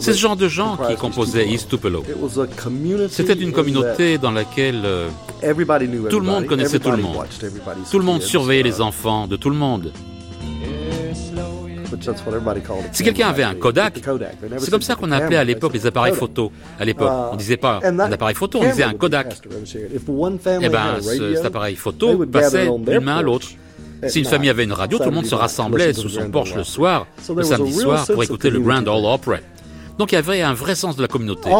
C'est 0.00 0.12
ce 0.12 0.18
genre 0.18 0.36
de 0.36 0.48
gens 0.48 0.76
qui 0.88 0.96
composaient 0.96 1.46
East 1.46 1.68
Tupelo. 1.68 2.02
C'était 3.10 3.34
une 3.34 3.52
communauté 3.52 4.18
dans 4.18 4.30
laquelle 4.30 4.82
euh, 4.84 5.08
tout 6.08 6.20
le 6.20 6.26
monde 6.26 6.46
connaissait 6.46 6.78
tout 6.78 6.90
le 6.90 6.96
monde. 6.98 7.24
Tout 7.90 7.98
le 7.98 8.04
monde 8.04 8.22
surveillait 8.22 8.62
les 8.62 8.80
enfants 8.80 9.26
de 9.26 9.36
tout 9.36 9.50
le 9.50 9.56
monde. 9.56 9.92
Si 12.92 13.02
quelqu'un 13.02 13.28
avait 13.28 13.42
un 13.42 13.54
Kodak, 13.56 14.00
c'est 14.58 14.70
comme 14.70 14.80
ça 14.80 14.94
qu'on 14.94 15.10
appelait 15.10 15.36
à 15.36 15.44
l'époque 15.44 15.72
les 15.74 15.86
appareils 15.86 16.14
photo. 16.14 16.52
À 16.78 16.84
l'époque, 16.84 17.10
on 17.32 17.36
disait 17.36 17.56
pas 17.56 17.80
un 17.84 17.98
appareil 18.12 18.34
photo, 18.36 18.60
on 18.62 18.64
disait 18.70 18.84
un 18.84 18.94
Kodak. 18.94 19.40
Eh 20.62 20.68
bien, 20.68 20.96
cet 21.00 21.44
appareil 21.44 21.76
photo 21.76 22.24
passait 22.26 22.68
d'une 22.78 23.00
main 23.00 23.16
à 23.18 23.22
l'autre. 23.22 23.48
Si 24.08 24.20
une 24.20 24.24
famille 24.24 24.50
avait 24.50 24.64
une 24.64 24.72
radio, 24.72 24.98
tout 24.98 25.04
le 25.04 25.10
monde 25.10 25.26
se 25.26 25.34
rassemblait 25.34 25.92
sous 25.92 26.08
son 26.08 26.30
porche 26.30 26.54
le 26.54 26.64
soir, 26.64 27.06
le 27.34 27.42
samedi 27.42 27.72
soir, 27.72 28.06
pour 28.06 28.22
écouter 28.22 28.50
le 28.50 28.60
Grand 28.60 28.86
Ole 28.86 29.04
Opry. 29.04 29.38
Donc 30.00 30.12
il 30.12 30.14
y 30.14 30.18
avait 30.18 30.40
un 30.40 30.54
vrai 30.54 30.74
sens 30.74 30.96
de 30.96 31.02
la 31.02 31.08
communauté. 31.08 31.50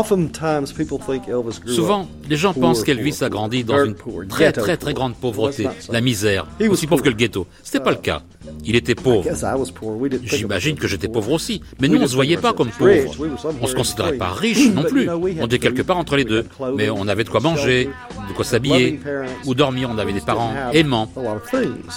Souvent, 1.66 2.08
les 2.26 2.36
gens 2.36 2.54
pensent 2.54 2.84
qu'Elvis 2.84 3.18
a 3.20 3.28
grandi 3.28 3.64
dans 3.64 3.84
une 3.84 3.94
très 4.30 4.50
très 4.50 4.78
très 4.78 4.94
grande 4.94 5.14
pauvreté, 5.14 5.68
la 5.90 6.00
misère, 6.00 6.46
aussi 6.70 6.86
pauvre 6.86 7.02
que 7.02 7.10
le 7.10 7.16
ghetto. 7.16 7.46
C'était 7.62 7.84
pas 7.84 7.90
le 7.90 7.98
cas. 7.98 8.22
Il 8.64 8.76
était 8.76 8.94
pauvre. 8.94 9.28
J'imagine 10.22 10.76
que 10.76 10.88
j'étais 10.88 11.08
pauvre 11.08 11.32
aussi. 11.32 11.60
Mais 11.82 11.88
nous, 11.88 12.00
on 12.00 12.06
se 12.06 12.14
voyait 12.14 12.38
pas 12.38 12.54
comme 12.54 12.70
pauvres. 12.70 13.14
On 13.60 13.66
se 13.66 13.74
considérait 13.74 14.14
pas 14.14 14.30
riche 14.30 14.70
non 14.70 14.84
plus. 14.84 15.06
On 15.10 15.44
était 15.44 15.58
quelque 15.58 15.82
part 15.82 15.98
entre 15.98 16.16
les 16.16 16.24
deux. 16.24 16.46
Mais 16.78 16.88
on 16.88 17.08
avait 17.08 17.24
de 17.24 17.28
quoi 17.28 17.40
manger, 17.40 17.90
de 18.26 18.32
quoi 18.32 18.46
s'habiller, 18.46 19.00
ou 19.44 19.54
dormir. 19.54 19.90
On 19.92 19.98
avait 19.98 20.14
des 20.14 20.22
parents 20.22 20.54
aimants. 20.72 21.12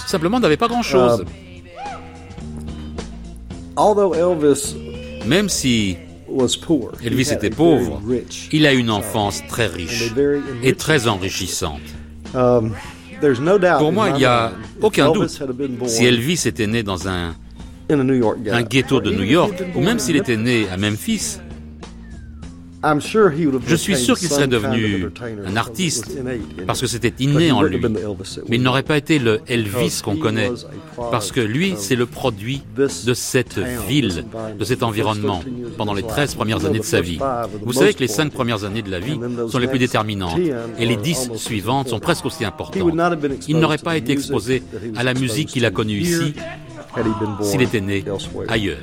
Simplement, 0.08 0.38
on 0.38 0.42
n'avait 0.42 0.58
pas 0.58 0.68
grand-chose. 0.68 1.24
Même 5.26 5.48
si 5.48 5.96
Elvis 7.04 7.32
était 7.32 7.50
pauvre. 7.50 8.02
Il 8.52 8.66
a 8.66 8.74
une 8.74 8.90
enfance 8.90 9.44
très 9.48 9.68
riche 9.68 10.14
et 10.64 10.74
très 10.74 11.08
enrichissante. 11.08 11.82
Pour 13.80 13.92
moi, 13.92 14.10
il 14.10 14.16
n'y 14.16 14.26
a 14.26 14.52
aucun 14.82 15.12
doute. 15.12 15.30
Si 15.86 16.06
Elvis 16.06 16.44
était 16.46 16.68
né 16.68 16.84
dans 16.84 17.08
un, 17.08 17.36
un 17.90 18.64
ghetto 18.64 19.00
de 19.00 19.12
New 19.12 19.24
York, 19.24 19.64
ou 19.76 19.82
même 19.82 20.00
s'il 20.00 20.16
était 20.16 20.38
né 20.38 20.68
à 20.70 20.78
Memphis, 20.78 21.38
je 23.66 23.76
suis 23.76 23.96
sûr 23.96 24.18
qu'il 24.18 24.30
serait 24.30 24.48
devenu 24.48 25.08
un 25.46 25.56
artiste 25.56 26.18
parce 26.68 26.82
que 26.82 26.88
c'était 26.88 27.14
inné 27.20 27.52
en 27.52 27.62
lui. 27.62 27.80
Mais 28.50 28.58
il 28.58 28.62
n'aurait 28.62 28.84
pas 28.84 28.98
été 28.98 29.20
le 29.20 29.42
Elvis 29.48 30.02
qu'on 30.04 30.18
connaît 30.18 30.52
parce 31.12 31.32
que 31.32 31.40
lui, 31.40 31.76
c'est 31.78 31.96
le 31.96 32.06
produit 32.06 32.62
de 32.76 33.14
cette 33.14 33.60
ville, 33.88 34.26
de 34.58 34.66
cet 34.66 34.84
environnement 34.84 35.42
pendant 35.78 35.94
les 35.94 36.04
13 36.04 36.36
premières 36.36 36.66
années 36.66 36.80
de 36.80 36.84
sa 36.84 37.02
vie. 37.02 37.20
Vous 37.62 37.74
savez 37.74 37.94
que 37.94 38.00
les 38.00 38.08
5 38.08 38.32
premières 38.32 38.64
années 38.64 38.82
de 38.82 38.92
la 38.92 39.00
vie 39.00 39.18
sont 39.50 39.60
les 39.60 39.68
plus 39.68 39.80
déterminantes 39.80 40.40
et 40.78 40.86
les 40.86 40.98
10 40.98 41.32
suivantes 41.36 41.90
sont 41.90 42.00
presque 42.00 42.26
aussi 42.26 42.46
importantes. 42.46 42.94
Il 43.48 43.60
n'aurait 43.60 43.78
pas 43.78 43.98
été 43.98 44.12
exposé 44.12 44.64
à 44.96 45.04
la 45.04 45.14
musique 45.14 45.50
qu'il 45.50 45.66
a 45.66 45.72
connue 45.72 46.00
ici 46.00 46.34
s'il 47.42 47.62
était 47.62 47.82
né 47.82 48.04
ailleurs. 48.48 48.80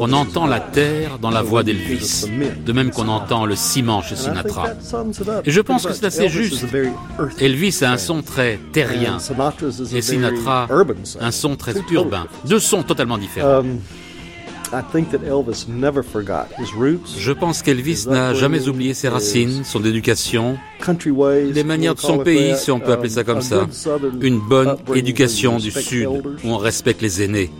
On 0.00 0.12
entend 0.12 0.46
la 0.46 0.60
terre 0.60 1.18
dans 1.18 1.30
la 1.30 1.42
voix 1.42 1.62
d'Elvis, 1.62 2.26
de 2.64 2.72
même 2.72 2.90
qu'on 2.90 3.08
entend 3.08 3.46
le 3.46 3.54
ciment 3.54 4.02
chez 4.02 4.16
Sinatra. 4.16 4.70
Et 5.44 5.50
je 5.50 5.60
pense 5.60 5.86
que 5.86 5.92
c'est 5.92 6.06
assez 6.06 6.28
juste. 6.28 6.66
Elvis 7.40 7.78
a 7.82 7.92
un 7.92 7.98
son 7.98 8.22
très 8.22 8.58
terrien 8.72 9.18
et 9.94 10.02
Sinatra 10.02 10.68
un 11.20 11.30
son 11.30 11.56
très 11.56 11.74
urbain. 11.92 12.26
Deux 12.44 12.60
sons 12.60 12.82
totalement 12.82 13.18
différents. 13.18 13.62
Je 17.18 17.32
pense 17.32 17.62
qu'Elvis 17.62 18.06
n'a 18.08 18.34
jamais 18.34 18.68
oublié 18.68 18.94
ses 18.94 19.08
racines, 19.08 19.64
son 19.64 19.84
éducation, 19.84 20.58
les 21.52 21.64
manières 21.64 21.94
de 21.94 22.00
son 22.00 22.18
pays, 22.18 22.56
si 22.56 22.70
on 22.70 22.80
peut 22.80 22.92
appeler 22.92 23.10
ça 23.10 23.24
comme 23.24 23.42
ça. 23.42 23.66
Une 24.20 24.40
bonne 24.40 24.76
éducation 24.94 25.58
du 25.58 25.70
Sud, 25.70 26.08
où 26.08 26.48
on 26.48 26.58
respecte 26.58 27.02
les 27.02 27.22
aînés. 27.22 27.50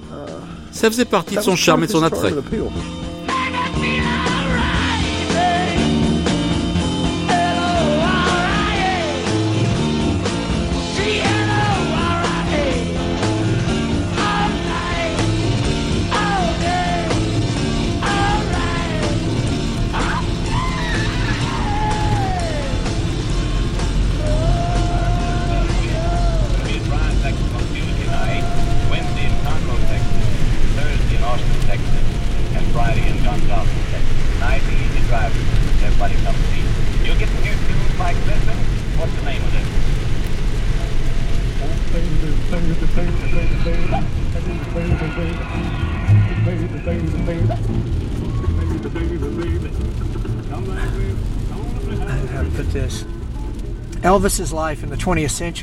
Ça 0.71 0.91
faisait 0.91 1.05
partie 1.05 1.37
de 1.37 1.41
son 1.41 1.57
charme 1.57 1.85
et 1.85 1.87
de 1.87 1.93
son 1.93 2.03
attrait. 2.03 2.35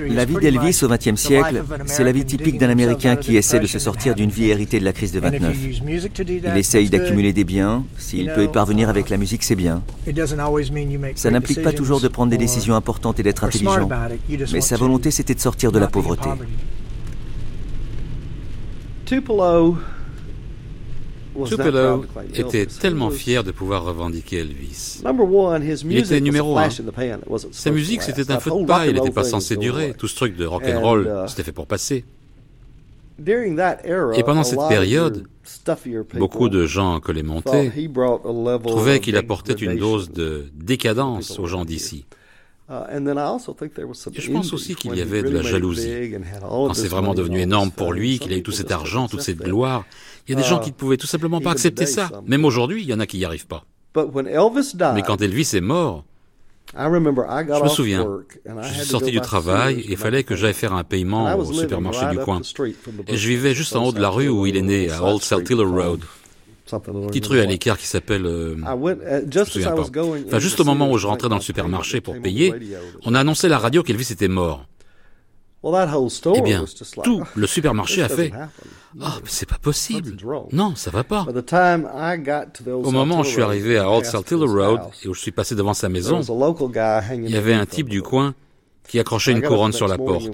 La 0.10 0.26
vie 0.26 0.36
d'Elvis 0.36 0.84
au 0.84 0.88
XXe 0.88 1.16
siècle, 1.16 1.64
c'est 1.86 2.04
la 2.04 2.12
vie 2.12 2.26
typique 2.26 2.58
d'un 2.58 2.70
Américain 2.70 3.16
qui 3.16 3.36
essaie 3.36 3.60
de 3.60 3.68
se 3.68 3.80
sortir 3.80 4.16
d'une 4.16 4.30
vie 4.30 4.50
héritée 4.50 4.80
de 4.80 4.86
la 4.86 4.94
crise 4.94 5.12
de 5.12 5.20
29. 5.20 5.56
Il 6.28 6.58
essaye 6.58 6.90
d'accumuler 6.90 7.34
des 7.34 7.44
biens. 7.44 7.84
S'il 7.98 8.32
peut 8.32 8.44
y 8.44 8.48
parvenir 8.48 8.90
avec 8.90 9.10
la 9.10 9.18
musique, 9.18 9.44
c'est 9.44 9.56
bien. 9.56 9.84
Ça 11.16 11.32
n'implique 11.32 11.62
pas 11.62 11.74
toujours 11.74 12.02
de 12.02 12.08
prendre 12.08 12.30
des 12.30 12.38
décisions 12.38 12.76
importantes 12.76 13.20
et 13.20 13.24
d'être 13.24 13.44
intelligent. 13.44 13.90
Mais 14.54 14.62
sa 14.62 14.78
volonté, 14.78 15.12
c'était 15.12 15.36
de 15.36 15.40
sortir 15.40 15.72
de 15.72 15.80
la 15.80 15.88
pauvreté. 15.88 16.30
Tupelo 19.06 19.78
était 22.34 22.66
tellement 22.66 23.10
fier 23.10 23.44
de 23.44 23.52
pouvoir 23.52 23.84
revendiquer 23.84 24.40
Elvis. 24.40 25.02
Il 25.90 25.98
était 25.98 26.22
numéro 26.22 26.58
un. 26.58 26.70
Sa 27.52 27.72
musique, 27.72 28.02
c'était 28.02 28.32
un 28.32 28.40
feu 28.40 28.52
de 28.52 28.66
paille, 28.66 28.90
elle 28.90 28.96
n'était 28.96 29.12
pas 29.12 29.24
censée 29.24 29.58
durer. 29.58 29.94
Tout 29.98 30.08
ce 30.08 30.16
truc 30.16 30.36
de 30.36 30.46
rock 30.46 30.64
and 30.68 30.80
roll, 30.82 31.26
c'était 31.28 31.44
fait 31.44 31.52
pour 31.52 31.68
passer. 31.68 32.06
Et 33.18 34.24
pendant 34.24 34.44
cette 34.44 34.68
période, 34.68 35.26
beaucoup 36.16 36.50
de 36.50 36.66
gens 36.66 37.00
que 37.00 37.12
les 37.12 37.24
montaient 37.24 37.72
trouvaient 38.66 39.00
qu'il 39.00 39.16
apportait 39.16 39.54
une 39.54 39.78
dose 39.78 40.12
de 40.12 40.46
décadence 40.54 41.40
aux 41.40 41.48
gens 41.48 41.66
d'ici. 41.66 42.06
Et 42.68 44.22
je 44.22 44.32
pense 44.32 44.54
aussi 44.54 44.76
qu'il 44.76 44.96
y 44.96 45.02
avait 45.02 45.22
de 45.22 45.30
la 45.30 45.42
jalousie. 45.44 46.12
Quand 46.42 46.74
c'est 46.74 46.88
vraiment 46.88 47.14
devenu 47.14 47.40
énorme 47.42 47.72
pour 47.72 47.94
lui, 47.94 48.20
qu'il 48.20 48.34
a 48.34 48.38
eu 48.38 48.44
tout 48.44 48.52
cet 48.52 48.72
argent, 48.72 49.08
toute 49.08 49.22
cette 49.22 49.38
gloire, 49.38 49.86
il 50.28 50.34
y 50.34 50.38
a 50.38 50.42
des 50.42 50.48
gens 50.48 50.60
qui 50.60 50.72
ne 50.72 50.76
pouvaient 50.76 50.98
tout 50.98 51.08
simplement 51.08 51.42
pas 51.42 51.52
accepter 51.52 51.86
ça. 51.86 52.10
Même 52.26 52.46
aujourd'hui, 52.46 52.82
il 52.82 52.88
y 52.90 52.94
en 52.94 53.00
a 53.00 53.06
qui 53.06 53.18
n'y 53.18 53.26
arrivent 53.26 53.48
pas. 53.48 53.66
Mais 53.96 55.02
quand 55.04 55.22
Elvis 55.22 55.52
est 55.54 55.62
mort, 55.62 56.06
je 56.76 57.64
me 57.64 57.70
souviens, 57.70 58.08
je 58.64 58.74
suis 58.74 58.86
sorti 58.86 59.12
du 59.12 59.22
travail 59.22 59.82
et 59.82 59.92
il 59.92 59.98
fallait 59.98 60.24
que 60.24 60.36
j'aille 60.36 60.56
faire 60.56 60.74
un 60.74 60.84
paiement 60.84 61.38
au 61.38 61.54
supermarché 61.54 62.08
du 62.10 62.18
coin. 62.18 62.42
Et 63.08 63.16
je 63.18 63.28
vivais 63.28 63.54
juste 63.54 63.76
en 63.76 63.86
haut 63.86 63.92
de 63.92 64.02
la 64.02 64.10
rue 64.10 64.28
où 64.30 64.48
il 64.48 64.58
est 64.58 64.64
né, 64.64 64.90
à 64.90 65.04
Old 65.04 65.22
Saltillo 65.22 65.72
Road. 65.72 66.02
Petite 66.80 67.28
rue 67.28 67.40
à 67.40 67.46
l'écart 67.46 67.78
qui 67.78 67.88
s'appelle. 67.88 68.26
Euh. 68.26 68.56
Enfin, 70.28 70.40
juste 70.40 70.60
au 70.60 70.64
moment 70.64 70.92
où 70.92 70.98
je 70.98 71.08
rentrais 71.08 71.30
dans 71.30 71.36
le 71.36 71.42
supermarché 71.42 72.02
pour 72.02 72.20
payer, 72.22 72.54
on 73.06 73.14
a 73.14 73.20
annoncé 73.20 73.48
à 73.48 73.50
la 73.50 73.60
radio 73.60 73.84
qu'Elvis 73.84 74.12
était 74.12 74.28
mort. 74.28 74.66
Eh 76.36 76.42
bien, 76.42 76.66
tout 77.04 77.24
le 77.36 77.48
supermarché 77.48 78.04
a 78.04 78.10
fait. 78.10 78.32
Oh, 79.02 79.06
c'est 79.26 79.50
pas 79.50 79.58
possible. 79.58 80.16
Non, 80.52 80.76
ça 80.76 80.92
va 80.92 81.04
pas. 81.04 81.26
Au 82.68 82.92
moment 82.92 83.20
où 83.20 83.24
je 83.24 83.30
suis 83.30 83.42
arrivé 83.42 83.78
à 83.78 83.90
Old 83.90 84.06
Saltillo 84.06 84.46
Road 84.46 84.82
et 85.04 85.08
où 85.08 85.14
je 85.14 85.20
suis 85.20 85.32
passé 85.32 85.56
devant 85.56 85.74
sa 85.74 85.90
maison, 85.90 86.22
il 86.22 87.30
y 87.30 87.36
avait 87.36 87.54
un 87.54 87.66
type 87.66 87.90
du 87.90 88.02
coin 88.02 88.36
qui 88.88 89.00
accrochait 89.00 89.32
une 89.32 89.42
couronne 89.42 89.72
sur 89.72 89.88
la 89.88 89.98
porte. 89.98 90.30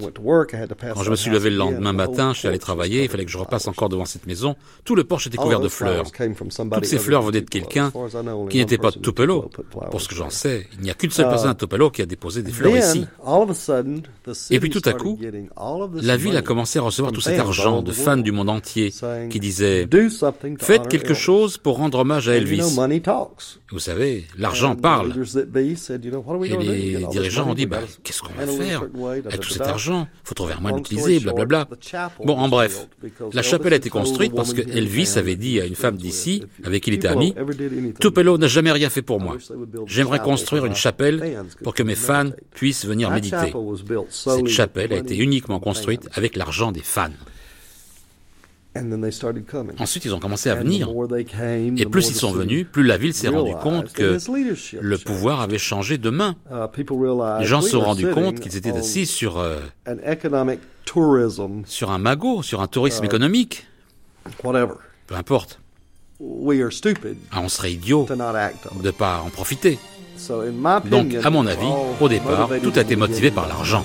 Quand 0.94 1.02
je 1.02 1.10
me 1.10 1.16
suis 1.16 1.30
levé 1.30 1.50
le 1.50 1.56
lendemain 1.56 1.92
matin, 1.92 2.32
je 2.34 2.40
suis 2.40 2.48
allé 2.48 2.58
travailler, 2.58 3.04
il 3.04 3.08
fallait 3.08 3.24
que 3.24 3.30
je 3.30 3.38
repasse 3.38 3.68
encore 3.68 3.88
devant 3.88 4.04
cette 4.04 4.26
maison. 4.26 4.56
Tout 4.84 4.94
le 4.94 5.04
porche 5.04 5.26
était 5.26 5.38
couvert 5.38 5.60
de 5.60 5.68
fleurs. 5.68 6.04
Toutes 6.12 6.84
ces 6.84 6.98
fleurs 6.98 7.22
venaient 7.22 7.40
de 7.40 7.50
quelqu'un 7.50 7.92
qui 8.50 8.58
n'était 8.58 8.78
pas 8.78 8.90
de 8.90 8.98
Tupelo. 8.98 9.50
Pour 9.90 10.00
ce 10.00 10.08
que 10.08 10.14
j'en 10.14 10.30
sais, 10.30 10.66
il 10.74 10.80
n'y 10.80 10.90
a 10.90 10.94
qu'une 10.94 11.10
seule 11.10 11.28
personne 11.28 11.50
à 11.50 11.54
Tupelo 11.54 11.90
qui 11.90 12.02
a 12.02 12.06
déposé 12.06 12.42
des 12.42 12.52
fleurs 12.52 12.76
ici. 12.76 13.06
Et 14.50 14.60
puis 14.60 14.70
tout 14.70 14.82
à 14.84 14.92
coup, 14.92 15.18
la 15.94 16.16
ville 16.16 16.36
a 16.36 16.42
commencé 16.42 16.78
à 16.78 16.82
recevoir 16.82 17.12
tout 17.12 17.20
cet 17.20 17.38
argent 17.38 17.82
de 17.82 17.92
fans 17.92 18.16
du 18.16 18.32
monde 18.32 18.50
entier 18.50 18.92
qui 19.30 19.40
disaient 19.40 19.88
«Faites 20.58 20.88
quelque 20.88 21.14
chose 21.14 21.58
pour 21.58 21.76
rendre 21.76 21.98
hommage 21.98 22.28
à 22.28 22.36
Elvis». 22.36 22.62
Vous 23.72 23.78
savez, 23.78 24.26
l'argent 24.38 24.76
parle. 24.76 25.14
Et 26.44 26.56
les 26.56 27.06
dirigeants 27.10 27.48
ont 27.48 27.54
dit 27.54 27.66
bah, 27.66 27.80
«Qu'est-ce 28.04 28.20
qu'on 28.20 28.34
va 28.34 28.46
faire 28.46 28.82
avec 29.26 29.40
tout 29.40 29.48
cet 29.48 29.62
argent 29.62 30.06
Il 30.24 30.28
faut 30.28 30.34
trouver 30.34 30.52
un 30.52 30.60
moyen 30.60 30.76
d'utiliser, 30.76 31.20
blablabla.» 31.20 31.68
Bon, 32.24 32.36
en 32.36 32.48
bref, 32.48 32.86
la 33.32 33.42
chapelle 33.42 33.72
a 33.72 33.76
été 33.76 33.88
construite 33.88 34.34
parce 34.34 34.52
que 34.52 34.60
Elvis 34.60 35.14
avait 35.16 35.36
dit 35.36 35.60
à 35.60 35.64
une 35.64 35.74
femme 35.74 35.96
d'ici, 35.96 36.44
avec 36.64 36.82
qui 36.82 36.90
il 36.90 36.94
était 36.94 37.08
ami, 37.08 37.34
«Tupelo 38.00 38.36
n'a 38.36 38.46
jamais 38.46 38.72
rien 38.72 38.90
fait 38.90 39.02
pour 39.02 39.20
moi. 39.20 39.38
J'aimerais 39.86 40.20
construire 40.20 40.66
une 40.66 40.74
chapelle 40.74 41.42
pour 41.64 41.74
que 41.74 41.82
mes 41.82 41.94
fans 41.94 42.30
puissent 42.54 42.84
venir 42.84 43.10
méditer.» 43.10 43.54
Cette 44.10 44.48
chapelle 44.48 44.92
a 44.92 44.96
été 44.98 45.16
uniquement 45.16 45.60
construite 45.60 46.08
avec 46.14 46.36
l'argent 46.36 46.72
des 46.72 46.82
fans. 46.82 47.08
Ensuite, 49.78 50.04
ils 50.06 50.14
ont 50.14 50.18
commencé 50.18 50.48
à 50.48 50.54
venir. 50.54 50.88
Et 51.76 51.84
plus 51.86 52.08
ils 52.08 52.14
sont 52.14 52.32
venus, 52.32 52.66
plus 52.70 52.82
la 52.84 52.96
ville 52.96 53.12
s'est 53.12 53.28
rendue 53.28 53.54
compte 53.62 53.92
que 53.92 54.16
le 54.80 54.98
pouvoir 54.98 55.40
avait 55.40 55.58
changé 55.58 55.98
de 55.98 56.08
main. 56.10 56.36
Les 57.40 57.46
gens 57.46 57.60
se 57.60 57.70
sont 57.70 57.80
rendus 57.80 58.08
compte 58.08 58.40
qu'ils 58.40 58.56
étaient 58.56 58.70
assis 58.72 59.04
sur, 59.06 59.38
euh, 59.38 59.58
sur 61.66 61.90
un 61.90 61.98
magot, 61.98 62.42
sur 62.42 62.60
un 62.62 62.66
tourisme 62.66 63.04
économique. 63.04 63.66
Peu 65.06 65.14
importe. 65.16 65.58
Ah, 67.32 67.40
on 67.42 67.48
serait 67.48 67.72
idiot 67.72 68.06
de 68.08 68.86
ne 68.86 68.90
pas 68.92 69.20
en 69.26 69.30
profiter. 69.30 69.78
Donc, 70.88 71.14
à 71.24 71.30
mon 71.30 71.46
avis, 71.46 71.66
au 72.00 72.08
départ, 72.08 72.48
tout 72.62 72.72
a 72.76 72.80
été 72.82 72.94
motivé 72.96 73.30
par 73.32 73.48
l'argent. 73.48 73.84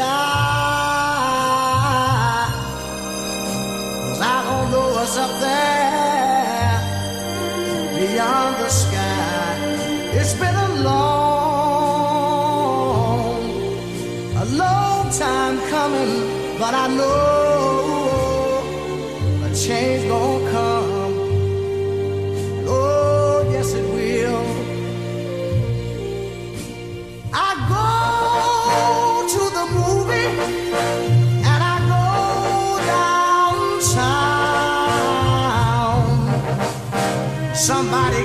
die. 0.00 0.29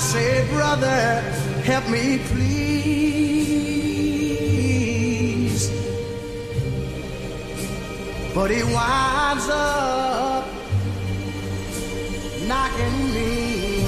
say, 0.00 0.46
Brother, 0.50 1.20
help 1.64 1.88
me 1.88 2.18
please. 2.18 2.40
But 8.34 8.50
he 8.50 8.62
winds 8.62 9.48
up 9.50 10.44
knocking 12.48 13.14
me 13.14 13.84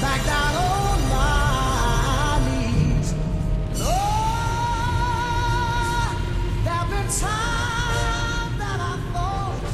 back 0.00 0.24
down 0.26 0.54
on 0.56 1.00
my 1.14 2.40
knees. 2.46 3.14
Thought 6.64 6.88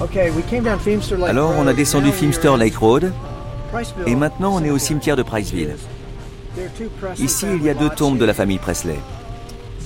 Okay, 0.01 0.31
we 0.31 0.43
came 0.43 0.63
down 0.65 0.79
Feimster 0.79 1.19
Lake 1.19 1.31
Alors 1.31 1.51
on 1.57 1.67
a 1.67 1.71
Road. 1.71 1.77
descendu 1.77 2.13
Filmster 2.13 2.57
Lake 2.59 2.81
Road 2.81 3.13
et 4.07 4.15
maintenant 4.15 4.55
on 4.55 4.65
est 4.65 4.71
au 4.71 4.79
cimetière 4.79 5.17
de 5.17 5.23
Priceville. 5.23 5.77
Ici 7.19 7.47
il 7.55 7.63
y 7.63 7.71
a 7.71 7.75
deux 7.75 7.91
tombes 7.91 8.19
de 8.19 8.25
la 8.25 8.35
famille 8.35 8.59
Presley. 8.59 8.99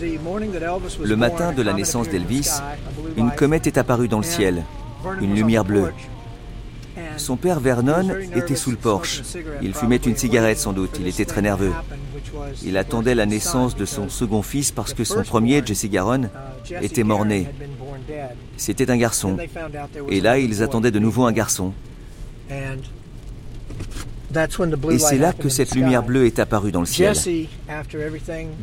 Le 0.01 1.15
matin 1.17 1.53
de 1.53 1.63
la 1.63 1.73
naissance 1.73 2.09
d'Elvis, 2.09 2.51
une 3.17 3.31
comète 3.31 3.67
est 3.67 3.79
apparue 3.79 4.09
dans 4.09 4.19
le 4.19 4.25
ciel, 4.25 4.65
une 5.21 5.35
lumière 5.35 5.65
bleue. 5.65 5.93
Son 7.17 7.37
père 7.37 7.61
Vernon 7.61 8.09
était 8.35 8.57
sous 8.57 8.71
le 8.71 8.77
porche. 8.77 9.23
Il 9.63 9.75
fumait 9.75 9.97
une 9.97 10.17
cigarette 10.17 10.59
sans 10.59 10.73
doute, 10.73 10.97
il 11.01 11.07
était 11.07 11.25
très 11.25 11.43
nerveux. 11.43 11.73
Il 12.63 12.77
attendait 12.77 13.15
la 13.15 13.27
naissance 13.27 13.77
de 13.77 13.85
son 13.85 14.09
second 14.09 14.43
fils 14.43 14.71
parce 14.73 14.95
que 14.95 15.05
son 15.05 15.23
premier, 15.23 15.63
Jesse 15.65 15.87
Garon, 15.87 16.29
était 16.81 17.05
mort-né. 17.05 17.49
C'était 18.57 18.91
un 18.91 18.97
garçon. 18.97 19.37
Et 20.09 20.21
là, 20.21 20.39
ils 20.39 20.63
attendaient 20.63 20.91
de 20.91 20.99
nouveau 20.99 21.25
un 21.25 21.33
garçon. 21.33 21.73
And 22.51 22.51
that's 22.51 22.71
when 22.71 22.81
the 22.81 22.81
blue 22.81 24.22
Et 24.91 24.99
c'est 24.99 25.19
là 25.19 25.33
que 25.33 25.49
cette 25.49 25.75
lumière 25.75 26.03
bleue 26.03 26.27
est 26.27 26.39
apparue 26.39 26.73
dans 26.73 26.81
le 26.81 26.87
ciel. 26.87 27.15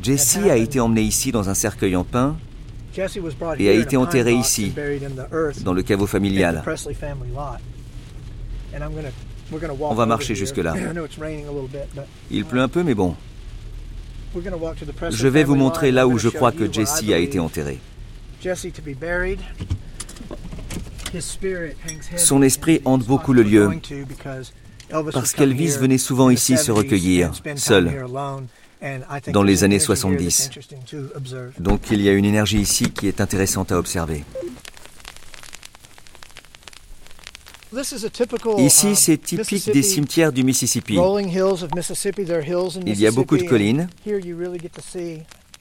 Jesse, 0.02 0.38
a 0.38 0.58
été 0.58 0.80
emmené 0.80 1.02
ici 1.02 1.32
dans 1.32 1.50
un 1.50 1.54
cercueil 1.54 1.96
en 1.96 2.04
pin 2.04 2.38
Jesse 2.94 3.18
was 3.18 3.34
brought 3.40 3.60
et 3.60 3.70
a 3.70 3.74
été 3.74 3.98
enterré 3.98 4.34
ici, 4.34 4.74
dans 5.64 5.74
le 5.74 5.84
caveau 5.84 6.08
familial. 6.08 6.64
On 9.82 9.94
va 9.94 10.06
marcher 10.06 10.36
jusque-là. 10.36 10.76
Il 12.32 12.46
pleut 12.46 12.62
un 12.62 12.68
peu, 12.68 12.84
mais 12.84 12.96
bon. 12.96 13.16
Je 15.10 15.28
vais 15.28 15.44
vous 15.44 15.56
montrer 15.56 15.92
là 15.92 16.08
où 16.08 16.18
je 16.18 16.30
crois 16.30 16.52
que 16.52 16.72
Jesse 16.72 17.04
a 17.12 17.18
été 17.18 17.40
enterré. 17.40 17.80
Son 22.18 22.42
esprit 22.42 22.82
hante 22.86 23.06
beaucoup 23.06 23.34
le 23.34 23.44
lieu, 23.44 23.70
parce 24.90 25.34
qu'Elvis 25.34 25.78
venait 25.78 25.98
souvent 25.98 26.30
ici 26.30 26.58
se 26.58 26.72
70s 26.72 26.76
recueillir, 26.76 27.32
seul, 27.56 28.06
dans 29.32 29.44
les 29.44 29.64
an 29.64 29.66
années 29.66 29.80
energy 29.80 29.94
here 29.94 29.96
that's 29.96 30.02
70. 30.02 30.46
interesting 30.46 30.84
to 30.86 30.98
observe. 31.16 31.54
Donc 31.60 31.82
il 31.92 32.02
y 32.02 32.10
a 32.10 32.14
une 32.14 32.26
énergie 32.26 32.60
ici 32.60 32.92
qui 32.92 33.08
est 33.08 33.22
intéressante 33.22 33.72
à 33.72 33.78
observer. 33.78 34.24
Ici, 38.58 38.96
c'est 38.96 39.18
typique 39.18 39.72
des 39.72 39.84
cimetières 39.84 40.32
du 40.32 40.44
Mississippi. 40.44 40.98
Il 42.86 43.00
y 43.00 43.08
a 43.08 43.12
beaucoup 43.12 43.38
de 43.38 43.44
collines 43.44 43.88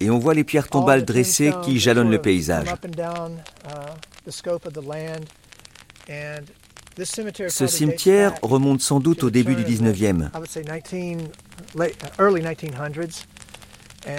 et 0.00 0.10
on 0.10 0.18
voit 0.18 0.34
les 0.34 0.44
pierres 0.44 0.68
tombales 0.68 1.04
dressées 1.04 1.52
qui 1.64 1.78
jalonnent 1.78 2.10
le 2.10 2.20
paysage. 2.20 2.68
Ce 7.04 7.66
cimetière 7.66 8.34
remonte 8.42 8.80
sans 8.80 9.00
doute 9.00 9.22
au 9.22 9.30
début 9.30 9.54
du 9.54 9.64
19e. 9.64 10.30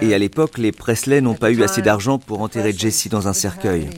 Et 0.02 0.14
à 0.14 0.18
l'époque, 0.18 0.58
les 0.58 0.72
Presley 0.72 1.22
n'ont 1.22 1.36
pas 1.36 1.52
eu 1.52 1.64
assez 1.64 1.82
d'argent 1.82 2.20
pour 2.20 2.42
enterrer 2.42 2.74
Jesse 2.74 3.08
dans 3.08 3.28
un 3.28 3.34
cercueil. 3.34 3.90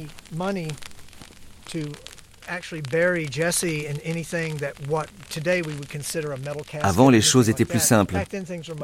Avant, 6.82 7.09
les 7.09 7.21
choses 7.21 7.49
étaient 7.49 7.65
plus 7.65 7.79
simples. 7.79 8.17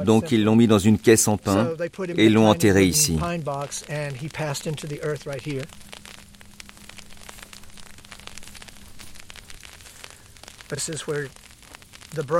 Donc, 0.04 0.32
ils 0.32 0.44
l'ont 0.44 0.56
mis 0.56 0.66
dans 0.66 0.78
une 0.78 0.98
caisse 0.98 1.28
en 1.28 1.36
pin 1.36 1.70
et 2.16 2.28
l'ont 2.28 2.48
enterré 2.48 2.84
ici. 2.84 3.18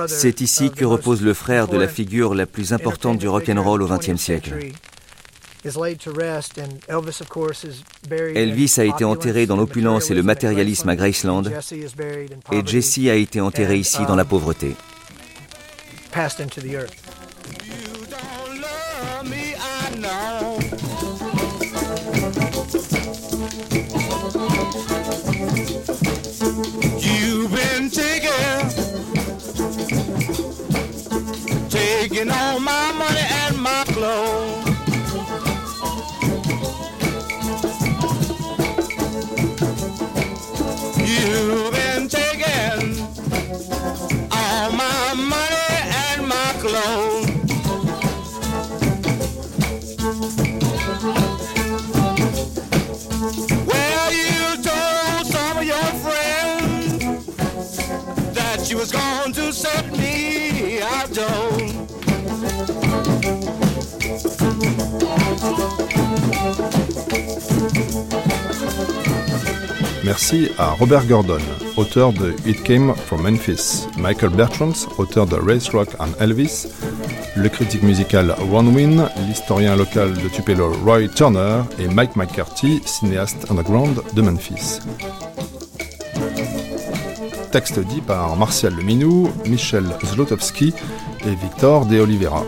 C'est 0.08 0.40
ici 0.40 0.70
que 0.70 0.84
repose 0.84 1.22
le 1.22 1.34
frère 1.34 1.68
de 1.68 1.76
la 1.76 1.88
figure 1.88 2.34
la 2.34 2.46
plus 2.46 2.72
importante 2.72 3.18
du 3.18 3.28
rock'n'roll 3.28 3.82
au 3.82 3.86
XXe 3.86 4.16
siècle. 4.16 4.72
Elvis 8.34 8.74
a 8.78 8.84
été 8.84 9.04
enterré 9.04 9.46
dans 9.46 9.56
l'opulence 9.56 10.10
et 10.10 10.14
le 10.14 10.22
matérialisme 10.22 10.88
à 10.88 10.96
Graceland, 10.96 11.42
et 12.52 12.62
Jesse 12.64 12.98
a 13.08 13.14
été 13.14 13.40
enterré 13.40 13.76
ici 13.76 14.04
dans 14.06 14.16
la 14.16 14.24
pauvreté. 14.24 14.74
Taking 32.08 32.30
all 32.30 32.58
my 32.60 32.92
money 32.92 33.20
and 33.20 33.58
my 33.58 33.84
clothes. 33.88 34.64
You've 41.06 41.72
been 41.72 42.08
taking 42.08 43.00
all 44.32 44.72
my 44.72 45.14
money 45.14 45.66
and 46.06 46.26
my 46.26 46.52
clothes. 46.62 47.28
Well, 53.66 54.12
you 54.12 54.62
told 54.62 55.26
some 55.26 55.58
of 55.58 55.64
your 55.64 55.90
friends 56.04 57.06
that 58.34 58.70
you 58.70 58.78
was 58.78 58.92
going 58.92 59.32
to 59.34 59.52
set 59.52 59.90
me 59.92 60.80
out, 60.80 61.12
Joe. 61.12 61.47
Merci 70.08 70.48
à 70.56 70.70
Robert 70.70 71.04
Gordon, 71.04 71.42
auteur 71.76 72.14
de 72.14 72.34
It 72.46 72.62
Came 72.62 72.94
from 72.94 73.20
Memphis, 73.20 73.86
Michael 73.98 74.30
Bertrands, 74.30 74.88
auteur 74.96 75.26
de 75.26 75.36
Race 75.36 75.68
Rock 75.68 75.90
and 75.98 76.18
Elvis, 76.18 76.66
le 77.36 77.46
critique 77.50 77.82
musical 77.82 78.34
Ron 78.50 78.68
Wynn, 78.68 79.06
l'historien 79.28 79.76
local 79.76 80.14
de 80.14 80.28
Tupelo 80.30 80.72
Roy 80.82 81.08
Turner 81.08 81.60
et 81.78 81.88
Mike 81.88 82.16
McCarthy, 82.16 82.80
cinéaste 82.86 83.50
underground 83.50 84.00
de 84.14 84.22
Memphis. 84.22 84.80
Texte 87.52 87.78
dit 87.78 88.00
par 88.00 88.34
Martial 88.36 88.74
Leminou, 88.74 89.30
Michel 89.46 89.84
Zlotowski 90.06 90.72
et 91.26 91.34
Victor 91.34 91.84
De 91.84 92.00
Oliveira. 92.00 92.44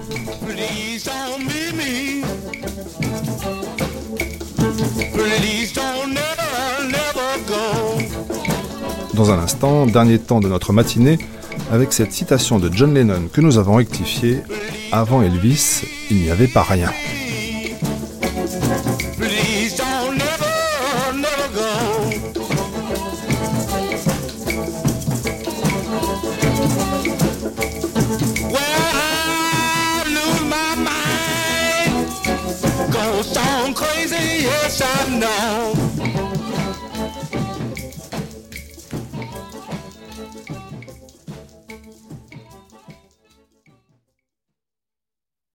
Dans 9.21 9.33
un 9.33 9.39
instant, 9.39 9.85
dernier 9.85 10.19
temps 10.19 10.41
de 10.41 10.49
notre 10.49 10.73
matinée, 10.73 11.19
avec 11.71 11.93
cette 11.93 12.11
citation 12.11 12.59
de 12.59 12.71
John 12.73 12.95
Lennon 12.95 13.29
que 13.31 13.43
nous 13.43 13.59
avons 13.59 13.75
rectifiée 13.75 14.39
Avant 14.93 15.21
Elvis, 15.21 15.83
il 16.11 16.23
n'y 16.23 16.31
avait 16.31 16.49
pas 16.49 16.63
rien. 16.63 16.91